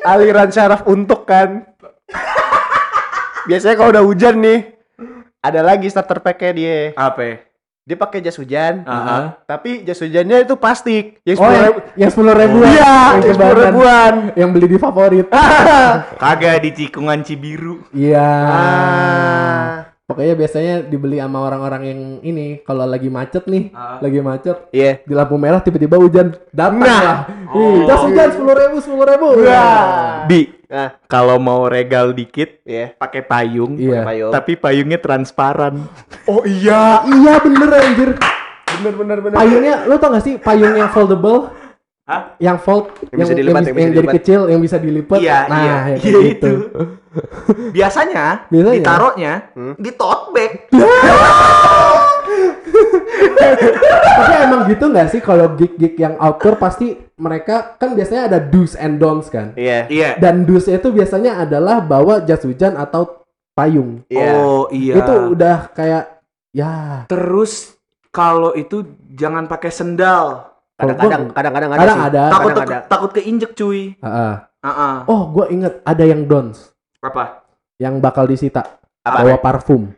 aliran 0.02 0.50
syaraf 0.50 0.82
untuk 0.84 1.22
kan. 1.22 1.70
Biasanya 3.46 3.74
kalau 3.76 3.90
udah 3.90 4.02
hujan 4.02 4.38
nih, 4.38 4.71
ada 5.42 5.60
lagi 5.60 5.86
starter 5.86 6.18
pack-nya 6.18 6.52
dia. 6.52 6.78
Apa? 6.94 7.42
Dia 7.82 7.98
pakai 7.98 8.22
jas 8.22 8.38
hujan, 8.38 8.86
Aha. 8.86 9.42
tapi 9.42 9.82
jas 9.82 9.98
hujannya 9.98 10.46
itu 10.46 10.54
plastik. 10.54 11.18
Yang 11.20 11.34
oh 11.34 11.42
sepuluh 11.42 11.50
yang, 11.52 11.66
ribu- 11.66 11.84
yang 11.96 12.10
sepuluh 12.10 12.34
ribuan 12.36 12.68
Iya, 12.68 12.78
yang 12.86 13.18
yang 13.18 13.34
sepuluh 13.34 13.64
ribuan. 13.64 14.12
yang 14.36 14.48
beli 14.48 14.66
di 14.68 14.78
favorit 14.78 15.26
Kagak 16.22 16.62
di 16.62 16.70
tikungan 16.72 17.18
Cibiru. 17.20 17.82
iya 17.90 18.22
Ah. 18.46 19.66
pokoknya 20.04 20.34
biasanya 20.36 20.74
dibeli 20.84 21.16
sama 21.16 21.40
orang-orang 21.40 21.82
yang 21.84 22.00
ini 22.22 22.60
kalau 22.60 22.84
lagi 22.84 23.08
macet 23.08 23.42
nih 23.46 23.72
Ah. 23.72 23.98
lagi 23.98 24.20
macet 24.20 24.56
Iya. 24.70 25.02
di 25.02 25.12
lampu 25.12 25.34
merah 25.34 25.58
tiba-tiba 25.58 25.96
hujan 25.96 26.38
datang 26.48 26.78
Nah. 26.78 26.86
lah 26.86 27.18
Oh. 27.50 27.82
Jas 27.82 27.98
hujan 28.00 28.28
sepuluh 28.30 28.54
ribu 28.56 28.76
sepuluh 28.78 29.06
ribu 29.06 29.28
Wah. 29.42 30.22
Bi, 30.24 30.54
Nah, 30.72 30.88
kalau 31.04 31.36
mau 31.36 31.68
regal 31.68 32.10
dikit 32.10 32.64
iya. 32.64 32.96
pakai 32.96 33.20
payung, 33.20 33.76
Iya. 33.76 34.02
Payung. 34.02 34.32
tapi 34.32 34.56
payungnya 34.56 34.96
transparan. 34.96 35.84
Oh 36.24 36.40
iya. 36.42 37.04
iya 37.04 37.36
bener 37.38 37.68
anjir 37.70 38.10
Bener 38.72 38.94
bener 38.96 39.18
bener. 39.20 39.36
payungnya 39.36 39.84
lo 39.84 40.00
tau 40.00 40.08
gak 40.10 40.24
sih 40.24 40.40
payung 40.40 40.72
yang 40.72 40.88
foldable 40.88 41.52
Yang 42.36 42.58
fold, 42.60 42.84
Yang 43.08 43.18
bisa 43.22 43.32
dilipat, 43.32 43.62
yang 43.62 43.72
bisa 43.72 43.80
jadi 43.80 43.94
dilipat. 43.94 44.14
kecil, 44.16 44.40
yang 44.44 44.60
bisa 44.60 44.76
dilipat. 44.76 45.18
Iya, 45.18 45.38
nah, 45.46 45.56
iya. 45.56 45.72
ya 45.72 45.78
Iya, 45.78 45.96
gitu. 45.96 46.18
itu. 46.26 46.52
Biasanya, 47.70 48.24
Biasanya. 48.48 48.72
ditaruhnya 48.74 49.32
Hmm. 49.54 49.74
di 49.76 49.90
tote 49.92 50.24
bag. 50.30 50.52
Tapi 54.02 54.32
emang 54.42 54.60
gitu 54.68 54.84
nggak 54.88 55.08
sih 55.10 55.20
kalau 55.20 55.52
gig-gig 55.54 55.96
yang 55.96 56.14
outdoor 56.18 56.56
pasti 56.56 56.94
mereka 57.16 57.76
kan 57.76 57.94
biasanya 57.94 58.28
ada 58.28 58.38
do's 58.42 58.74
and 58.74 58.98
don'ts 58.98 59.28
kan. 59.28 59.52
Iya. 59.54 59.86
Iya. 59.88 60.08
Dan 60.18 60.44
do's 60.44 60.66
itu 60.66 60.88
biasanya 60.90 61.42
adalah 61.42 61.80
bawa 61.80 62.22
jas 62.22 62.42
hujan 62.42 62.76
atau 62.76 63.24
payung. 63.52 64.02
Iya. 64.08 64.32
Oh 64.36 64.66
iya. 64.68 64.94
Itu 64.98 65.14
udah 65.32 65.70
kayak 65.72 66.04
ya 66.52 67.04
Terus 67.08 67.76
kalau 68.12 68.52
itu 68.52 68.84
jangan 69.12 69.46
pakai 69.46 69.70
sendal. 69.72 70.50
Kadang-kadang 70.76 71.30
kadang-kadang 71.30 71.70
ada 71.70 71.78
kadang 71.80 71.98
sih. 71.98 72.08
ada. 72.10 72.22
Takut 72.28 72.50
Kadang 72.50 72.66
ada. 72.68 72.78
takut 72.90 73.10
keinjek 73.14 73.52
cuy. 73.54 73.94
Heeh. 73.96 74.34
Heeh. 74.62 74.94
Oh, 75.06 75.26
gue 75.30 75.46
inget 75.50 75.82
ada 75.82 76.04
yang 76.06 76.22
don'ts 76.22 76.70
Apa? 77.02 77.42
yang 77.82 77.98
bakal 77.98 78.30
disita 78.30 78.78
Apa? 79.02 79.26
bawa 79.26 79.36
parfum 79.42 79.90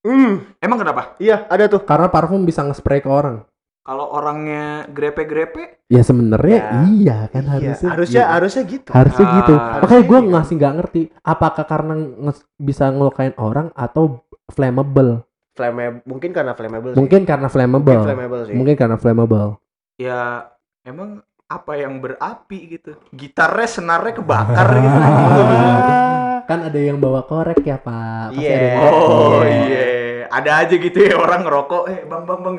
Hmm, 0.00 0.48
Emang 0.58 0.78
kenapa? 0.78 1.14
iya 1.16 1.44
ada 1.46 1.68
tuh. 1.68 1.84
karena 1.84 2.08
parfum 2.08 2.40
bisa 2.42 2.62
nge-spray 2.62 2.98
ke 2.98 3.06
orang. 3.06 3.44
Kalau 3.80 4.06
orangnya 4.08 4.84
grepe-grepe, 4.86 5.80
Ya 5.88 6.00
sebenarnya 6.00 6.56
Ya. 6.56 6.70
iya 6.86 7.18
kan 7.26 7.42
Iya, 7.42 7.50
harusnya. 7.50 7.88
harusnya 7.90 8.22
gitu. 8.22 8.30
harusnya 8.30 8.62
gitu. 8.64 8.88
harusnya 8.92 9.26
Ah, 9.26 9.34
gitu. 9.34 9.54
harusnya 9.54 9.80
Makanya 9.82 10.04
gue 10.04 10.20
gitu. 10.20 10.30
masih 10.30 10.54
nggak 10.54 10.74
ngerti 10.74 11.02
apakah 11.20 11.64
karena 11.64 11.94
nge- 11.96 12.44
bisa 12.56 12.84
ngelukain 12.86 13.34
orang 13.36 13.66
atau 13.74 14.22
flammable. 14.48 15.24
Flammable 15.50 16.00
mungkin 16.06 16.30
karena 16.30 16.52
flammable 16.54 16.92
sih. 16.94 16.98
Mungkin 16.98 17.20
karena 17.24 17.44
Mungkin 17.44 17.54
flammable. 17.58 18.00
flammable 18.04 18.42
sih. 18.46 18.54
Mungkin 18.54 18.76
karena 18.76 18.96
flammable. 18.96 19.48
ya 19.96 20.48
emang 20.80 21.20
apa 21.44 21.72
yang 21.74 21.98
berapi 21.98 22.58
gitu. 22.70 22.96
Gitarnya 23.10 23.66
senarnya 23.66 24.12
kebakar 24.14 24.68
gitu. 24.70 24.96
kan 26.50 26.66
ada 26.66 26.80
yang 26.82 26.98
bawa 26.98 27.22
korek 27.22 27.62
ya 27.62 27.78
pak. 27.78 28.34
Pasti 28.34 28.42
Iya. 28.42 28.58
ada 28.58 28.66
yang 28.66 28.82
Oh 28.90 29.42
iya. 29.46 29.82
Ada 30.30 30.50
aja 30.66 30.74
gitu 30.74 30.98
ya 30.98 31.14
orang 31.14 31.46
ngerokok, 31.46 31.82
eh 31.90 31.98
bang 32.10 32.22
bang 32.26 32.40
bang. 32.42 32.56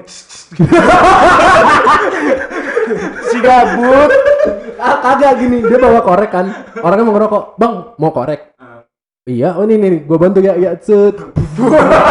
si 3.28 3.38
gabut. 3.44 4.12
Ah, 4.80 4.96
kagak 5.04 5.44
gini 5.44 5.60
dia 5.68 5.76
bawa 5.76 6.00
korek 6.08 6.32
kan. 6.32 6.48
Orangnya 6.80 7.04
mau 7.04 7.16
ngerokok, 7.20 7.44
bang 7.60 7.74
mau 8.00 8.12
korek. 8.16 8.56
Iya, 9.22 9.54
oh 9.54 9.70
ini 9.70 9.78
nih, 9.78 10.02
gue 10.08 10.18
bantu 10.18 10.42
ya, 10.42 10.58
ya 10.58 10.74
set. 10.82 11.14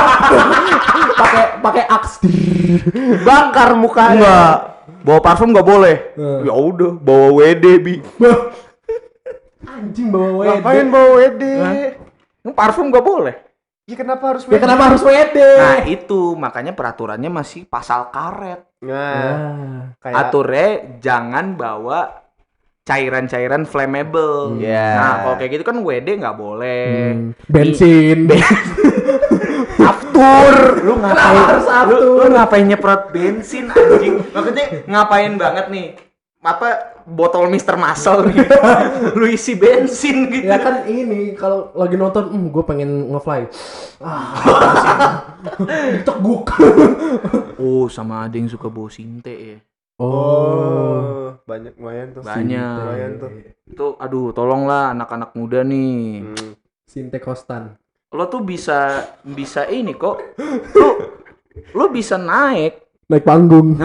Pakai 1.20 1.44
pakai 1.58 1.84
aks. 1.90 2.22
Bakar 3.26 3.74
mukanya. 3.74 4.14
Enggak. 4.14 4.56
Bawa 5.00 5.20
parfum 5.24 5.50
nggak 5.50 5.66
boleh. 5.66 5.96
Eh. 6.14 6.40
Ya 6.46 6.54
udah, 6.54 6.92
bawa 6.94 7.40
WD 7.40 7.64
bi. 7.82 7.94
Anjing 9.60 10.08
bawa 10.08 10.28
WD. 10.40 10.48
Ngapain 10.56 10.86
bawa 10.88 11.08
WD? 11.20 11.42
Yang 12.40 12.54
Parfum 12.56 12.88
nggak 12.88 13.04
boleh. 13.04 13.34
Ya 13.84 13.96
kenapa 13.98 14.24
harus 14.30 14.46
Ya 14.46 14.58
kenapa 14.62 14.82
harus 14.86 15.02
WD? 15.02 15.36
Nah 15.36 15.78
itu 15.84 16.20
makanya 16.38 16.72
peraturannya 16.72 17.26
masih 17.26 17.66
pasal 17.66 18.08
karet. 18.08 18.62
Nah, 18.80 18.96
Ah. 18.96 19.80
kayak 20.00 20.16
Aturnya 20.16 20.68
jangan 21.02 21.58
bawa 21.58 22.22
cairan-cairan 22.86 23.66
flammable. 23.66 24.56
Iya. 24.62 24.88
Nah 24.96 25.14
kalau 25.22 25.36
kayak 25.36 25.50
gitu 25.58 25.64
kan 25.66 25.76
WD 25.82 26.08
nggak 26.16 26.38
boleh. 26.38 26.86
Hmm, 27.12 27.34
bensin. 27.50 28.18
Aftur, 29.80 30.84
lu 30.84 30.94
ngapain? 31.00 31.36
harus 31.40 31.66
Lu, 31.88 31.96
lu 32.20 32.26
ngapain 32.30 32.64
nyemprot 32.64 33.02
bensin 33.10 33.68
anjing? 33.68 34.20
Maksudnya 34.30 34.66
ngapain 34.86 35.32
banget 35.34 35.66
nih? 35.72 35.86
Apa 36.40 36.96
botol 37.04 37.52
Mister 37.52 37.76
Muscle 37.76 38.32
nih? 38.32 38.48
lu 39.18 39.28
isi 39.28 39.60
bensin 39.60 40.32
gitu. 40.32 40.48
ya 40.48 40.56
kan 40.56 40.88
ini 40.88 41.36
kalau 41.36 41.68
lagi 41.76 42.00
nonton, 42.00 42.32
hmm, 42.32 42.48
gue 42.48 42.64
pengen 42.64 43.12
ngefly. 43.12 43.44
Ah, 44.00 45.36
diteguk. 46.00 46.48
Oh, 47.60 47.92
sama 47.92 48.24
ada 48.24 48.40
yang 48.40 48.48
suka 48.48 48.72
bawa 48.72 48.88
sinte 48.88 49.36
ya. 49.36 49.58
Oh. 50.00 51.20
Oh, 51.30 51.36
banyak 51.44 51.76
lumayan 51.76 52.16
tuh. 52.16 52.24
Banyak. 52.24 52.76
Lumayan 52.88 53.12
tuh. 53.20 53.30
Itu 53.68 53.86
aduh 54.00 54.32
tolonglah 54.32 54.96
anak-anak 54.96 55.36
muda 55.36 55.60
nih. 55.60 56.24
Hmm. 56.24 56.56
Sinte 56.88 57.20
Kostan. 57.20 57.76
Lo 58.16 58.26
tuh 58.32 58.40
bisa 58.40 59.12
bisa 59.22 59.68
ini 59.68 59.92
kok. 59.92 60.40
Lu 60.72 60.88
lu 61.76 61.84
bisa 61.92 62.16
naik. 62.16 62.89
Naik 63.10 63.26
panggung. 63.26 63.74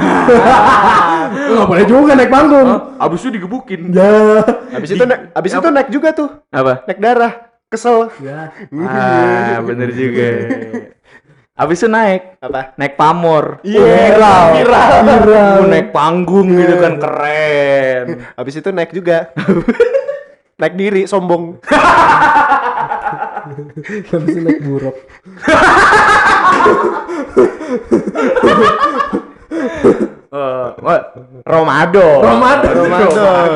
Nggak 1.36 1.66
boleh 1.66 1.86
juga 1.90 2.12
naik 2.14 2.30
panggung. 2.30 2.70
Abis 3.02 3.26
itu 3.26 3.42
digebukin. 3.42 3.90
Ya. 3.90 4.46
Habis 4.70 4.94
itu 4.94 5.02
naik, 5.02 5.34
habis 5.34 5.52
itu 5.58 5.70
naik 5.74 5.90
juga 5.90 6.14
tuh. 6.14 6.30
Apa? 6.54 6.86
Naik 6.86 7.00
darah. 7.02 7.34
Kesel. 7.74 8.14
Ya. 8.22 8.54
Ah, 8.86 9.58
bener 9.66 9.90
juga. 9.90 10.30
Abis 11.56 11.82
itu 11.82 11.88
naik, 11.88 12.38
Apa? 12.44 12.76
naik 12.76 13.00
pamor. 13.00 13.64
Iya, 13.64 13.82
viral. 13.82 14.44
viral. 14.60 14.90
Viral. 15.08 15.56
Lu 15.64 15.66
naik 15.72 15.90
panggung 15.96 16.52
gitu 16.52 16.76
kan 16.84 16.94
keren. 17.00 18.06
Habis 18.36 18.60
itu 18.60 18.70
naik 18.76 18.92
juga. 18.94 19.34
naik 20.62 20.76
diri, 20.78 21.08
sombong. 21.10 21.58
Habis 24.12 24.30
itu 24.36 24.42
naik 24.44 24.60
buruk. 24.62 24.96
Eh, 30.36 30.68
Romado. 31.46 32.26
Romado. 32.26 32.70
Ramadan. 32.74 33.50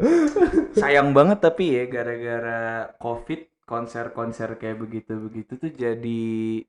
Sayang 0.80 1.16
banget 1.16 1.40
tapi 1.40 1.72
ya 1.72 1.88
gara-gara 1.88 2.92
Covid 3.00 3.64
konser-konser 3.64 4.60
kayak 4.60 4.76
begitu-begitu 4.76 5.56
tuh 5.56 5.72
jadi 5.72 6.22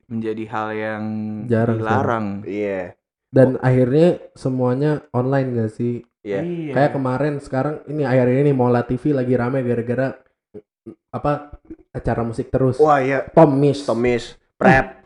menjadi 0.08 0.44
hal 0.48 0.68
yang 0.72 1.02
Jarang 1.44 1.76
dilarang. 1.76 2.26
Iya. 2.48 2.96
Dan 3.28 3.60
akhirnya 3.60 4.32
semuanya 4.32 5.04
online 5.12 5.60
gak 5.60 5.72
sih? 5.76 6.00
Iya. 6.24 6.72
Kayak 6.72 6.92
kemarin 6.96 7.34
sekarang 7.36 7.84
ini 7.92 8.08
akhir 8.08 8.32
ini 8.32 8.56
Mola 8.56 8.80
TV 8.88 9.12
lagi 9.12 9.36
rame 9.36 9.60
gara-gara 9.60 10.16
apa 11.12 11.60
acara 11.92 12.24
musik 12.24 12.48
terus. 12.48 12.80
Wah, 12.80 13.04
iya. 13.04 13.28
Tom 13.28 13.60
Mish. 13.60 13.84
Tomis, 13.84 14.40
Prep. 14.56 15.04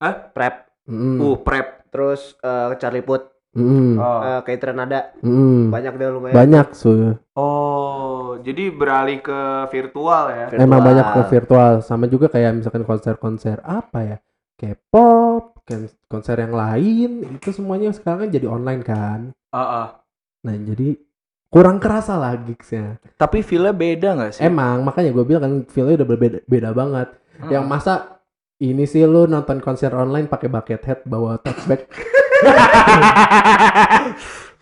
Hah? 0.00 0.14
Prep. 0.32 0.72
Mm. 0.88 1.20
Uh, 1.20 1.36
prep. 1.36 1.82
Terus 1.92 2.32
eh, 2.40 2.72
Charlie 2.80 3.04
Put, 3.04 3.31
Mm. 3.52 4.00
Oh. 4.00 4.20
eh, 4.24 4.40
Catherine 4.48 4.80
ada. 4.80 5.12
Mm. 5.20 5.68
Banyak 5.68 5.92
deh 6.00 6.08
lumayan. 6.08 6.34
Banyak 6.36 6.66
so. 6.72 7.20
Oh, 7.36 8.40
jadi 8.40 8.72
beralih 8.72 9.20
ke 9.20 9.68
virtual 9.68 10.24
ya. 10.32 10.46
Virtual. 10.48 10.64
Emang 10.64 10.80
banyak 10.80 11.06
ke 11.12 11.20
virtual 11.28 11.72
sama 11.84 12.08
juga 12.08 12.32
kayak 12.32 12.64
misalkan 12.64 12.84
konser-konser 12.88 13.60
apa 13.60 13.98
ya? 14.00 14.18
K-pop, 14.56 15.58
konser 16.08 16.36
yang 16.38 16.54
lain 16.54 17.10
itu 17.36 17.48
semuanya 17.50 17.90
sekarang 17.92 18.28
kan 18.28 18.30
jadi 18.30 18.46
online 18.48 18.82
kan. 18.86 19.20
Heeh. 19.52 19.86
Nah, 20.42 20.54
jadi 20.64 20.96
kurang 21.52 21.76
kerasa 21.76 22.16
lah 22.16 22.32
gigsnya. 22.40 22.96
Tapi 23.20 23.44
feel-nya 23.44 23.76
beda 23.76 24.08
nggak 24.16 24.32
sih? 24.38 24.42
Emang 24.46 24.80
makanya 24.80 25.12
gue 25.12 25.24
bilang 25.28 25.42
kan 25.44 25.54
feel-nya 25.68 26.00
udah 26.00 26.08
berbeda 26.08 26.38
beda 26.48 26.70
banget. 26.72 27.08
Hmm. 27.36 27.50
Yang 27.52 27.64
masa 27.68 27.94
ini 28.62 28.88
sih 28.88 29.04
lu 29.04 29.28
nonton 29.28 29.60
konser 29.60 29.92
online 29.92 30.30
pakai 30.30 30.48
bucket 30.48 30.82
hat 30.88 31.00
bawa 31.04 31.36
tote 31.42 31.62
bag. 31.68 31.84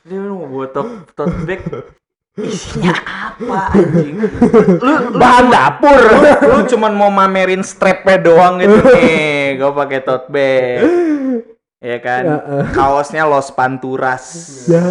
Dia 0.08 0.18
mau 0.26 0.48
buat 0.48 0.70
top 0.72 0.88
tote 1.12 1.36
bag 1.44 1.62
isinya 2.40 2.94
apa 2.94 3.74
anjing? 3.74 4.16
Lu, 4.80 4.92
lu 5.12 5.18
bahan 5.18 5.46
dapur. 5.52 6.00
Lu, 6.46 6.56
cuman 6.70 6.92
mau 6.96 7.10
mamerin 7.12 7.60
strapnya 7.60 8.16
doang 8.16 8.62
gitu 8.62 8.80
nih. 8.96 9.60
Gue 9.60 9.70
pakai 9.74 10.00
tote 10.00 10.28
bag. 10.30 10.80
Ya 11.80 11.96
kan? 12.00 12.22
Ya, 12.24 12.36
eh. 12.44 12.64
Kaosnya 12.76 13.24
Los 13.24 13.48
Panturas. 13.52 14.24
Ya. 14.68 14.84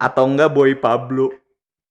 Atau 0.00 0.24
enggak 0.28 0.52
Boy 0.52 0.76
Pablo. 0.76 1.32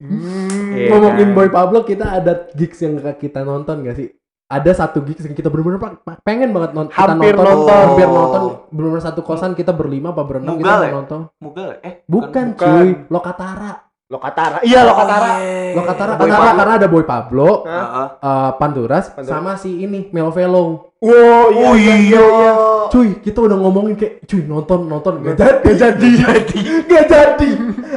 Iya 0.03 0.91
Ngomongin 0.91 1.31
kan? 1.31 1.37
Boy 1.37 1.49
Pablo 1.53 1.85
kita 1.85 2.19
ada 2.19 2.49
gigs 2.57 2.81
yang 2.81 2.99
kita 3.15 3.45
nonton 3.45 3.85
gak 3.85 3.95
sih? 3.95 4.09
Ada 4.53 4.71
satu 4.77 5.01
gigs 5.01 5.23
yang 5.23 5.33
kita 5.33 5.49
bener-bener 5.49 5.81
pengen 6.21 6.53
banget 6.53 6.71
non 6.71 6.85
kita 6.87 7.09
Hampir 7.09 7.33
nonton, 7.33 7.49
nonton. 7.57 7.73
hampir 7.81 8.05
nonton 8.07 8.41
bener-bener 8.69 9.01
satu 9.01 9.21
kosan 9.21 9.51
kita 9.53 9.73
berlima 9.73 10.09
apa 10.09 10.21
berenam 10.21 10.53
kita 10.55 10.77
ya? 10.79 10.91
nonton. 10.91 11.19
Mugal 11.39 11.81
eh 11.81 12.05
Bukan, 12.05 12.53
bukan. 12.53 12.55
cuy, 12.55 12.89
Lokatara. 13.09 13.73
Lokatara. 14.05 14.61
Iya, 14.61 14.85
Lokatara. 14.85 15.31
Lokatara 15.73 16.11
Boy 16.13 16.29
Lokatara 16.29 16.37
Pablo. 16.45 16.59
karena 16.59 16.73
ada 16.77 16.87
Boy 16.87 17.03
Pablo, 17.03 17.49
Hah? 17.63 17.73
Heeh. 17.73 18.07
eh, 18.21 18.51
Panturas, 18.55 19.05
Panturas. 19.09 19.25
sama 19.27 19.51
si 19.55 19.71
ini 19.79 20.13
Melvelo. 20.13 20.93
Wow, 21.01 21.09
iya, 21.49 21.65
Oh, 21.65 21.73
iya, 21.73 21.95
iya. 21.97 22.21
iya. 22.21 22.51
Cuy, 22.87 23.17
kita 23.17 23.41
udah 23.41 23.57
ngomongin 23.57 23.97
kayak 23.97 24.21
cuy 24.23 24.45
nonton 24.45 24.85
nonton 24.85 25.17
gak 25.19 25.35
jadi 25.35 25.65
gak 25.73 25.93
jadi 25.97 26.59
gak 26.87 27.05
jadi 27.09 27.49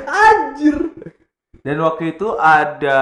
anjir 0.02 0.76
Dan 1.61 1.76
waktu 1.80 2.14
itu 2.14 2.28
ada 2.32 3.00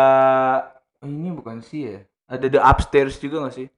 ini 1.02 1.30
bukan 1.30 1.60
sih 1.60 1.80
ya? 1.86 1.98
Ada 2.34 2.46
The 2.48 2.60
Upstairs 2.60 3.14
juga 3.16 3.46
gak 3.46 3.54
sih? 3.54 3.68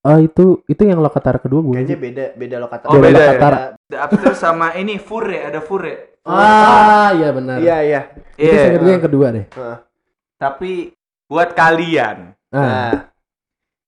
oh 0.00 0.18
itu 0.18 0.62
itu 0.64 0.82
yang 0.82 1.02
lokatara 1.02 1.36
kedua 1.36 1.60
gue 1.60 1.82
Kayaknya 1.82 1.98
beda, 1.98 2.24
beda 2.34 2.56
Lokatara. 2.58 2.90
Oh, 2.90 3.02
beda 3.02 3.18
ya? 3.18 3.26
Lokatara. 3.28 3.58
The 3.84 3.98
Upstairs 3.98 4.38
sama 4.38 4.70
ini 4.72 4.96
Fure, 4.96 5.38
ada 5.42 5.58
Fure. 5.58 6.14
Ah, 6.22 7.10
iya 7.10 7.30
benar. 7.30 7.58
Iya, 7.58 7.76
iya. 7.82 8.00
Itu 8.34 8.50
Iya. 8.50 8.78
saya 8.78 8.86
yang 8.88 9.02
kedua 9.02 9.26
deh. 9.30 9.46
Heeh. 9.46 9.78
Tapi 10.36 10.72
buat 11.26 11.50
kalian 11.52 12.34
Ah, 12.48 12.58
Nah, 12.62 12.92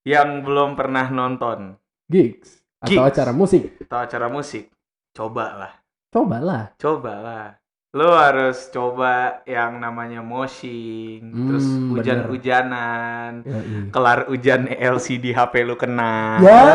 yang 0.03 0.43
belum 0.43 0.75
pernah 0.75 1.07
nonton 1.07 1.79
gigs 2.07 2.63
atau 2.79 2.99
Gigs. 2.99 3.07
acara 3.11 3.31
musik. 3.31 3.63
atau 3.83 3.99
acara 4.01 4.27
musik, 4.27 4.65
cobalah. 5.13 5.83
Cobalah. 6.09 6.75
Cobalah. 6.75 7.58
Lo 7.89 8.13
harus 8.13 8.69
coba 8.69 9.41
yang 9.43 9.81
namanya 9.81 10.21
moshing, 10.21 11.25
terus 11.25 11.65
Hmm, 11.65 11.97
bener. 11.97 12.29
hujan-hujanan, 12.29 13.31
Yoi. 13.41 13.89
kelar 13.89 14.29
hujan 14.29 14.69
LCD 14.69 15.33
HP 15.33 15.65
lu 15.65 15.73
kena. 15.73 16.37
Ya, 16.39 16.69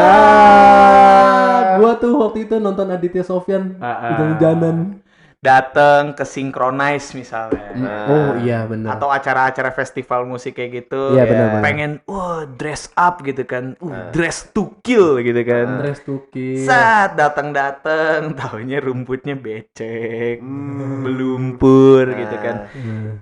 gua 1.78 1.94
tuh 1.96 2.18
waktu 2.18 2.50
itu 2.50 2.58
nonton 2.58 2.90
Aditya 2.90 3.22
Sofyan 3.22 3.78
Ah, 3.78 3.86
ah. 3.86 4.02
hujan-hujanan. 4.10 5.03
Dateng 5.44 6.16
ke 6.16 6.24
synchronize 6.24 7.12
misalnya. 7.12 7.76
Nah. 7.76 8.08
Oh 8.08 8.30
iya 8.40 8.64
benar. 8.64 8.96
Atau 8.96 9.12
acara-acara 9.12 9.76
festival 9.76 10.24
musik 10.24 10.56
kayak 10.56 10.88
gitu. 10.88 11.20
Iya 11.20 11.28
benar. 11.28 11.60
Pengen, 11.60 11.92
wah 12.08 12.48
dress 12.48 12.88
up 12.96 13.20
gitu 13.28 13.44
kan. 13.44 13.76
Uh, 13.84 13.92
Ah. 13.92 14.08
dress 14.16 14.48
to 14.56 14.72
kill 14.80 15.20
gitu 15.20 15.44
kan. 15.44 15.84
Andres 15.84 16.00
Tuki. 16.08 16.64
Saat 16.64 17.20
datang-datang, 17.20 18.32
tahunya 18.40 18.80
rumputnya 18.80 19.36
becek, 19.36 20.40
Hmm. 20.40 21.04
belumpur 21.04 22.08
gitu 22.16 22.36
kan. 22.40 22.72
Hmm. 22.72 23.20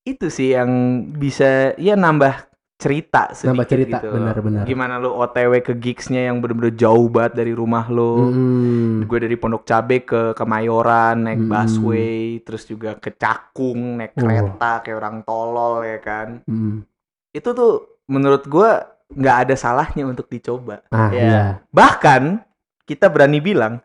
Itu 0.00 0.32
sih 0.32 0.56
yang 0.56 0.68
bisa 1.12 1.76
ya 1.76 1.94
nambah 1.94 2.49
cerita 2.80 3.22
sedikit 3.30 3.52
Nambah 3.52 3.66
cerita, 3.68 3.96
gitu. 4.00 4.08
benar-benar. 4.10 4.64
Gimana 4.64 4.96
lu 4.96 5.12
OTW 5.12 5.52
ke 5.60 5.76
gigsnya 5.76 6.26
yang 6.26 6.40
bener-bener 6.40 6.72
jauh 6.72 7.06
banget 7.06 7.36
dari 7.36 7.52
rumah 7.52 7.84
lo. 7.86 8.32
Hmm. 8.32 9.04
Gue 9.04 9.20
dari 9.20 9.36
Pondok 9.36 9.62
Cabe 9.62 10.00
ke 10.00 10.32
Kemayoran 10.32 11.28
naik 11.28 11.38
Hmm. 11.38 11.52
busway, 11.52 12.40
terus 12.40 12.64
juga 12.64 12.96
ke 12.96 13.12
Cakung 13.12 14.00
naik 14.00 14.16
Oh. 14.16 14.24
kereta 14.24 14.80
kayak 14.80 14.96
orang 14.96 15.16
tolol 15.22 15.84
ya 15.84 15.98
kan. 16.00 16.40
Hmm. 16.42 16.82
Itu 17.30 17.52
tuh 17.52 17.72
menurut 18.08 18.48
gua 18.48 18.82
nggak 19.06 19.36
ada 19.44 19.54
salahnya 19.54 20.06
untuk 20.06 20.26
dicoba. 20.26 20.80
Ah 20.88 21.10
Iya. 21.10 21.20
iya. 21.20 21.42
Bahkan 21.68 22.40
kita 22.82 23.06
berani 23.06 23.38
bilang 23.38 23.78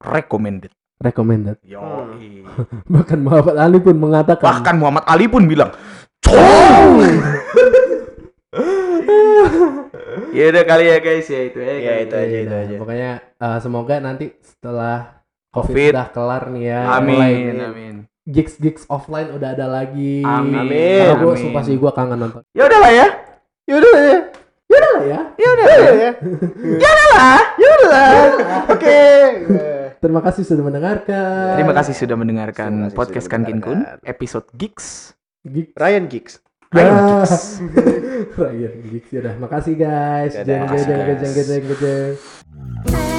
recommended. 0.00 0.72
Recommended. 0.98 1.58
Yo. 1.62 1.82
Bahkan 2.94 3.18
Muhammad 3.18 3.56
Ali 3.56 3.78
pun 3.78 3.96
mengatakan. 3.96 4.46
Bahkan 4.54 4.74
Muhammad 4.78 5.04
Ali 5.04 5.26
pun 5.26 5.46
bilang, 5.46 5.74
"Cong!" 6.22 7.02
ya 10.36 10.44
udah 10.52 10.64
kali 10.68 10.84
ya 10.92 10.98
guys 11.00 11.28
ya 11.28 11.40
itu 11.48 11.58
ya. 11.60 11.72
Ya, 11.80 11.92
itu 12.04 12.14
ya. 12.14 12.22
aja, 12.24 12.36
itu 12.44 12.54
aja. 12.54 12.76
Pokoknya 12.76 13.10
eh, 13.24 13.58
semoga 13.64 13.94
nanti 14.00 14.36
setelah 14.44 15.24
COVID, 15.52 15.72
Covid. 15.72 15.92
udah 15.92 16.08
kelar 16.12 16.44
nih 16.52 16.64
ya. 16.68 16.80
Amin, 17.00 17.16
mulai 17.16 17.64
amin. 17.68 17.96
Gigs-gigs 18.22 18.86
offline 18.86 19.34
udah 19.34 19.52
ada 19.52 19.66
lagi. 19.66 20.22
Amin. 20.22 21.02
Karena 21.04 21.16
gue 21.18 21.32
Amin. 21.32 21.42
sumpah 21.42 21.62
sih 21.66 21.74
gue 21.74 21.90
kangen 21.90 22.18
nonton. 22.20 22.42
Ya 22.54 22.64
udah 22.70 22.78
lah 22.78 22.92
ya. 22.92 23.06
Yaudah 23.66 23.92
ya. 23.98 24.18
Udah 24.72 24.90
lah 24.90 25.04
ya. 25.04 25.20
Ya 25.36 25.48
udah 25.52 25.64
Yaudah 25.64 25.82
lah. 25.82 25.94
ya. 25.98 26.92
lah. 27.12 27.40
Yaudah 27.62 27.88
lah. 27.90 28.14
Oke. 28.70 29.00
Terima 30.02 30.20
kasih 30.22 30.42
sudah 30.42 30.64
mendengarkan. 30.66 31.54
Terima 31.58 31.74
kasih 31.78 31.94
sudah 31.94 32.16
mendengarkan 32.18 32.70
Terima 32.70 32.86
kasih 32.90 32.98
podcast 32.98 33.26
Kankin 33.30 33.58
Kun 33.62 33.86
episode 34.02 34.46
Gigs. 34.54 35.14
Gigs. 35.46 35.74
Ryan 35.78 36.06
Geeks. 36.10 36.42
Ryan 36.72 36.92
Ah. 36.96 37.20
Gigs. 37.20 37.60
Ryan 38.32 38.72
Gigs 38.88 39.08
ya 39.12 39.18
udah. 39.20 39.34
Makasih 39.38 39.74
guys. 39.76 40.32
Dadah. 40.32 40.46
Jeng 40.46 40.62
jeng 40.64 40.80
jeng 40.88 40.88
Makasih, 40.88 40.88
jeng 40.88 41.04
guys. 41.04 41.46
jeng 41.48 41.62
jeng 41.68 41.78
jeng. 41.78 43.11